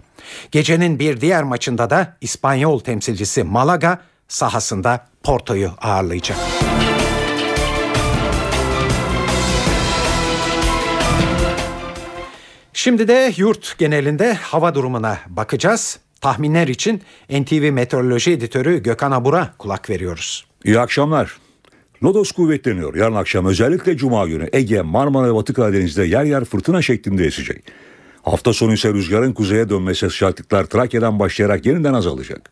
Gecenin 0.53 0.99
bir 0.99 1.21
diğer 1.21 1.43
maçında 1.43 1.91
da 1.91 2.17
İspanyol 2.21 2.81
temsilcisi 2.81 3.45
Malaga 3.45 3.99
sahasında 4.29 5.07
Porto'yu 5.23 5.71
ağırlayacak. 5.81 6.39
Şimdi 12.73 13.09
de 13.09 13.33
yurt 13.37 13.79
genelinde 13.79 14.35
hava 14.35 14.75
durumuna 14.75 15.19
bakacağız. 15.27 15.99
Tahminler 16.21 16.69
için 16.69 17.03
NTV 17.31 17.73
Meteoroloji 17.73 18.31
Editörü 18.31 18.83
Gökhan 18.83 19.11
Abur'a 19.11 19.55
kulak 19.59 19.91
veriyoruz. 19.91 20.47
İyi 20.65 20.81
akşamlar. 20.81 21.37
Lodos 22.03 22.33
kuvvetleniyor. 22.33 22.95
Yarın 22.95 23.15
akşam 23.15 23.47
özellikle 23.47 23.97
Cuma 23.97 24.27
günü 24.27 24.49
Ege, 24.53 24.83
Marmara 24.83 25.29
ve 25.29 25.35
Batı 25.35 25.55
Karadeniz'de 25.55 26.05
yer 26.05 26.25
yer 26.25 26.45
fırtına 26.45 26.83
şeklinde 26.83 27.25
esecek. 27.25 27.65
Hafta 28.23 28.53
sonu 28.53 28.73
ise 28.73 28.93
rüzgarın 28.93 29.33
kuzeye 29.33 29.69
dönmesi 29.69 30.11
sıcaklıklar 30.11 30.65
Trakya'dan 30.65 31.19
başlayarak 31.19 31.67
yeniden 31.67 31.95
azalacak. 31.95 32.51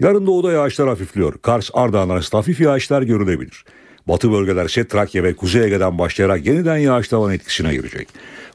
Yarın 0.00 0.26
doğuda 0.26 0.52
yağışlar 0.52 0.88
hafifliyor. 0.88 1.38
Kars, 1.38 1.70
Ardahan 1.74 2.08
arasında 2.08 2.38
hafif 2.38 2.60
yağışlar 2.60 3.02
görülebilir. 3.02 3.64
Batı 4.08 4.32
bölgeler 4.32 4.64
ise 4.64 4.88
Trakya 4.88 5.22
ve 5.22 5.34
Kuzey 5.34 5.64
Ege'den 5.64 5.98
başlayarak 5.98 6.46
yeniden 6.46 6.76
yağış 6.76 7.08
tavan 7.08 7.32
etkisine 7.32 7.72
girecek. 7.72 8.08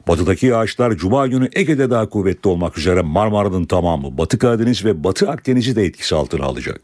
Batıdaki 0.08 0.46
yağışlar 0.46 0.96
Cuma 0.96 1.26
günü 1.26 1.48
Ege'de 1.52 1.90
daha 1.90 2.08
kuvvetli 2.08 2.48
olmak 2.48 2.78
üzere 2.78 3.02
Marmara'nın 3.02 3.64
tamamı, 3.64 4.18
Batı 4.18 4.38
Karadeniz 4.38 4.84
ve 4.84 5.04
Batı 5.04 5.30
Akdeniz'i 5.30 5.76
de 5.76 5.84
etkisi 5.84 6.14
altına 6.14 6.44
alacak. 6.44 6.80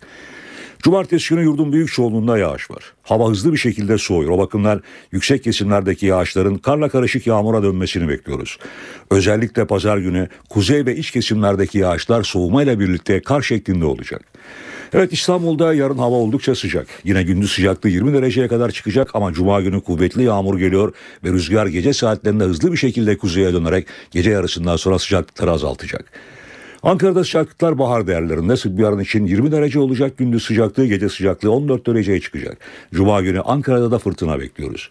Cumartesi 0.82 1.34
günü 1.34 1.42
yurdun 1.44 1.72
büyük 1.72 1.92
çoğunluğunda 1.92 2.38
yağış 2.38 2.70
var. 2.70 2.92
Hava 3.02 3.30
hızlı 3.30 3.52
bir 3.52 3.58
şekilde 3.58 3.98
soğuyor. 3.98 4.30
O 4.30 4.38
bakımlar 4.38 4.80
yüksek 5.12 5.44
kesimlerdeki 5.44 6.06
yağışların 6.06 6.58
karla 6.58 6.88
karışık 6.88 7.26
yağmura 7.26 7.62
dönmesini 7.62 8.08
bekliyoruz. 8.08 8.58
Özellikle 9.10 9.66
pazar 9.66 9.98
günü 9.98 10.28
kuzey 10.48 10.86
ve 10.86 10.96
iç 10.96 11.10
kesimlerdeki 11.10 11.78
yağışlar 11.78 12.22
soğumayla 12.22 12.80
birlikte 12.80 13.22
kar 13.22 13.42
şeklinde 13.42 13.84
olacak. 13.84 14.24
Evet 14.92 15.12
İstanbul'da 15.12 15.74
yarın 15.74 15.98
hava 15.98 16.16
oldukça 16.16 16.54
sıcak. 16.54 16.86
Yine 17.04 17.22
gündüz 17.22 17.52
sıcaklığı 17.52 17.88
20 17.88 18.12
dereceye 18.12 18.48
kadar 18.48 18.70
çıkacak 18.70 19.10
ama 19.14 19.32
cuma 19.32 19.60
günü 19.60 19.80
kuvvetli 19.80 20.22
yağmur 20.22 20.58
geliyor 20.58 20.92
ve 21.24 21.32
rüzgar 21.32 21.66
gece 21.66 21.92
saatlerinde 21.92 22.44
hızlı 22.44 22.72
bir 22.72 22.76
şekilde 22.76 23.18
kuzeye 23.18 23.52
dönerek 23.52 23.86
gece 24.10 24.30
yarısından 24.30 24.76
sonra 24.76 24.98
sıcaklıkları 24.98 25.50
azaltacak. 25.50 26.12
Ankara'da 26.82 27.24
sıcaklıklar 27.24 27.78
bahar 27.78 28.06
değerlerinde 28.06 28.82
yarın 28.82 28.98
için 28.98 29.26
20 29.26 29.52
derece 29.52 29.78
olacak 29.78 30.18
gündüz 30.18 30.42
sıcaklığı 30.42 30.86
gece 30.86 31.08
sıcaklığı 31.08 31.52
14 31.52 31.86
dereceye 31.86 32.20
çıkacak. 32.20 32.58
Cuma 32.94 33.22
günü 33.22 33.40
Ankara'da 33.40 33.90
da 33.90 33.98
fırtına 33.98 34.40
bekliyoruz. 34.40 34.90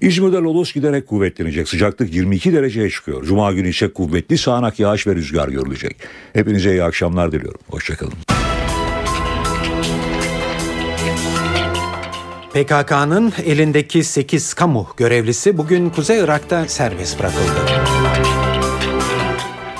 İzmir'de 0.00 0.36
lodos 0.36 0.72
giderek 0.72 1.06
kuvvetlenecek. 1.06 1.68
Sıcaklık 1.68 2.14
22 2.14 2.52
dereceye 2.52 2.90
çıkıyor. 2.90 3.24
Cuma 3.24 3.52
günü 3.52 3.68
ise 3.68 3.92
kuvvetli 3.92 4.38
sağanak 4.38 4.80
yağış 4.80 5.06
ve 5.06 5.14
rüzgar 5.14 5.48
görülecek. 5.48 5.96
Hepinize 6.32 6.70
iyi 6.70 6.84
akşamlar 6.84 7.32
diliyorum. 7.32 7.60
Hoşçakalın. 7.68 8.39
PKK'nın 12.54 13.32
elindeki 13.44 14.04
8 14.04 14.54
kamu 14.54 14.86
görevlisi 14.96 15.58
bugün 15.58 15.90
Kuzey 15.90 16.18
Irak'ta 16.18 16.68
serbest 16.68 17.18
bırakıldı. 17.18 17.66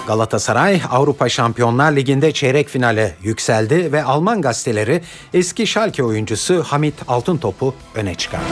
Galatasaray 0.07 0.81
Avrupa 0.91 1.29
Şampiyonlar 1.29 1.93
Ligi'nde 1.93 2.33
çeyrek 2.33 2.69
finale 2.69 3.15
yükseldi 3.23 3.93
ve 3.93 4.03
Alman 4.03 4.43
gazeteleri 4.43 5.03
eski 5.35 5.67
Schalke 5.67 6.05
oyuncusu 6.05 6.63
Hamit 6.63 6.95
Altıntop'u 7.09 7.75
öne 7.95 8.15
çıkardı. 8.15 8.45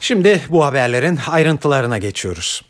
Şimdi 0.00 0.40
bu 0.48 0.64
haberlerin 0.64 1.18
ayrıntılarına 1.28 1.98
geçiyoruz. 1.98 2.62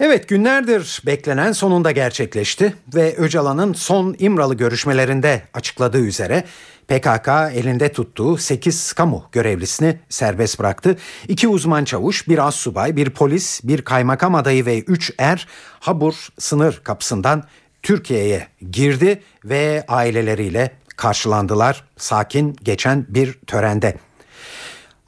Evet 0.00 0.28
günlerdir 0.28 1.02
beklenen 1.06 1.52
sonunda 1.52 1.90
gerçekleşti 1.90 2.74
ve 2.94 3.16
Öcalan'ın 3.16 3.72
son 3.72 4.16
İmralı 4.18 4.54
görüşmelerinde 4.54 5.42
açıkladığı 5.54 6.00
üzere 6.00 6.44
PKK 6.88 7.28
elinde 7.54 7.92
tuttuğu 7.92 8.36
8 8.36 8.92
kamu 8.92 9.24
görevlisini 9.32 9.98
serbest 10.08 10.58
bıraktı. 10.58 10.96
İki 11.28 11.48
uzman 11.48 11.84
çavuş, 11.84 12.28
bir 12.28 12.38
az 12.38 12.54
subay, 12.54 12.96
bir 12.96 13.10
polis, 13.10 13.60
bir 13.64 13.82
kaymakam 13.82 14.34
adayı 14.34 14.66
ve 14.66 14.80
3 14.80 15.12
er 15.18 15.48
Habur 15.80 16.28
sınır 16.38 16.80
kapısından 16.84 17.44
Türkiye'ye 17.82 18.48
girdi 18.70 19.22
ve 19.44 19.84
aileleriyle 19.88 20.70
karşılandılar 20.96 21.84
sakin 21.96 22.56
geçen 22.62 23.06
bir 23.08 23.32
törende. 23.32 23.96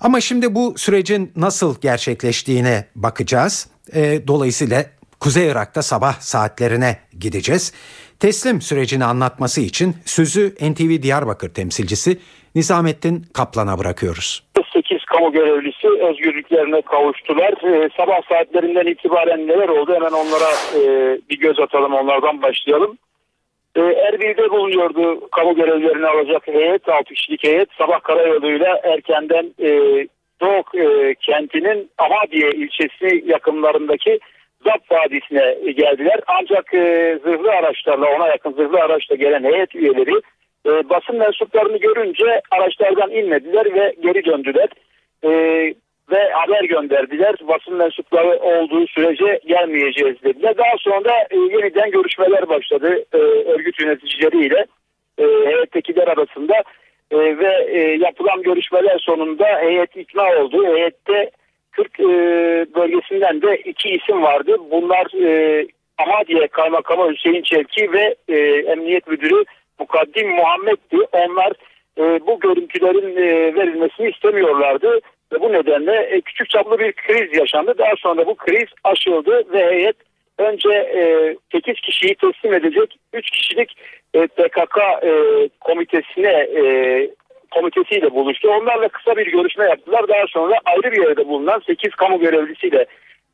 Ama 0.00 0.20
şimdi 0.20 0.54
bu 0.54 0.74
sürecin 0.76 1.32
nasıl 1.36 1.80
gerçekleştiğine 1.80 2.86
bakacağız. 2.96 3.68
E, 3.94 4.28
dolayısıyla 4.28 4.84
Kuzey 5.20 5.48
Irak'ta 5.48 5.82
sabah 5.82 6.12
saatlerine 6.12 6.96
gideceğiz. 7.20 7.72
Teslim 8.20 8.60
sürecini 8.60 9.04
anlatması 9.04 9.60
için 9.60 9.94
sözü 10.04 10.54
NTV 10.60 11.02
Diyarbakır 11.02 11.54
temsilcisi 11.54 12.18
Nizamettin 12.54 13.22
Kaplan'a 13.34 13.78
bırakıyoruz. 13.78 14.42
8 14.72 15.04
kamu 15.04 15.32
görevlisi 15.32 15.88
özgürlüklerine 15.88 16.82
kavuştular. 16.82 17.52
Ee, 17.52 17.88
sabah 17.96 18.20
saatlerinden 18.28 18.86
itibaren 18.86 19.48
neler 19.48 19.68
oldu 19.68 19.94
hemen 19.94 20.12
onlara 20.12 20.50
e, 20.74 20.80
bir 21.30 21.38
göz 21.38 21.60
atalım 21.60 21.94
onlardan 21.94 22.42
başlayalım. 22.42 22.98
Ee, 23.76 23.80
Erbil'de 23.80 24.50
bulunuyordu 24.50 25.28
kamu 25.30 25.54
görevlerini 25.54 26.06
alacak 26.06 26.48
heyet, 26.48 26.88
6 26.88 27.14
kişilik 27.14 27.44
heyet. 27.44 27.68
Sabah 27.78 28.00
karayoluyla 28.00 28.80
erkenden 28.84 29.54
e, 29.62 29.68
Doğu 30.40 30.62
e, 30.82 31.14
kentinin 31.14 31.90
Amadiye 31.98 32.50
ilçesi 32.50 33.24
yakınlarındaki 33.26 34.18
Zap 34.64 34.92
Vadisi'ne 34.92 35.72
geldiler. 35.72 36.20
Ancak 36.26 36.74
e, 36.74 37.18
zırhlı 37.24 37.50
araçlarla 37.50 38.16
ona 38.16 38.28
yakın 38.28 38.52
zırhlı 38.52 38.80
araçla 38.80 39.14
gelen 39.14 39.44
heyet 39.44 39.74
üyeleri 39.74 40.20
e, 40.66 40.88
basın 40.88 41.16
mensuplarını 41.16 41.76
görünce 41.76 42.42
araçlardan 42.50 43.10
inmediler 43.10 43.74
ve 43.74 43.94
geri 44.02 44.24
döndüler. 44.24 44.68
E, 45.24 45.30
ve 46.10 46.30
haber 46.32 46.64
gönderdiler. 46.64 47.34
Basın 47.48 47.74
mensupları 47.74 48.38
olduğu 48.38 48.86
sürece 48.86 49.40
gelmeyeceğiz 49.46 50.22
dediler. 50.24 50.56
Daha 50.58 50.76
sonra 50.78 51.12
e, 51.30 51.36
yeniden 51.36 51.90
görüşmeler 51.90 52.48
başladı 52.48 53.04
e, 53.12 53.18
örgüt 53.52 53.80
yöneticileriyle 53.80 54.66
e, 55.18 55.24
heyettekiler 55.24 56.08
arasında 56.08 56.62
e, 57.22 57.38
ve 57.38 57.66
e, 57.68 57.78
yapılan 58.00 58.42
görüşmeler 58.42 58.98
sonunda 58.98 59.44
heyet 59.44 59.96
ikna 59.96 60.36
oldu. 60.36 60.66
Heyette 60.66 61.30
40 61.70 62.00
e, 62.00 62.04
bölgesinden 62.74 63.42
de 63.42 63.56
iki 63.56 63.88
isim 63.88 64.22
vardı. 64.22 64.56
Bunlar 64.70 65.24
e, 65.24 65.66
Amadiye 65.98 66.48
Kaymakamı 66.48 67.12
Hüseyin 67.12 67.42
Çelki 67.42 67.92
ve 67.92 68.14
e, 68.28 68.36
Emniyet 68.72 69.06
Müdürü 69.06 69.44
Mukaddim 69.78 70.28
Muhammed'di. 70.28 70.98
Onlar 71.12 71.52
e, 71.98 72.26
bu 72.26 72.40
görüntülerin 72.40 73.16
e, 73.16 73.54
verilmesini 73.54 74.10
istemiyorlardı. 74.10 75.00
Ve 75.32 75.40
bu 75.40 75.52
nedenle 75.52 75.92
e, 75.92 76.20
küçük 76.20 76.50
çaplı 76.50 76.78
bir 76.78 76.92
kriz 76.92 77.38
yaşandı. 77.38 77.74
Daha 77.78 77.92
sonra 77.98 78.26
bu 78.26 78.34
kriz 78.34 78.68
aşıldı 78.84 79.52
ve 79.52 79.70
heyet 79.70 79.96
önce 80.38 80.70
e, 80.70 81.36
8 81.52 81.80
kişiyi 81.80 82.14
teslim 82.14 82.54
edecek 82.54 82.96
3 83.12 83.30
kişilik 83.30 83.76
e, 84.14 84.26
PKK 84.26 84.78
e, 85.02 85.12
komitesine 85.60 86.30
e, 86.30 86.62
komitesiyle 87.50 88.14
buluştu. 88.14 88.48
Onlarla 88.50 88.88
kısa 88.88 89.16
bir 89.16 89.26
görüşme 89.26 89.64
yaptılar. 89.64 90.08
Daha 90.08 90.26
sonra 90.26 90.54
ayrı 90.64 90.92
bir 90.92 91.02
yerde 91.06 91.28
bulunan 91.28 91.62
8 91.66 91.94
kamu 91.94 92.20
görevlisiyle 92.20 92.86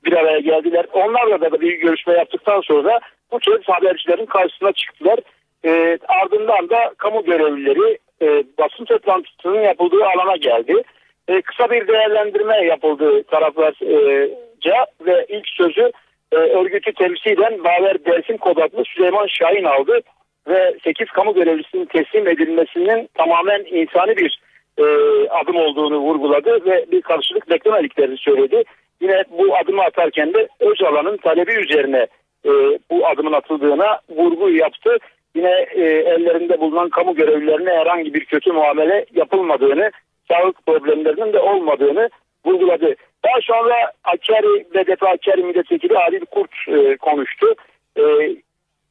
bir 0.04 0.12
araya 0.12 0.38
geldiler. 0.38 0.86
Onlarla 0.92 1.40
da 1.40 1.60
bir 1.60 1.72
görüşme 1.72 2.14
yaptıktan 2.14 2.60
sonra 2.60 3.00
bu 3.32 3.38
kez 3.38 3.68
habercilerin 3.68 4.26
karşısına 4.26 4.72
çıktılar. 4.72 5.18
E, 5.64 5.98
ardından 6.08 6.70
da 6.70 6.94
kamu 6.98 7.24
görevlileri 7.24 7.98
e, 8.22 8.44
basın 8.58 8.84
toplantısının 8.84 9.60
yapıldığı 9.60 10.04
alana 10.04 10.36
geldi. 10.36 10.82
E, 11.28 11.42
kısa 11.42 11.70
bir 11.70 11.88
değerlendirme 11.88 12.64
yapıldı 12.64 13.22
taraflarca 13.22 14.86
ve 15.06 15.26
ilk 15.28 15.48
sözü 15.48 15.92
e, 16.32 16.36
örgütü 16.36 16.92
temsilen 16.92 17.64
Baver 17.64 18.04
Dersim 18.04 18.36
Kodaklı 18.36 18.84
Süleyman 18.84 19.26
Şahin 19.26 19.64
aldı 19.64 20.00
ve 20.48 20.74
8 20.84 21.06
kamu 21.10 21.34
görevlisinin 21.34 21.84
teslim 21.84 22.28
edilmesinin 22.28 23.08
tamamen 23.14 23.64
insani 23.64 24.16
bir 24.16 24.40
e, 24.78 24.84
adım 25.28 25.56
olduğunu 25.56 25.98
vurguladı 25.98 26.64
ve 26.64 26.86
bir 26.92 27.02
karşılık 27.02 27.50
beklemediklerini 27.50 28.16
söyledi. 28.16 28.64
Yine 29.00 29.24
bu 29.30 29.56
adımı 29.56 29.82
atarken 29.82 30.34
de 30.34 30.48
Öcalan'ın 30.60 31.16
talebi 31.16 31.52
üzerine 31.52 32.06
e, 32.44 32.50
bu 32.90 33.06
adımın 33.06 33.32
atıldığına 33.32 34.00
vurgu 34.10 34.50
yaptı. 34.50 34.98
Yine 35.34 35.66
e, 35.70 35.82
ellerinde 35.82 36.60
bulunan 36.60 36.88
kamu 36.88 37.14
görevlilerine 37.14 37.70
herhangi 37.70 38.14
bir 38.14 38.24
kötü 38.24 38.52
muamele 38.52 39.06
yapılmadığını, 39.14 39.90
sağlık 40.28 40.66
problemlerinin 40.66 41.32
de 41.32 41.38
olmadığını 41.38 42.10
vurguladı. 42.46 42.94
Daha 43.24 43.40
sonra 43.42 43.92
Hakkari, 44.02 44.66
BDP 44.74 45.02
Hakkari 45.02 45.42
Milletvekili 45.42 45.98
Adil 45.98 46.24
Kurt 46.24 46.50
e, 46.68 46.96
konuştu. 46.96 47.54
E, 47.98 48.02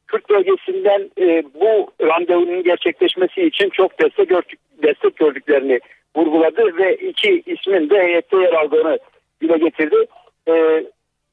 Kürt 0.06 0.30
bölgesinden 0.30 1.10
e, 1.20 1.42
bu 1.54 1.90
randevunun 2.00 2.62
gerçekleşmesi 2.62 3.42
için 3.42 3.70
çok 3.70 4.00
destek, 4.00 4.28
gördük, 4.28 4.58
destek 4.82 5.16
gördüklerini 5.16 5.80
vurguladı 6.16 6.76
ve 6.76 6.96
iki 6.96 7.42
ismin 7.46 7.90
de 7.90 8.02
heyette 8.02 8.36
yer 8.36 8.52
aldığını 8.52 8.98
dile 9.42 9.58
getirdi. 9.58 9.96
E, 10.48 10.84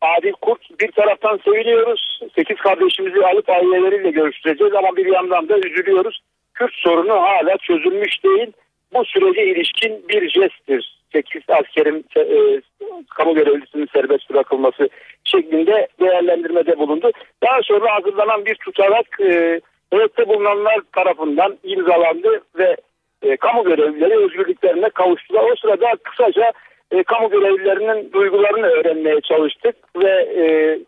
Adil 0.01 0.31
Kurt 0.31 0.79
bir 0.79 0.91
taraftan 0.91 1.39
seviniyoruz. 1.45 2.19
Sekiz 2.35 2.57
kardeşimizi 2.57 3.25
alıp 3.25 3.49
aileleriyle 3.49 4.11
görüştüreceğiz 4.11 4.73
ama 4.73 4.95
bir 4.95 5.05
yandan 5.05 5.49
da 5.49 5.57
üzülüyoruz. 5.57 6.19
Kürt 6.53 6.73
sorunu 6.73 7.13
hala 7.13 7.57
çözülmüş 7.57 8.23
değil. 8.23 8.51
Bu 8.93 9.05
sürece 9.05 9.45
ilişkin 9.45 10.09
bir 10.09 10.29
jesttir. 10.29 10.98
8 11.13 11.41
askerin 11.49 12.05
e, 12.17 12.61
kamu 13.09 13.35
görevlisinin 13.35 13.87
serbest 13.93 14.29
bırakılması 14.29 14.89
şeklinde 15.23 15.87
değerlendirmede 15.99 16.79
bulundu. 16.79 17.11
Daha 17.43 17.61
sonra 17.63 17.95
hazırlanan 17.95 18.45
bir 18.45 18.55
tutarak 18.55 19.19
e, 19.21 19.61
heyette 19.91 20.27
bulunanlar 20.27 20.79
tarafından 20.91 21.57
imzalandı 21.63 22.41
ve 22.57 22.75
e, 23.21 23.37
kamu 23.37 23.63
görevlileri 23.63 24.17
özgürlüklerine 24.17 24.89
kavuştular. 24.89 25.43
O 25.51 25.55
sırada 25.55 25.95
kısaca 26.03 26.51
e, 26.91 27.03
kamu 27.03 27.29
görevlilerinin 27.29 28.11
duygularını 28.13 28.67
öğrenmeye 28.67 29.21
çalıştık 29.21 29.75
ve 29.95 30.11
e, 30.11 30.43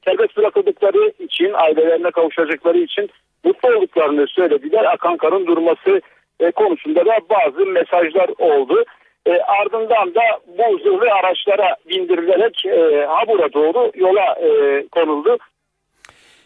serbest 0.05 0.37
bırakıldıkları 0.37 1.11
için 1.19 1.53
ailelerine 1.53 2.11
kavuşacakları 2.11 2.77
için 2.77 3.09
mutlu 3.43 3.69
olduklarını 3.69 4.27
söylediler. 4.27 4.85
Akan 4.93 5.17
karın 5.17 5.47
durması 5.47 6.01
e, 6.39 6.51
konusunda 6.51 7.05
da 7.05 7.17
bazı 7.29 7.65
mesajlar 7.65 8.29
oldu. 8.37 8.85
E, 9.25 9.31
ardından 9.31 10.15
da 10.15 10.21
bu 10.47 10.77
zırhlı 10.77 11.13
araçlara 11.13 11.75
bindirilerek 11.89 12.65
e, 12.65 13.05
Habur'a 13.05 13.53
doğru 13.53 13.91
yola 13.95 14.35
e, 14.41 14.87
konuldu. 14.87 15.37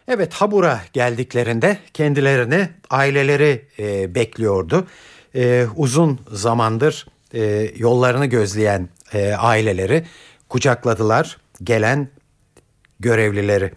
Evet 0.08 0.34
Habur'a 0.34 0.80
geldiklerinde 0.94 1.78
kendilerini 1.94 2.68
aileleri 2.90 3.62
e, 3.80 4.16
bekliyordu. 4.16 4.88
E, 5.36 5.64
uzun 5.78 6.20
zamandır 6.28 7.06
e, 7.34 7.42
yollarını 7.78 8.26
gözleyen 8.26 8.90
e, 9.14 9.34
aileleri 9.34 10.04
kucakladılar 10.50 11.38
gelen 11.64 12.08
görevlileri. 13.00 13.72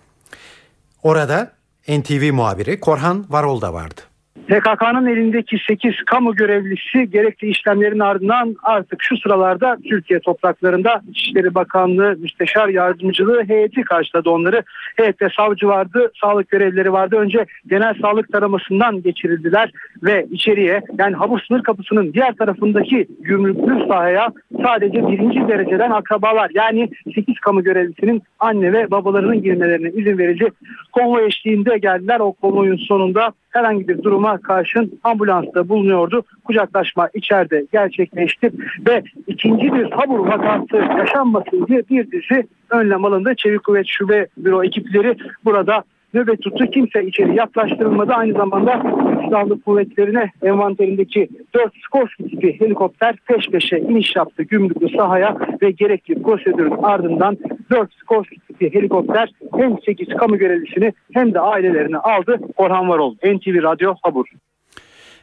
Orada 1.02 1.52
NTV 1.88 2.32
muhabiri 2.32 2.80
Korhan 2.80 3.26
Varol 3.28 3.60
da 3.60 3.72
vardı. 3.72 4.00
PKK'nın 4.46 5.06
elindeki 5.06 5.58
8 5.68 5.94
kamu 6.06 6.34
görevlisi 6.34 7.10
gerekli 7.10 7.48
işlemlerin 7.48 7.98
ardından 7.98 8.56
artık 8.62 9.02
şu 9.02 9.16
sıralarda 9.16 9.76
Türkiye 9.88 10.20
topraklarında 10.20 11.02
İçişleri 11.10 11.54
Bakanlığı 11.54 12.16
Müsteşar 12.18 12.68
Yardımcılığı 12.68 13.44
heyeti 13.48 13.82
karşıladı 13.82 14.30
onları. 14.30 14.62
Heyette 14.96 15.28
savcı 15.36 15.68
vardı, 15.68 16.12
sağlık 16.20 16.48
görevlileri 16.48 16.92
vardı. 16.92 17.16
Önce 17.16 17.46
genel 17.66 17.94
sağlık 18.02 18.32
taramasından 18.32 19.02
geçirildiler 19.02 19.70
ve 20.02 20.26
içeriye 20.30 20.82
yani 20.98 21.16
Habur 21.16 21.40
sınır 21.40 21.62
kapısının 21.62 22.12
diğer 22.12 22.32
tarafındaki 22.32 23.06
gümrüklü 23.20 23.88
sahaya 23.88 24.28
sadece 24.62 25.08
birinci 25.08 25.48
dereceden 25.48 25.90
akrabalar 25.90 26.50
yani 26.54 26.90
8 27.14 27.38
kamu 27.40 27.64
görevlisinin 27.64 28.22
anne 28.38 28.72
ve 28.72 28.90
babalarının 28.90 29.42
girmelerine 29.42 29.88
izin 29.88 30.18
verici 30.18 30.48
konvoy 30.92 31.26
eşliğinde 31.26 31.78
geldiler. 31.78 32.20
O 32.20 32.32
konvoyun 32.32 32.76
sonunda 32.76 33.32
herhangi 33.50 33.88
bir 33.88 34.02
duruma 34.02 34.38
karşın 34.38 35.00
ambulansta 35.04 35.68
bulunuyordu. 35.68 36.22
Kucaklaşma 36.44 37.08
içeride 37.14 37.66
gerçekleşti 37.72 38.50
ve 38.88 39.02
ikinci 39.26 39.74
bir 39.74 39.90
tabur 39.90 40.18
vakası 40.18 40.76
yaşanmasın 40.98 41.66
diye 41.66 41.82
bir 41.90 42.10
dizi 42.10 42.46
önlem 42.70 43.04
alındı. 43.04 43.34
Çevik 43.36 43.64
Kuvvet 43.64 43.86
Şube 43.86 44.26
Büro 44.36 44.64
ekipleri 44.64 45.16
burada 45.44 45.84
nöbet 46.14 46.42
tuttu. 46.42 46.66
Kimse 46.66 47.04
içeri 47.06 47.36
yaklaştırılmadı. 47.36 48.12
Aynı 48.12 48.32
zamanda 48.32 48.82
silahlı 49.28 49.60
kuvvetlerine 49.60 50.30
envanterindeki 50.42 51.28
4 51.54 51.72
Skorsky 51.86 52.30
tipi 52.30 52.60
helikopter 52.60 53.16
peş 53.26 53.46
peşe 53.46 53.78
iniş 53.78 54.16
yaptı 54.16 54.42
gümrüklü 54.42 54.96
sahaya 54.96 55.36
ve 55.62 55.70
gerekli 55.70 56.22
prosedürün 56.22 56.82
ardından 56.82 57.38
4 57.70 57.90
Skorsky 58.02 58.40
tipi 58.46 58.74
helikopter 58.74 59.30
hem 59.56 59.76
8 59.86 60.08
kamu 60.08 60.38
görevlisini 60.38 60.92
hem 61.12 61.34
de 61.34 61.40
ailelerini 61.40 61.98
aldı. 61.98 62.40
Orhan 62.56 62.88
Varol, 62.88 63.14
NTV 63.14 63.62
Radyo 63.62 63.94
Habur. 64.02 64.26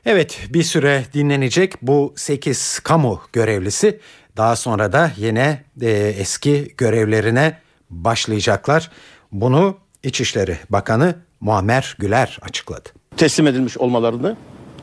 Evet 0.05 0.47
bir 0.53 0.63
süre 0.63 1.01
dinlenecek 1.13 1.73
bu 1.81 2.13
8 2.15 2.79
kamu 2.79 3.19
görevlisi 3.33 3.99
daha 4.37 4.55
sonra 4.55 4.91
da 4.91 5.11
yine 5.17 5.63
e, 5.81 5.89
eski 6.19 6.67
görevlerine 6.77 7.57
başlayacaklar. 7.89 8.91
Bunu 9.31 9.77
İçişleri 10.03 10.57
Bakanı 10.69 11.15
Muammer 11.39 11.95
Güler 11.99 12.39
açıkladı. 12.41 12.89
Teslim 13.17 13.47
edilmiş 13.47 13.77
olmalarını 13.77 14.35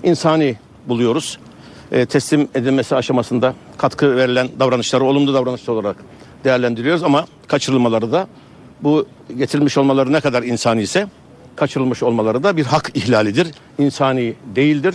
insani 0.02 0.56
buluyoruz. 0.88 1.38
E, 1.92 2.06
teslim 2.06 2.48
edilmesi 2.54 2.96
aşamasında 2.96 3.54
katkı 3.78 4.16
verilen 4.16 4.48
davranışları 4.58 5.04
olumlu 5.04 5.34
davranışlar 5.34 5.74
olarak 5.74 5.96
değerlendiriyoruz 6.44 7.02
ama 7.02 7.26
kaçırılmaları 7.46 8.12
da 8.12 8.26
bu 8.82 9.06
getirilmiş 9.38 9.78
olmaları 9.78 10.12
ne 10.12 10.20
kadar 10.20 10.42
insani 10.42 10.82
ise 10.82 11.06
kaçırılmış 11.56 12.02
olmaları 12.02 12.42
da 12.42 12.56
bir 12.56 12.64
hak 12.64 12.90
ihlalidir. 12.94 13.48
İnsani 13.78 14.34
değildir. 14.56 14.94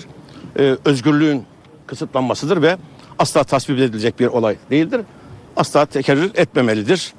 E, 0.59 0.77
özgürlüğün 0.85 1.43
kısıtlanmasıdır 1.88 2.61
ve 2.61 2.77
asla 3.19 3.43
tasvip 3.43 3.79
edilecek 3.79 4.19
bir 4.19 4.27
olay 4.27 4.55
değildir. 4.71 5.01
Asla 5.55 5.85
tekerrür 5.85 6.31
etmemelidir. 6.35 7.13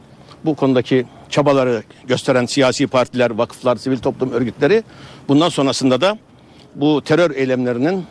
Bu 0.44 0.54
konudaki 0.54 1.06
çabaları 1.30 1.82
gösteren 2.06 2.46
siyasi 2.46 2.86
partiler, 2.86 3.30
vakıflar, 3.30 3.76
sivil 3.76 3.98
toplum 3.98 4.32
örgütleri 4.32 4.82
bundan 5.28 5.48
sonrasında 5.48 6.00
da 6.00 6.18
bu 6.74 7.02
terör 7.02 7.30
eylemlerinin 7.30 7.98
e, 7.98 8.02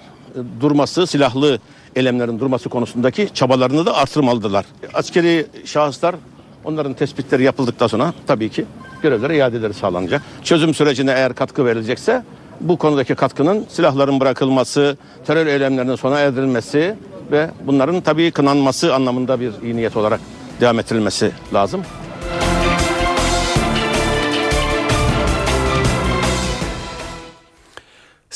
durması, 0.61 1.07
silahlı 1.07 1.59
eylemlerin 1.95 2.39
durması 2.39 2.69
konusundaki 2.69 3.29
çabalarını 3.33 3.85
da 3.85 3.95
artırmalıdırlar. 3.95 4.65
Askeri 4.93 5.45
şahıslar 5.65 6.15
onların 6.63 6.93
tespitleri 6.93 7.43
yapıldıktan 7.43 7.87
sonra 7.87 8.13
tabii 8.27 8.49
ki 8.49 8.65
görevlere 9.01 9.35
iadeleri 9.35 9.73
sağlanacak. 9.73 10.21
Çözüm 10.43 10.73
sürecine 10.73 11.11
eğer 11.11 11.33
katkı 11.33 11.65
verilecekse 11.65 12.23
bu 12.61 12.77
konudaki 12.77 13.15
katkının 13.15 13.65
silahların 13.69 14.19
bırakılması, 14.19 14.97
terör 15.27 15.47
eylemlerinin 15.47 15.95
sona 15.95 16.19
erdirilmesi 16.19 16.95
ve 17.31 17.49
bunların 17.65 18.01
tabii 18.01 18.31
kınanması 18.31 18.95
anlamında 18.95 19.39
bir 19.39 19.51
iyi 19.63 19.75
niyet 19.75 19.97
olarak 19.97 20.19
devam 20.61 20.79
ettirilmesi 20.79 21.31
lazım. 21.53 21.81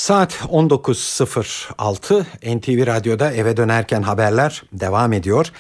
Saat 0.02 0.34
19.06 0.34 2.26
NTV 2.58 2.88
Radyo'da 2.88 3.32
eve 3.32 3.58
dönerken 3.58 4.02
haberler 4.02 4.64
devam 4.74 5.14
ediyor. 5.14 5.52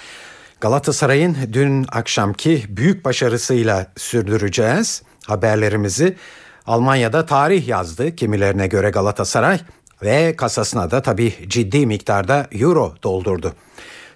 Galatasaray'ın 0.62 1.38
dün 1.54 1.86
akşamki 1.92 2.64
büyük 2.70 3.06
başarısıyla 3.06 3.88
sürdüreceğiz 3.98 5.04
haberlerimizi. 5.28 6.18
Almanya'da 6.66 7.26
tarih 7.26 7.68
yazdı 7.68 8.16
kimilerine 8.16 8.68
göre 8.68 8.90
Galatasaray 8.90 9.60
ve 10.04 10.36
kasasına 10.36 10.92
da 10.92 11.02
tabii 11.02 11.34
ciddi 11.48 11.86
miktarda 11.86 12.48
euro 12.52 12.96
doldurdu. 13.04 13.54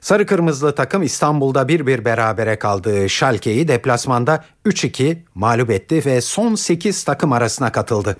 Sarı 0.02 0.26
kırmızılı 0.26 0.76
takım 0.76 1.04
İstanbul'da 1.04 1.62
1-1 1.62 2.06
berabere 2.06 2.60
kaldığı 2.60 3.10
Schalke'yi 3.10 3.68
deplasmanda 3.68 4.46
3-2 4.66 5.18
mağlup 5.36 5.70
etti 5.70 6.02
ve 6.06 6.22
son 6.22 6.56
8 6.56 7.04
takım 7.04 7.32
arasına 7.32 7.72
katıldı. 7.72 8.18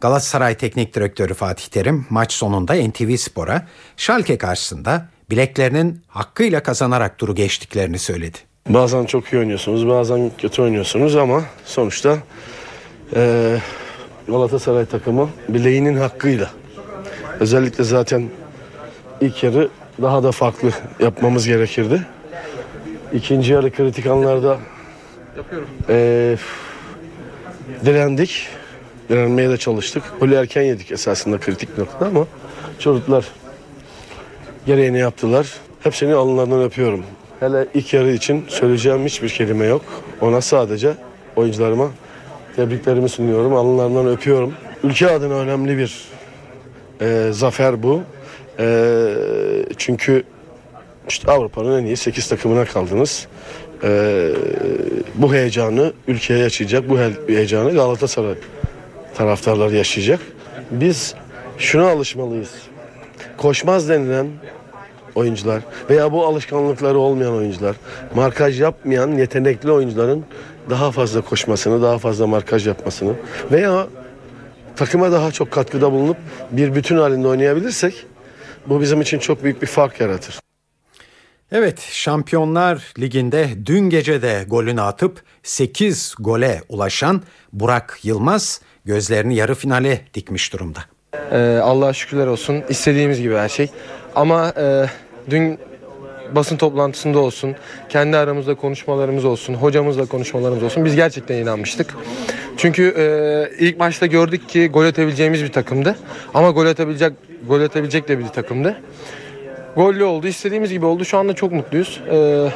Galatasaray 0.00 0.54
Teknik 0.54 0.94
Direktörü 0.94 1.34
Fatih 1.34 1.66
Terim 1.66 2.06
maç 2.10 2.32
sonunda 2.32 2.74
NTV 2.74 3.16
Spor'a 3.16 3.66
Schalke 3.96 4.38
karşısında 4.38 5.08
bileklerinin 5.30 6.02
hakkıyla 6.08 6.62
kazanarak 6.62 7.18
turu 7.18 7.34
geçtiklerini 7.34 7.98
söyledi. 7.98 8.38
Bazen 8.68 9.04
çok 9.04 9.32
iyi 9.32 9.38
oynuyorsunuz, 9.38 9.88
bazen 9.88 10.30
kötü 10.38 10.62
oynuyorsunuz 10.62 11.16
ama 11.16 11.42
sonuçta 11.64 12.18
e, 13.14 13.56
Galatasaray 14.28 14.86
takımı 14.86 15.30
bileğinin 15.48 15.96
hakkıyla. 15.96 16.50
Özellikle 17.40 17.84
zaten 17.84 18.28
ilk 19.20 19.42
yarı 19.42 19.68
daha 20.02 20.22
da 20.22 20.32
farklı 20.32 20.70
yapmamız 21.00 21.46
gerekirdi. 21.46 22.06
İkinci 23.12 23.52
yarı 23.52 23.70
kritik 23.70 24.06
anlarda 24.06 24.58
e, 25.88 26.36
direndik. 27.84 28.48
Direnmeye 29.10 29.50
de 29.50 29.56
çalıştık. 29.56 30.02
Golü 30.20 30.34
erken 30.34 30.62
yedik 30.62 30.92
esasında 30.92 31.38
kritik 31.40 31.78
noktada 31.78 32.06
ama 32.06 32.26
çocuklar 32.78 33.24
gereğini 34.66 34.98
yaptılar. 34.98 35.46
Hepsini 35.80 36.14
alınlarından 36.14 36.62
öpüyorum. 36.62 37.04
Hele 37.40 37.66
ilk 37.74 37.94
yarı 37.94 38.12
için 38.12 38.44
söyleyeceğim 38.48 39.04
hiçbir 39.04 39.28
kelime 39.28 39.66
yok. 39.66 39.82
Ona 40.20 40.40
sadece 40.40 40.94
oyuncularıma 41.36 41.88
tebriklerimi 42.56 43.08
sunuyorum. 43.08 43.54
Alınlarından 43.54 44.06
öpüyorum. 44.06 44.54
Ülke 44.84 45.10
adına 45.10 45.34
önemli 45.34 45.78
bir 45.78 46.04
e, 47.00 47.28
zafer 47.32 47.82
bu. 47.82 48.02
E, 48.58 49.14
çünkü 49.76 50.22
işte 51.08 51.32
Avrupa'nın 51.32 51.82
en 51.82 51.86
iyi 51.86 51.96
8 51.96 52.28
takımına 52.28 52.64
kaldınız. 52.64 53.26
E, 53.84 54.30
bu 55.14 55.34
heyecanı 55.34 55.92
ülkeye 56.08 56.38
yaşayacak. 56.38 56.88
Bu 56.88 56.98
heyecanı 57.28 57.72
Galatasaray 57.72 58.34
taraftarlar 59.20 59.70
yaşayacak. 59.70 60.20
Biz 60.70 61.14
şuna 61.58 61.90
alışmalıyız. 61.90 62.50
Koşmaz 63.36 63.88
denilen 63.88 64.26
oyuncular 65.14 65.62
veya 65.90 66.12
bu 66.12 66.26
alışkanlıkları 66.26 66.98
olmayan 66.98 67.32
oyuncular, 67.32 67.76
markaj 68.14 68.60
yapmayan 68.60 69.12
yetenekli 69.12 69.72
oyuncuların 69.72 70.24
daha 70.70 70.90
fazla 70.90 71.20
koşmasını, 71.20 71.82
daha 71.82 71.98
fazla 71.98 72.26
markaj 72.26 72.66
yapmasını 72.66 73.12
veya 73.52 73.86
takıma 74.76 75.12
daha 75.12 75.32
çok 75.32 75.50
katkıda 75.50 75.92
bulunup 75.92 76.16
bir 76.50 76.74
bütün 76.74 76.96
halinde 76.96 77.28
oynayabilirsek 77.28 78.06
bu 78.66 78.80
bizim 78.80 79.00
için 79.00 79.18
çok 79.18 79.44
büyük 79.44 79.62
bir 79.62 79.66
fark 79.66 80.00
yaratır. 80.00 80.40
Evet 81.52 81.80
Şampiyonlar 81.80 82.92
Ligi'nde 82.98 83.48
dün 83.66 83.90
gece 83.90 84.22
de 84.22 84.44
golünü 84.48 84.80
atıp 84.80 85.22
8 85.42 86.14
gole 86.18 86.62
ulaşan 86.68 87.22
Burak 87.52 87.98
Yılmaz 88.02 88.60
gözlerini 88.84 89.34
yarı 89.34 89.54
finale 89.54 90.00
dikmiş 90.14 90.52
durumda. 90.52 90.80
Ee, 91.32 91.60
Allah'a 91.62 91.92
şükürler 91.92 92.26
olsun 92.26 92.62
istediğimiz 92.68 93.20
gibi 93.20 93.34
her 93.34 93.48
şey. 93.48 93.70
Ama 94.14 94.52
e, 94.56 94.86
dün 95.30 95.58
basın 96.34 96.56
toplantısında 96.56 97.18
olsun, 97.18 97.54
kendi 97.88 98.16
aramızda 98.16 98.54
konuşmalarımız 98.54 99.24
olsun, 99.24 99.54
hocamızla 99.54 100.06
konuşmalarımız 100.06 100.62
olsun 100.62 100.84
biz 100.84 100.96
gerçekten 100.96 101.36
inanmıştık. 101.36 101.96
Çünkü 102.56 102.94
e, 102.98 103.04
ilk 103.66 103.78
maçta 103.78 104.06
gördük 104.06 104.48
ki 104.48 104.68
gol 104.68 104.84
atabileceğimiz 104.84 105.42
bir 105.42 105.52
takımdı. 105.52 105.96
Ama 106.34 106.50
gol 106.50 106.66
atabilecek 106.66 107.12
gol 107.48 107.60
atabilecek 107.60 108.08
de 108.08 108.18
bir 108.18 108.28
takımdı. 108.28 108.80
Gollü 109.76 110.04
oldu, 110.04 110.26
istediğimiz 110.26 110.70
gibi 110.70 110.86
oldu. 110.86 111.04
Şu 111.04 111.18
anda 111.18 111.34
çok 111.34 111.52
mutluyuz. 111.52 112.00
E, 112.12 112.48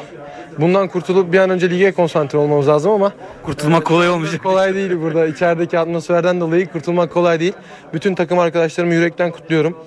bundan 0.59 0.89
kurtulup 0.89 1.33
bir 1.33 1.39
an 1.39 1.51
önce 1.51 1.71
lige 1.71 1.93
konsantre 1.93 2.39
olmamız 2.39 2.69
lazım 2.69 2.93
ama 2.93 3.13
kurtulmak 3.43 3.85
kolay 3.85 4.11
olmayacak. 4.11 4.43
Kolay 4.43 4.75
değil 4.75 5.01
burada. 5.01 5.27
İçerideki 5.27 5.79
atmosferden 5.79 6.41
dolayı 6.41 6.67
kurtulmak 6.67 7.13
kolay 7.13 7.41
değil. 7.41 7.53
Bütün 7.93 8.15
takım 8.15 8.39
arkadaşlarımı 8.39 8.95
yürekten 8.95 9.31
kutluyorum. 9.31 9.79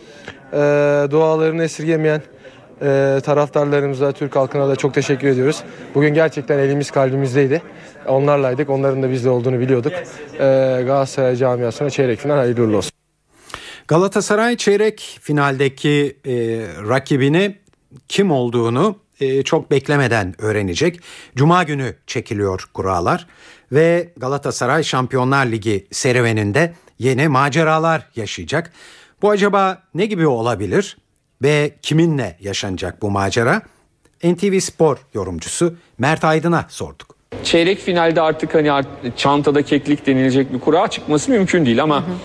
Ee, 0.53 0.57
dualarını 1.11 1.63
esirgemeyen 1.63 2.21
e, 2.81 3.19
taraftarlarımıza, 3.23 4.11
Türk 4.11 4.35
halkına 4.35 4.69
da 4.69 4.75
çok 4.75 4.93
teşekkür 4.93 5.27
ediyoruz. 5.27 5.63
Bugün 5.95 6.13
gerçekten 6.13 6.59
elimiz 6.59 6.91
kalbimizdeydi. 6.91 7.61
Onlarlaydık. 8.07 8.69
Onların 8.69 9.03
da 9.03 9.11
bizde 9.11 9.29
olduğunu 9.29 9.59
biliyorduk. 9.59 9.93
Ee, 9.93 10.37
Galatasaray 10.85 11.35
camiasına 11.35 11.89
çeyrek 11.89 12.19
final 12.19 12.37
hayırlı 12.37 12.63
uğurlu 12.63 12.77
olsun. 12.77 12.91
Galatasaray 13.87 14.57
çeyrek 14.57 15.19
finaldeki 15.21 16.17
e, 16.25 16.33
rakibini 16.89 17.55
kim 18.07 18.31
olduğunu 18.31 18.95
e, 19.19 19.43
çok 19.43 19.71
beklemeden 19.71 20.35
öğrenecek. 20.41 20.99
Cuma 21.35 21.63
günü 21.63 21.95
çekiliyor 22.07 22.69
kurallar 22.73 23.27
ve 23.71 24.09
Galatasaray 24.17 24.83
Şampiyonlar 24.83 25.45
Ligi 25.45 25.87
serüveninde 25.91 26.73
yeni 26.99 27.27
maceralar 27.27 28.09
yaşayacak. 28.15 28.71
Bu 29.21 29.29
acaba 29.29 29.83
ne 29.93 30.05
gibi 30.05 30.27
olabilir 30.27 30.97
ve 31.41 31.71
kiminle 31.81 32.37
yaşanacak 32.41 33.01
bu 33.01 33.11
macera? 33.11 33.61
NTV 34.23 34.59
Spor 34.59 34.97
yorumcusu 35.13 35.75
Mert 35.97 36.23
Aydın'a 36.23 36.65
sorduk. 36.69 37.15
Çeyrek 37.43 37.79
finalde 37.79 38.21
artık 38.21 38.55
hani 38.55 38.83
çantada 39.17 39.61
keklik 39.61 40.07
denilecek 40.07 40.53
bir 40.53 40.59
kura 40.59 40.87
çıkması 40.87 41.31
mümkün 41.31 41.65
değil 41.65 41.83
ama 41.83 41.95
hı 41.95 41.99
hı. 41.99 42.15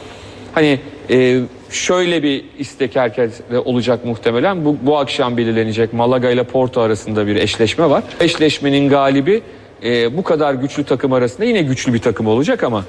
hani 0.54 0.80
e, 1.12 1.40
şöyle 1.70 2.22
bir 2.22 2.44
istek 2.58 2.96
herkeste 2.96 3.58
olacak 3.58 4.04
muhtemelen. 4.04 4.64
Bu, 4.64 4.76
bu 4.82 4.98
akşam 4.98 5.36
belirlenecek 5.36 5.92
Malaga 5.92 6.30
ile 6.30 6.42
Porto 6.44 6.80
arasında 6.80 7.26
bir 7.26 7.36
eşleşme 7.36 7.90
var. 7.90 8.04
Eşleşmenin 8.20 8.88
galibi 8.88 9.42
e, 9.84 10.16
bu 10.16 10.22
kadar 10.22 10.54
güçlü 10.54 10.84
takım 10.84 11.12
arasında 11.12 11.44
yine 11.46 11.62
güçlü 11.62 11.94
bir 11.94 11.98
takım 11.98 12.26
olacak 12.26 12.64
ama 12.64 12.84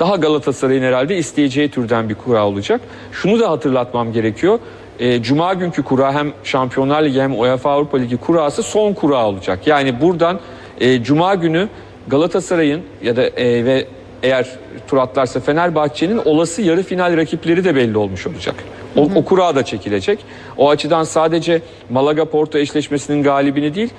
daha 0.00 0.16
Galatasaray'ın 0.16 0.82
herhalde 0.82 1.16
isteyeceği 1.16 1.70
türden 1.70 2.08
bir 2.08 2.14
kura 2.14 2.46
olacak. 2.46 2.80
Şunu 3.12 3.40
da 3.40 3.50
hatırlatmam 3.50 4.12
gerekiyor. 4.12 4.58
E, 4.98 5.22
Cuma 5.22 5.54
günkü 5.54 5.82
kura 5.82 6.14
hem 6.14 6.32
Şampiyonlar 6.44 7.02
Ligi 7.02 7.20
hem 7.20 7.38
UEFA 7.38 7.70
Avrupa 7.70 7.98
Ligi 7.98 8.16
kurası 8.16 8.62
son 8.62 8.92
kura 8.92 9.26
olacak. 9.26 9.66
Yani 9.66 10.00
buradan 10.00 10.40
e, 10.80 11.02
Cuma 11.02 11.34
günü 11.34 11.68
Galatasaray'ın 12.08 12.82
ya 13.02 13.16
da 13.16 13.22
e, 13.22 13.64
ve 13.64 13.86
eğer 14.22 14.46
tur 14.88 14.96
atlarsa 14.96 15.40
Fenerbahçe'nin 15.40 16.20
olası 16.24 16.62
yarı 16.62 16.82
final 16.82 17.16
rakipleri 17.16 17.64
de 17.64 17.74
belli 17.74 17.98
olmuş 17.98 18.26
olacak. 18.26 18.54
O, 18.96 19.10
o 19.14 19.24
kura 19.24 19.54
da 19.54 19.64
çekilecek. 19.64 20.18
O 20.56 20.70
açıdan 20.70 21.04
sadece 21.04 21.62
Malaga 21.90 22.24
Porto 22.24 22.58
eşleşmesinin 22.58 23.22
galibini 23.22 23.74
değil, 23.74 23.90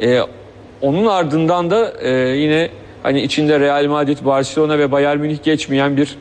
e, 0.00 0.20
onun 0.80 1.06
ardından 1.06 1.70
da 1.70 1.92
e, 2.02 2.10
yine 2.10 2.68
hani 3.02 3.20
içinde 3.20 3.60
Real 3.60 3.86
Madrid, 3.86 4.18
Barcelona 4.24 4.78
ve 4.78 4.92
Bayern 4.92 5.18
Münih 5.18 5.42
geçmeyen 5.42 5.96
bir 5.96 6.16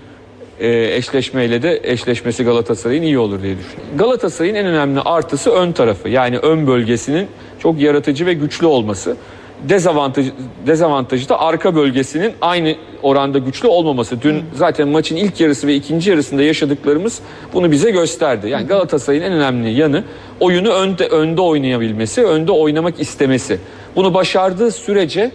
e, 0.59 0.95
eşleşmeyle 0.95 1.61
de 1.61 1.81
eşleşmesi 1.83 2.43
Galatasaray'ın 2.43 3.01
iyi 3.01 3.19
olur 3.19 3.41
diye 3.41 3.57
düşünüyorum. 3.57 3.97
Galatasaray'ın 3.97 4.55
en 4.55 4.65
önemli 4.65 4.99
artısı 4.99 5.51
ön 5.51 5.71
tarafı. 5.71 6.09
Yani 6.09 6.37
ön 6.37 6.67
bölgesinin 6.67 7.27
çok 7.59 7.79
yaratıcı 7.79 8.25
ve 8.25 8.33
güçlü 8.33 8.65
olması. 8.65 9.17
Dezavantajı, 9.63 10.31
dezavantajı 10.67 11.29
da 11.29 11.39
arka 11.39 11.75
bölgesinin 11.75 12.33
aynı 12.41 12.75
oranda 13.01 13.37
güçlü 13.37 13.67
olmaması. 13.67 14.21
Dün 14.21 14.43
zaten 14.53 14.87
maçın 14.87 15.15
ilk 15.15 15.39
yarısı 15.39 15.67
ve 15.67 15.75
ikinci 15.75 16.09
yarısında 16.09 16.43
yaşadıklarımız 16.43 17.19
bunu 17.53 17.71
bize 17.71 17.91
gösterdi. 17.91 18.49
Yani 18.49 18.67
Galatasaray'ın 18.67 19.23
en 19.23 19.33
önemli 19.33 19.69
yanı 19.69 20.03
oyunu 20.39 20.69
önde 20.69 21.07
önde 21.07 21.41
oynayabilmesi, 21.41 22.25
önde 22.25 22.51
oynamak 22.51 22.99
istemesi. 22.99 23.59
Bunu 23.95 24.13
başardığı 24.13 24.71
sürece 24.71 25.31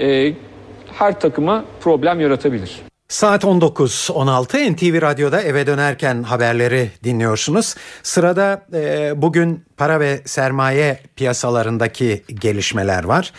e, 0.00 0.32
her 0.92 1.20
takıma 1.20 1.64
problem 1.80 2.20
yaratabilir. 2.20 2.89
Saat 3.10 3.44
19.16 3.44 4.72
NTV 4.72 5.02
Radyo'da 5.02 5.42
eve 5.42 5.66
dönerken 5.66 6.22
haberleri 6.22 6.90
dinliyorsunuz. 7.04 7.74
Sırada 8.02 8.66
e, 8.72 9.12
bugün 9.22 9.64
para 9.76 10.00
ve 10.00 10.20
sermaye 10.24 11.00
piyasalarındaki 11.16 12.24
gelişmeler 12.28 13.04
var. 13.04 13.32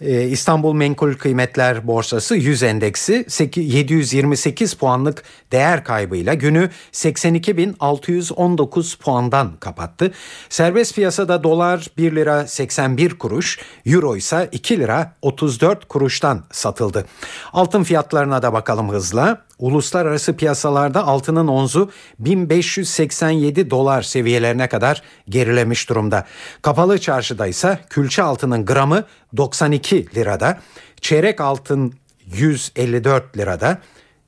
E, 0.00 0.22
İstanbul 0.22 0.74
Menkul 0.74 1.14
Kıymetler 1.14 1.86
Borsası 1.86 2.36
100 2.36 2.62
endeksi 2.62 3.26
728 3.56 4.74
puanlık 4.74 5.22
değer 5.52 5.84
kaybıyla 5.84 6.34
günü 6.34 6.70
82.619 6.92 8.98
puandan 8.98 9.56
kapattı. 9.56 10.12
Serbest 10.48 10.94
piyasada 10.94 11.44
dolar 11.44 11.86
1 11.96 12.16
lira 12.16 12.46
81 12.46 13.18
kuruş, 13.18 13.58
euro 13.86 14.16
ise 14.16 14.48
2 14.52 14.78
lira 14.78 15.12
34 15.22 15.88
kuruştan 15.88 16.44
satıldı. 16.52 17.06
Altın 17.52 17.82
fiyatlarına 17.82 18.42
da 18.42 18.52
bakalım 18.52 18.88
hızla. 18.88 19.45
Uluslararası 19.58 20.36
piyasalarda 20.36 21.06
altının 21.06 21.48
onzu 21.48 21.90
1587 22.18 23.70
dolar 23.70 24.02
seviyelerine 24.02 24.68
kadar 24.68 25.02
gerilemiş 25.28 25.88
durumda. 25.88 26.24
Kapalı 26.62 26.98
çarşıda 26.98 27.46
ise 27.46 27.78
külçe 27.90 28.22
altının 28.22 28.66
gramı 28.66 29.04
92 29.36 30.14
lirada, 30.14 30.60
çeyrek 31.00 31.40
altın 31.40 31.94
154 32.26 33.36
lirada, 33.36 33.78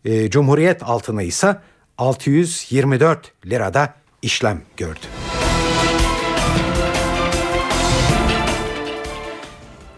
e, 0.05 0.31
Cumhuriyet 0.31 0.83
altını 0.83 1.23
ise 1.23 1.57
624 1.99 3.33
lirada 3.47 3.95
işlem 4.23 4.63
gördü. 4.77 5.28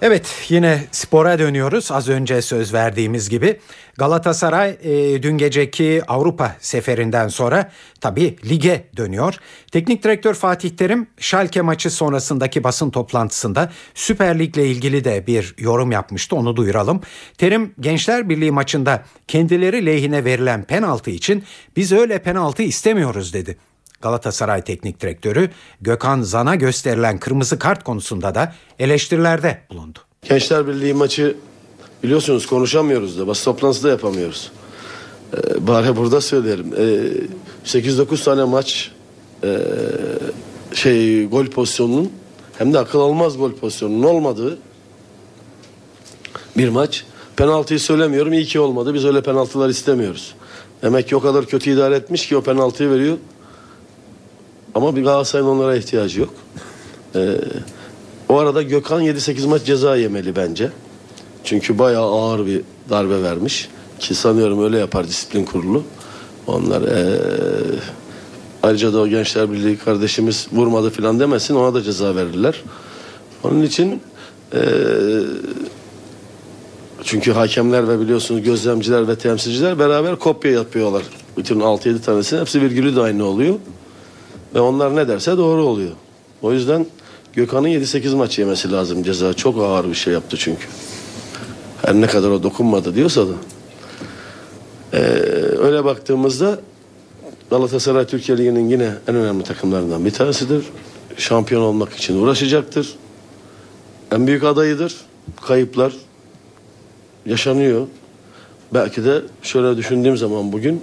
Evet 0.03 0.47
yine 0.49 0.85
spora 0.93 1.39
dönüyoruz 1.39 1.93
az 1.93 2.09
önce 2.09 2.43
söz 2.43 2.75
verdiğimiz 2.75 3.29
gibi. 3.29 3.61
Galatasaray 3.99 4.77
e, 4.83 5.23
dün 5.23 5.39
geceki 5.39 6.03
Avrupa 6.09 6.57
seferinden 6.61 7.29
sonra 7.29 7.71
tabi 8.01 8.37
lige 8.51 8.85
dönüyor. 8.97 9.35
Teknik 9.73 10.05
direktör 10.05 10.35
Fatih 10.35 10.71
Terim 10.71 11.07
Schalke 11.19 11.61
maçı 11.61 11.91
sonrasındaki 11.91 12.65
basın 12.65 12.91
toplantısında 12.91 13.73
Süper 13.95 14.39
Lig'le 14.39 14.57
ilgili 14.57 15.05
de 15.05 15.27
bir 15.27 15.55
yorum 15.59 15.93
yapmıştı 15.93 16.37
onu 16.37 16.57
duyuralım. 16.57 17.01
Terim 17.39 17.75
Gençler 17.81 18.29
Birliği 18.29 18.51
maçında 18.51 19.05
kendileri 19.29 19.87
lehine 19.87 20.25
verilen 20.25 20.63
penaltı 20.63 21.11
için 21.11 21.45
biz 21.77 21.93
öyle 21.93 22.19
penaltı 22.19 22.63
istemiyoruz 22.63 23.33
dedi. 23.33 23.57
Galatasaray 24.01 24.65
Teknik 24.65 25.01
Direktörü 25.01 25.51
Gökhan 25.81 26.23
Zan'a 26.23 26.55
gösterilen 26.55 27.19
kırmızı 27.19 27.59
kart 27.59 27.85
konusunda 27.85 28.35
da 28.35 28.55
eleştirilerde 28.79 29.63
bulundu. 29.71 29.99
Gençler 30.29 30.67
Birliği 30.67 30.95
maçı 30.95 31.37
biliyorsunuz 32.03 32.47
konuşamıyoruz 32.47 33.19
da 33.19 33.27
basın 33.27 33.45
toplantısı 33.45 33.85
da 33.85 33.89
yapamıyoruz. 33.89 34.53
Ee, 35.35 35.67
bari 35.67 35.97
burada 35.97 36.21
söylerim. 36.21 36.75
Ee, 36.77 37.79
8-9 37.79 38.25
tane 38.25 38.45
maç 38.45 38.91
e, 39.45 39.59
şey 40.75 41.27
gol 41.27 41.47
pozisyonunun 41.47 42.13
hem 42.59 42.73
de 42.75 42.79
akıl 42.79 43.01
almaz 43.01 43.39
gol 43.39 43.53
pozisyonunun 43.53 44.03
olmadığı 44.03 44.59
bir 46.57 46.69
maç. 46.69 47.05
Penaltıyı 47.37 47.81
söylemiyorum 47.81 48.33
iyi 48.33 48.45
ki 48.45 48.61
olmadı. 48.61 48.95
Biz 48.95 49.05
öyle 49.05 49.23
penaltılar 49.23 49.69
istemiyoruz. 49.69 50.35
Demek 50.83 51.09
ki 51.09 51.17
o 51.17 51.21
kadar 51.21 51.47
kötü 51.47 51.71
idare 51.71 51.95
etmiş 51.97 52.29
ki 52.29 52.37
o 52.37 52.43
penaltıyı 52.43 52.91
veriyor. 52.91 53.17
Ama 54.75 54.97
bir 54.97 55.03
Galatasaray'ın 55.03 55.49
onlara 55.49 55.77
ihtiyacı 55.77 56.21
yok. 56.21 56.35
Ee, 57.15 57.37
o 58.29 58.39
arada 58.39 58.63
Gökhan 58.63 59.03
7-8 59.03 59.47
maç 59.47 59.65
ceza 59.65 59.97
yemeli 59.97 60.37
bence. 60.37 60.71
Çünkü 61.45 61.79
bayağı 61.79 62.05
ağır 62.05 62.47
bir 62.47 62.63
darbe 62.91 63.23
vermiş. 63.23 63.69
Ki 63.99 64.15
sanıyorum 64.15 64.65
öyle 64.65 64.79
yapar 64.79 65.09
disiplin 65.09 65.45
kurulu. 65.45 65.83
Onlar 66.47 66.83
ee, 66.83 67.21
ayrıca 68.63 68.93
da 68.93 69.01
o 69.01 69.09
Gençler 69.09 69.53
Birliği 69.53 69.79
kardeşimiz 69.79 70.49
vurmadı 70.53 70.91
falan 70.91 71.21
demesin 71.21 71.55
ona 71.55 71.75
da 71.75 71.83
ceza 71.83 72.17
verirler. 72.17 72.63
Onun 73.45 73.63
için 73.63 74.03
ee, 74.55 74.61
çünkü 77.05 77.33
hakemler 77.33 77.89
ve 77.89 78.01
biliyorsunuz 78.01 78.43
gözlemciler 78.43 79.09
ve 79.09 79.17
temsilciler 79.17 79.79
beraber 79.79 80.17
kopya 80.17 80.53
yapıyorlar. 80.53 81.03
Bütün 81.37 81.61
6-7 81.61 82.01
tanesi 82.01 82.41
hepsi 82.41 82.61
virgülü 82.61 82.97
de 82.97 83.01
aynı 83.01 83.25
oluyor. 83.25 83.55
Ve 84.55 84.61
onlar 84.61 84.97
ne 84.97 85.09
derse 85.09 85.37
doğru 85.37 85.65
oluyor. 85.65 85.91
O 86.43 86.53
yüzden 86.53 86.87
Gökhan'ın 87.33 87.69
7-8 87.69 88.17
maç 88.17 88.39
yemesi 88.39 88.73
lazım 88.73 89.03
ceza. 89.03 89.35
Çok 89.35 89.59
ağır 89.59 89.89
bir 89.89 89.95
şey 89.95 90.13
yaptı 90.13 90.37
çünkü. 90.37 90.67
Her 91.83 91.95
ne 91.95 92.07
kadar 92.07 92.31
o 92.31 92.43
dokunmadı 92.43 92.95
diyorsa 92.95 93.29
da. 93.29 93.33
Ee, 94.93 94.99
öyle 95.59 95.85
baktığımızda 95.85 96.59
Galatasaray 97.51 98.07
Türkiye 98.07 98.39
Ligi'nin 98.39 98.69
yine 98.69 98.93
en 99.09 99.15
önemli 99.15 99.45
takımlarından 99.45 100.05
bir 100.05 100.11
tanesidir. 100.11 100.65
Şampiyon 101.17 101.63
olmak 101.63 101.93
için 101.93 102.23
uğraşacaktır. 102.23 102.95
En 104.13 104.27
büyük 104.27 104.45
adayıdır. 104.45 104.97
Kayıplar 105.47 105.93
yaşanıyor. 107.27 107.87
Belki 108.75 109.05
de 109.05 109.23
şöyle 109.43 109.77
düşündüğüm 109.77 110.17
zaman 110.17 110.53
bugün 110.53 110.83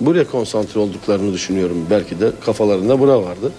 buraya 0.00 0.30
konsantre 0.30 0.80
olduklarını 0.80 1.32
düşünüyorum. 1.32 1.86
Belki 1.90 2.20
de 2.20 2.32
kafalarında 2.44 3.00
bura 3.00 3.22
vardı. 3.22 3.52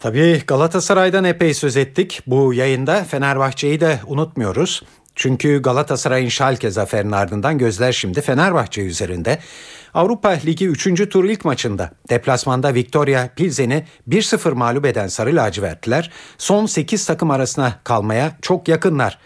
Tabii 0.00 0.42
Galatasaray'dan 0.46 1.24
epey 1.24 1.54
söz 1.54 1.76
ettik. 1.76 2.20
Bu 2.26 2.54
yayında 2.54 3.04
Fenerbahçe'yi 3.04 3.80
de 3.80 4.00
unutmuyoruz. 4.06 4.82
Çünkü 5.14 5.62
Galatasaray'ın 5.62 6.28
Schalke 6.28 6.70
zaferinin 6.70 7.12
ardından 7.12 7.58
gözler 7.58 7.92
şimdi 7.92 8.20
Fenerbahçe 8.20 8.82
üzerinde. 8.82 9.38
Avrupa 9.94 10.28
Ligi 10.28 10.68
3. 10.68 11.08
tur 11.10 11.24
ilk 11.24 11.44
maçında 11.44 11.90
deplasmanda 12.10 12.74
Victoria 12.74 13.28
Pilsen'i 13.36 13.86
1-0 14.08 14.52
mağlup 14.52 14.86
eden 14.86 15.06
Sarı 15.06 15.36
Lacivertliler 15.36 16.10
son 16.38 16.66
8 16.66 17.06
takım 17.06 17.30
arasına 17.30 17.72
kalmaya 17.84 18.32
çok 18.42 18.68
yakınlar. 18.68 19.18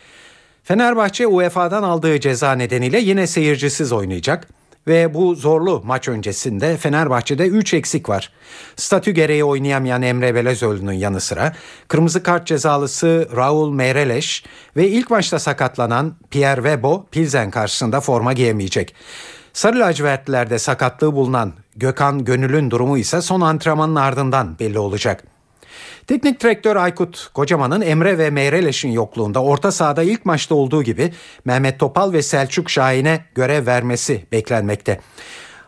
Fenerbahçe 0.69 1.27
UEFA'dan 1.27 1.83
aldığı 1.83 2.21
ceza 2.21 2.53
nedeniyle 2.53 2.99
yine 2.99 3.27
seyircisiz 3.27 3.93
oynayacak 3.93 4.49
ve 4.87 5.15
bu 5.15 5.35
zorlu 5.35 5.83
maç 5.85 6.09
öncesinde 6.09 6.77
Fenerbahçe'de 6.77 7.47
3 7.47 7.75
eksik 7.75 8.09
var. 8.09 8.33
Statü 8.77 9.11
gereği 9.11 9.45
oynayamayan 9.45 10.03
Emre 10.03 10.35
Belözoğlu'nun 10.35 10.93
yanı 10.93 11.21
sıra 11.21 11.53
kırmızı 11.89 12.23
kart 12.23 12.47
cezalısı 12.47 13.29
Raul 13.37 13.71
Meireles 13.71 14.43
ve 14.77 14.89
ilk 14.89 15.11
maçta 15.11 15.39
sakatlanan 15.39 16.15
Pierre 16.31 16.63
Webo 16.63 17.07
Pilsen 17.11 17.51
karşısında 17.51 18.01
forma 18.01 18.33
giyemeyecek. 18.33 18.95
Sarı 19.53 19.79
lacivertlilerde 19.81 20.59
sakatlığı 20.59 21.13
bulunan 21.13 21.53
Gökhan 21.77 22.25
Gönül'ün 22.25 22.71
durumu 22.71 22.99
ise 22.99 23.23
son 23.23 23.41
antrenmanın 23.41 23.97
ardından 23.97 24.59
belli 24.59 24.79
olacak. 24.79 25.25
Teknik 26.09 26.43
direktör 26.43 26.77
Aykut 26.77 27.31
Kocaman'ın 27.35 27.81
Emre 27.81 28.19
ve 28.19 28.31
Meyreleş'in 28.31 28.91
yokluğunda 28.91 29.43
orta 29.43 29.73
sahada 29.73 30.03
ilk 30.03 30.25
maçta 30.25 30.55
olduğu 30.55 30.83
gibi 30.83 31.13
Mehmet 31.45 31.79
Topal 31.79 32.13
ve 32.13 32.23
Selçuk 32.23 32.71
Şahin'e 32.71 33.25
görev 33.35 33.67
vermesi 33.67 34.27
beklenmekte. 34.33 35.01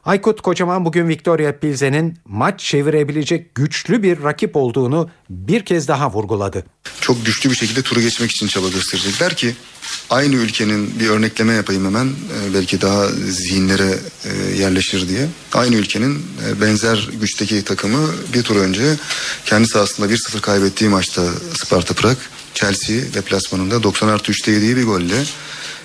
Aykut 0.04 0.40
Kocaman 0.40 0.84
bugün 0.84 1.08
Victoria 1.08 1.52
Pilsen'in 1.52 2.18
maç 2.24 2.60
çevirebilecek 2.60 3.54
güçlü 3.54 4.02
bir 4.02 4.22
rakip 4.22 4.56
olduğunu 4.56 5.10
bir 5.30 5.64
kez 5.64 5.88
daha 5.88 6.12
vurguladı. 6.12 6.64
Çok 7.00 7.26
güçlü 7.26 7.50
bir 7.50 7.54
şekilde 7.54 7.82
turu 7.82 8.00
geçmek 8.00 8.30
için 8.30 8.46
çaba 8.46 8.68
gösterecekler 8.68 9.36
ki 9.36 9.54
aynı 10.10 10.34
ülkenin 10.34 11.00
bir 11.00 11.08
örnekleme 11.08 11.54
yapayım 11.54 11.84
hemen 11.84 12.06
e, 12.06 12.54
belki 12.54 12.80
daha 12.80 13.08
zihinlere 13.08 13.98
e, 14.24 14.56
yerleşir 14.56 15.08
diye. 15.08 15.28
Aynı 15.52 15.76
ülkenin 15.76 16.26
e, 16.48 16.60
benzer 16.60 17.08
güçteki 17.20 17.64
takımı 17.64 18.08
bir 18.34 18.42
tur 18.42 18.56
önce 18.56 18.96
kendi 19.46 19.68
sahasında 19.68 20.06
1-0 20.06 20.40
kaybettiği 20.40 20.90
maçta 20.90 21.22
Sparta 21.54 21.94
Prag 21.94 22.16
Chelsea 22.54 22.96
deplasmanında 23.14 23.82
90 23.82 24.08
artı 24.08 24.32
3'te 24.32 24.52
yediği 24.52 24.76
bir 24.76 24.84
golle 24.84 25.24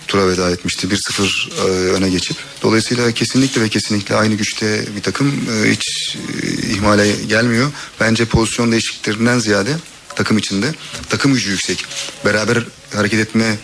tura 0.08 0.28
veda 0.28 0.52
etmişti 0.52 0.88
1-0 0.88 1.50
e, 1.58 1.62
öne 1.92 2.10
geçip. 2.10 2.38
Dolayısıyla 2.62 3.12
kesinlikle 3.12 3.62
ve 3.62 3.70
kesinlikle 3.70 4.16
aynı 4.16 4.36
güçte 4.36 4.86
bir 4.96 5.02
takım 5.02 5.28
e, 5.28 5.72
hiç 5.72 6.18
e, 6.44 6.48
ihmale 6.70 7.12
gelmiyor. 7.12 7.72
Bence 8.00 8.26
pozisyon 8.26 8.72
değişikliklerinden 8.72 9.40
ziyade 9.40 9.76
takım 10.16 10.38
içinde 10.38 10.72
takım 11.10 11.34
gücü 11.34 11.52
yüksek. 11.52 11.86
Beraber 12.26 12.64
hareket 12.94 13.20
etme 13.20 13.58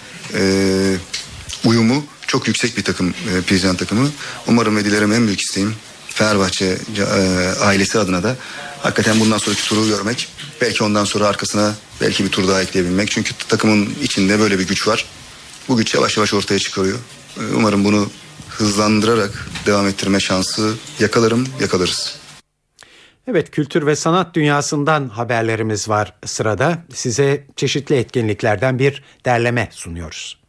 uyumu 1.66 2.06
çok 2.28 2.48
yüksek 2.48 2.78
bir 2.78 2.84
takım 2.84 3.10
e, 3.10 3.42
Pilsen 3.42 3.76
takımı. 3.76 4.10
Umarım 4.48 4.78
ve 4.78 4.86
dilerim 4.86 5.14
en 5.14 5.28
büyük 5.28 5.42
isteğim 5.42 5.76
Fenerbahçe 6.10 6.78
ailesi 7.62 8.00
adına 8.00 8.24
da 8.24 8.38
hakikaten 8.82 9.20
bundan 9.20 9.38
sonraki 9.38 9.64
turu 9.64 9.88
görmek. 9.88 10.28
Belki 10.62 10.84
ondan 10.84 11.06
sonra 11.06 11.28
arkasına 11.28 11.76
belki 12.02 12.26
bir 12.26 12.30
tur 12.30 12.48
daha 12.48 12.62
ekleyebilmek. 12.62 13.12
Çünkü 13.12 13.34
takımın 13.48 13.94
içinde 14.04 14.40
böyle 14.40 14.60
bir 14.60 14.68
güç 14.68 14.88
var. 14.88 15.06
Bu 15.70 15.78
güç 15.78 15.96
yavaş 15.96 16.18
yavaş 16.18 16.34
ortaya 16.34 16.60
çıkarıyor. 16.60 17.00
E, 17.38 17.56
umarım 17.56 17.84
bunu 17.84 18.10
hızlandırarak 18.50 19.50
devam 19.66 19.88
ettirme 19.88 20.20
şansı 20.20 20.74
yakalarım, 21.00 21.48
yakalarız. 21.62 22.22
Evet 23.28 23.52
kültür 23.52 23.86
ve 23.86 23.96
sanat 23.96 24.36
dünyasından 24.36 25.10
haberlerimiz 25.10 25.90
var 25.90 26.14
sırada. 26.26 26.78
Size 26.94 27.48
çeşitli 27.56 27.96
etkinliklerden 27.96 28.80
bir 28.80 29.04
derleme 29.26 29.70
sunuyoruz. 29.72 30.42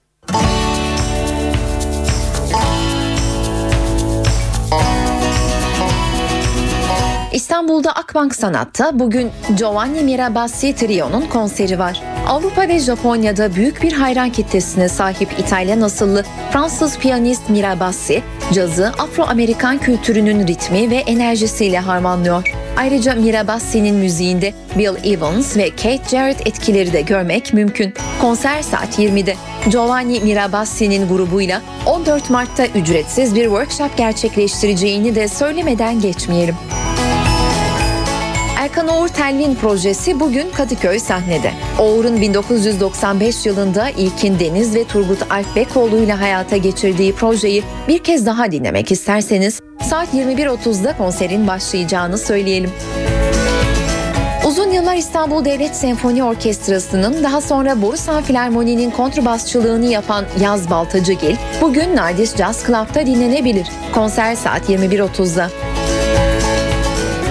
İstanbul'da 7.33 7.93
Akbank 7.93 8.35
Sanat'ta 8.35 8.99
bugün 8.99 9.31
Giovanni 9.59 10.03
Mirabassi 10.03 10.75
Trio'nun 10.77 11.27
konseri 11.27 11.79
var. 11.79 12.12
Avrupa 12.27 12.69
ve 12.69 12.79
Japonya'da 12.79 13.55
büyük 13.55 13.83
bir 13.83 13.93
hayran 13.93 14.31
kitlesine 14.31 14.89
sahip 14.89 15.29
İtalyan 15.39 15.81
asıllı 15.81 16.25
Fransız 16.53 16.99
piyanist 16.99 17.51
Mirabassi, 17.51 18.23
cazı 18.53 18.87
Afro-Amerikan 18.87 19.79
kültürünün 19.79 20.47
ritmi 20.47 20.91
ve 20.91 20.97
enerjisiyle 20.97 21.79
harmanlıyor. 21.79 22.55
Ayrıca 22.77 23.15
Mirabassi'nin 23.15 23.95
müziğinde 23.95 24.55
Bill 24.79 25.13
Evans 25.13 25.57
ve 25.57 25.71
Kate 25.71 26.03
Jarrett 26.11 26.47
etkileri 26.47 26.93
de 26.93 27.01
görmek 27.01 27.53
mümkün. 27.55 27.95
Konser 28.21 28.63
saat 28.63 28.99
20'de. 28.99 29.35
Giovanni 29.71 30.21
Mirabassi'nin 30.21 31.09
grubuyla 31.09 31.63
14 31.87 32.31
Mart'ta 32.31 32.67
ücretsiz 32.67 33.35
bir 33.35 33.45
workshop 33.45 33.97
gerçekleştireceğini 33.97 35.15
de 35.15 35.29
söylemeden 35.29 36.01
geçmeyelim. 36.01 36.55
Erkan 38.63 38.89
Oğur 38.89 39.09
Telvin 39.09 39.55
projesi 39.55 40.21
bugün 40.21 40.51
Kadıköy 40.51 40.99
sahnede. 40.99 41.53
Oğur'un 41.79 42.21
1995 42.21 43.47
yılında 43.47 43.91
İlkin 43.91 44.39
Deniz 44.39 44.75
ve 44.75 44.85
Turgut 44.85 45.33
Alpbekoğlu 45.33 45.97
ile 45.97 46.13
hayata 46.13 46.57
geçirdiği 46.57 47.13
projeyi 47.13 47.63
bir 47.89 47.99
kez 47.99 48.27
daha 48.27 48.53
dinlemek 48.53 48.93
isterseniz 48.93 49.61
saat 49.83 50.15
21.30'da 50.15 50.97
konserin 50.97 51.47
başlayacağını 51.47 52.19
söyleyelim. 52.19 52.71
Uzun 54.47 54.71
yıllar 54.71 54.97
İstanbul 54.97 55.45
Devlet 55.45 55.77
Senfoni 55.77 56.25
Orkestrası'nın 56.25 57.25
daha 57.25 57.41
sonra 57.41 57.83
Borusan 57.83 58.23
Filarmoni'nin 58.23 58.91
kontrbasçılığını 58.91 59.87
yapan 59.87 60.25
Yaz 60.41 60.71
Baltacıgil 60.71 61.37
bugün 61.61 61.97
Nardis 61.97 62.37
Jazz 62.37 62.67
Club'da 62.67 63.07
dinlenebilir. 63.07 63.67
Konser 63.95 64.35
saat 64.35 64.71
21.30'da. 64.71 65.51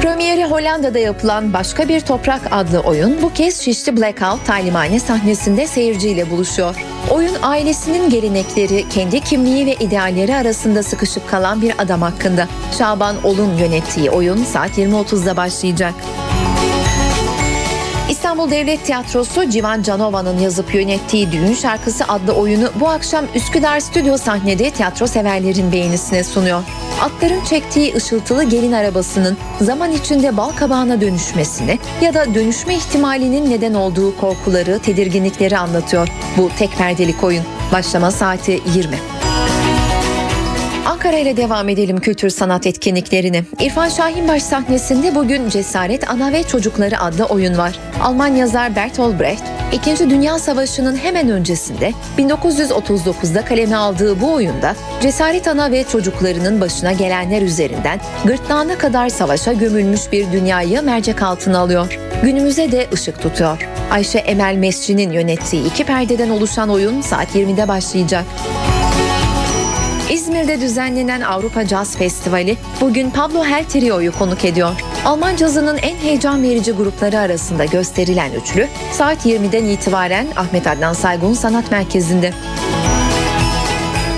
Premieri 0.01 0.45
Hollanda'da 0.45 0.99
yapılan 0.99 1.53
Başka 1.53 1.89
Bir 1.89 1.99
Toprak 1.99 2.41
adlı 2.51 2.79
oyun 2.79 3.21
bu 3.21 3.33
kez 3.33 3.61
Şişli 3.61 3.97
Blackout 3.97 4.45
talimhane 4.45 4.99
sahnesinde 4.99 5.67
seyirciyle 5.67 6.29
buluşuyor. 6.29 6.75
Oyun 7.09 7.35
ailesinin 7.41 8.09
gelenekleri, 8.09 8.89
kendi 8.89 9.19
kimliği 9.19 9.65
ve 9.65 9.73
idealleri 9.73 10.35
arasında 10.35 10.83
sıkışıp 10.83 11.29
kalan 11.29 11.61
bir 11.61 11.73
adam 11.77 12.01
hakkında. 12.01 12.47
Şaban 12.77 13.15
Ol'un 13.23 13.57
yönettiği 13.57 14.09
oyun 14.09 14.43
saat 14.43 14.77
20.30'da 14.77 15.37
başlayacak. 15.37 15.93
İstanbul 18.09 18.51
Devlet 18.51 18.85
Tiyatrosu 18.85 19.49
Civan 19.49 19.81
Canova'nın 19.81 20.39
yazıp 20.39 20.75
yönettiği 20.75 21.31
Düğün 21.31 21.53
Şarkısı 21.53 22.03
adlı 22.07 22.33
oyunu 22.33 22.69
bu 22.75 22.89
akşam 22.89 23.25
Üsküdar 23.35 23.79
Stüdyo 23.79 24.17
sahnede 24.17 24.71
tiyatro 24.71 25.07
severlerin 25.07 25.71
beğenisine 25.71 26.23
sunuyor. 26.23 26.63
Atların 27.01 27.43
çektiği 27.43 27.95
ışıltılı 27.95 28.43
gelin 28.43 28.71
arabasının 28.71 29.37
zaman 29.61 29.91
içinde 29.91 30.37
bal 30.37 30.49
kabağına 30.49 31.01
dönüşmesini 31.01 31.79
ya 32.01 32.13
da 32.13 32.35
dönüşme 32.35 32.75
ihtimalinin 32.75 33.49
neden 33.49 33.73
olduğu 33.73 34.17
korkuları, 34.17 34.79
tedirginlikleri 34.79 35.57
anlatıyor. 35.57 36.07
Bu 36.37 36.49
tek 36.57 36.71
perdelik 36.77 37.23
oyun. 37.23 37.43
Başlama 37.71 38.11
saati 38.11 38.61
20. 38.75 39.10
Ankara 40.85 41.17
ile 41.17 41.37
devam 41.37 41.69
edelim 41.69 41.97
kültür 41.97 42.29
sanat 42.29 42.67
etkinliklerini. 42.67 43.43
İrfan 43.59 43.89
Şahinbaş 43.89 44.43
sahnesinde 44.43 45.15
bugün 45.15 45.49
Cesaret 45.49 46.09
Ana 46.09 46.31
ve 46.31 46.43
Çocukları 46.43 46.99
adlı 46.99 47.25
oyun 47.25 47.57
var. 47.57 47.79
Alman 48.03 48.27
yazar 48.27 48.75
Bertolt 48.75 49.19
Brecht, 49.19 49.43
İkinci 49.73 50.09
Dünya 50.09 50.39
Savaşı'nın 50.39 50.95
hemen 50.95 51.29
öncesinde 51.29 51.91
1939'da 52.17 53.45
kaleme 53.45 53.75
aldığı 53.75 54.21
bu 54.21 54.33
oyunda 54.33 54.75
Cesaret 55.01 55.47
Ana 55.47 55.71
ve 55.71 55.83
çocuklarının 55.83 56.61
başına 56.61 56.91
gelenler 56.91 57.41
üzerinden 57.41 57.99
gırtlağına 58.25 58.77
kadar 58.77 59.09
savaşa 59.09 59.53
gömülmüş 59.53 60.11
bir 60.11 60.31
dünyayı 60.31 60.81
mercek 60.81 61.21
altına 61.21 61.59
alıyor. 61.59 61.99
Günümüze 62.23 62.71
de 62.71 62.87
ışık 62.93 63.21
tutuyor. 63.21 63.67
Ayşe 63.91 64.19
Emel 64.19 64.55
Mesci'nin 64.55 65.11
yönettiği 65.11 65.65
iki 65.65 65.83
perdeden 65.83 66.29
oluşan 66.29 66.69
oyun 66.69 67.01
saat 67.01 67.35
20'de 67.35 67.67
başlayacak. 67.67 68.25
İzmir'de 70.41 70.61
düzenlenen 70.61 71.21
Avrupa 71.21 71.67
Caz 71.67 71.97
Festivali 71.97 72.57
bugün 72.81 73.09
Pablo 73.09 73.45
Hel 73.45 73.65
Trio'yu 73.65 74.11
konuk 74.11 74.45
ediyor. 74.45 74.81
Alman 75.05 75.35
cazının 75.35 75.77
en 75.77 75.95
heyecan 75.95 76.43
verici 76.43 76.71
grupları 76.71 77.19
arasında 77.19 77.65
gösterilen 77.65 78.31
üçlü 78.31 78.67
saat 78.91 79.25
20'den 79.25 79.65
itibaren 79.65 80.27
Ahmet 80.35 80.67
Adnan 80.67 80.93
Saygun 80.93 81.33
Sanat 81.33 81.71
Merkezi'nde. 81.71 82.33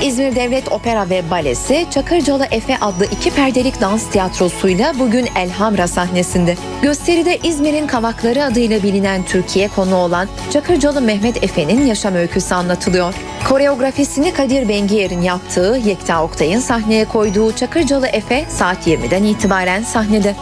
İzmir 0.04 0.36
Devlet 0.36 0.72
Opera 0.72 1.10
ve 1.10 1.30
Balesi 1.32 1.86
Çakırcalı 1.92 2.46
Efe 2.52 2.78
adlı 2.82 3.06
iki 3.06 3.32
perdelik 3.32 3.82
dans 3.82 4.10
tiyatrosuyla 4.10 5.00
bugün 5.00 5.28
Elhamra 5.36 5.88
sahnesinde. 5.88 6.56
Gösteride 6.82 7.38
İzmir'in 7.44 7.88
Kavakları 7.88 8.44
adıyla 8.44 8.84
bilinen 8.84 9.24
Türkiye 9.24 9.68
konu 9.68 9.96
olan 9.96 10.28
Çakırcalı 10.54 11.02
Mehmet 11.02 11.44
Efe'nin 11.44 11.86
yaşam 11.86 12.16
öyküsü 12.16 12.56
anlatılıyor. 12.56 13.14
Koreografisini 13.50 14.34
Kadir 14.34 14.70
Bengiyer'in 14.70 15.22
yaptığı 15.22 15.80
Yekta 15.86 16.24
Oktay'ın 16.24 16.60
sahneye 16.60 17.06
koyduğu 17.06 17.52
Çakırcalı 17.52 18.08
Efe 18.08 18.46
saat 18.50 18.88
20'den 18.88 19.24
itibaren 19.24 19.84
sahnede. 19.84 20.36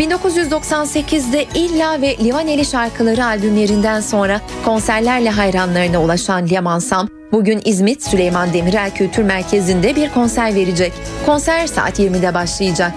1998'de 0.00 1.44
İlla 1.54 2.00
ve 2.00 2.16
Livaneli 2.18 2.64
şarkıları 2.64 3.24
albümlerinden 3.24 4.00
sonra 4.00 4.40
konserlerle 4.64 5.30
hayranlarına 5.30 6.02
ulaşan 6.02 6.50
Leman 6.50 6.78
Sam, 6.78 7.08
bugün 7.32 7.62
İzmit 7.64 8.02
Süleyman 8.02 8.52
Demirel 8.52 8.94
Kültür 8.94 9.22
Merkezi'nde 9.22 9.96
bir 9.96 10.10
konser 10.10 10.54
verecek. 10.54 10.92
Konser 11.26 11.66
saat 11.66 11.98
20'de 11.98 12.34
başlayacak. 12.34 12.92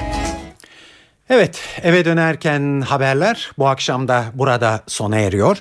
Evet, 1.30 1.60
eve 1.84 2.06
dönerken 2.06 2.82
haberler 2.82 3.52
bu 3.58 3.68
akşam 3.68 4.08
da 4.08 4.26
burada 4.34 4.84
sona 4.88 5.20
eriyor. 5.20 5.58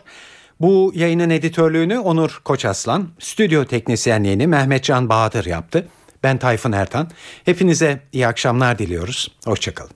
Bu 0.61 0.93
yayının 0.95 1.31
editörlüğünü 1.31 1.99
Onur 1.99 2.41
Koçaslan, 2.45 3.09
stüdyo 3.19 3.65
teknisyenliğini 3.65 4.47
Mehmet 4.47 4.85
Can 4.85 5.09
Bahadır 5.09 5.47
yaptı. 5.47 5.89
Ben 6.23 6.39
Tayfun 6.39 6.73
Ertan. 6.73 7.11
Hepinize 7.45 8.01
iyi 8.13 8.27
akşamlar 8.27 8.79
diliyoruz. 8.79 9.29
Hoşçakalın. 9.45 9.87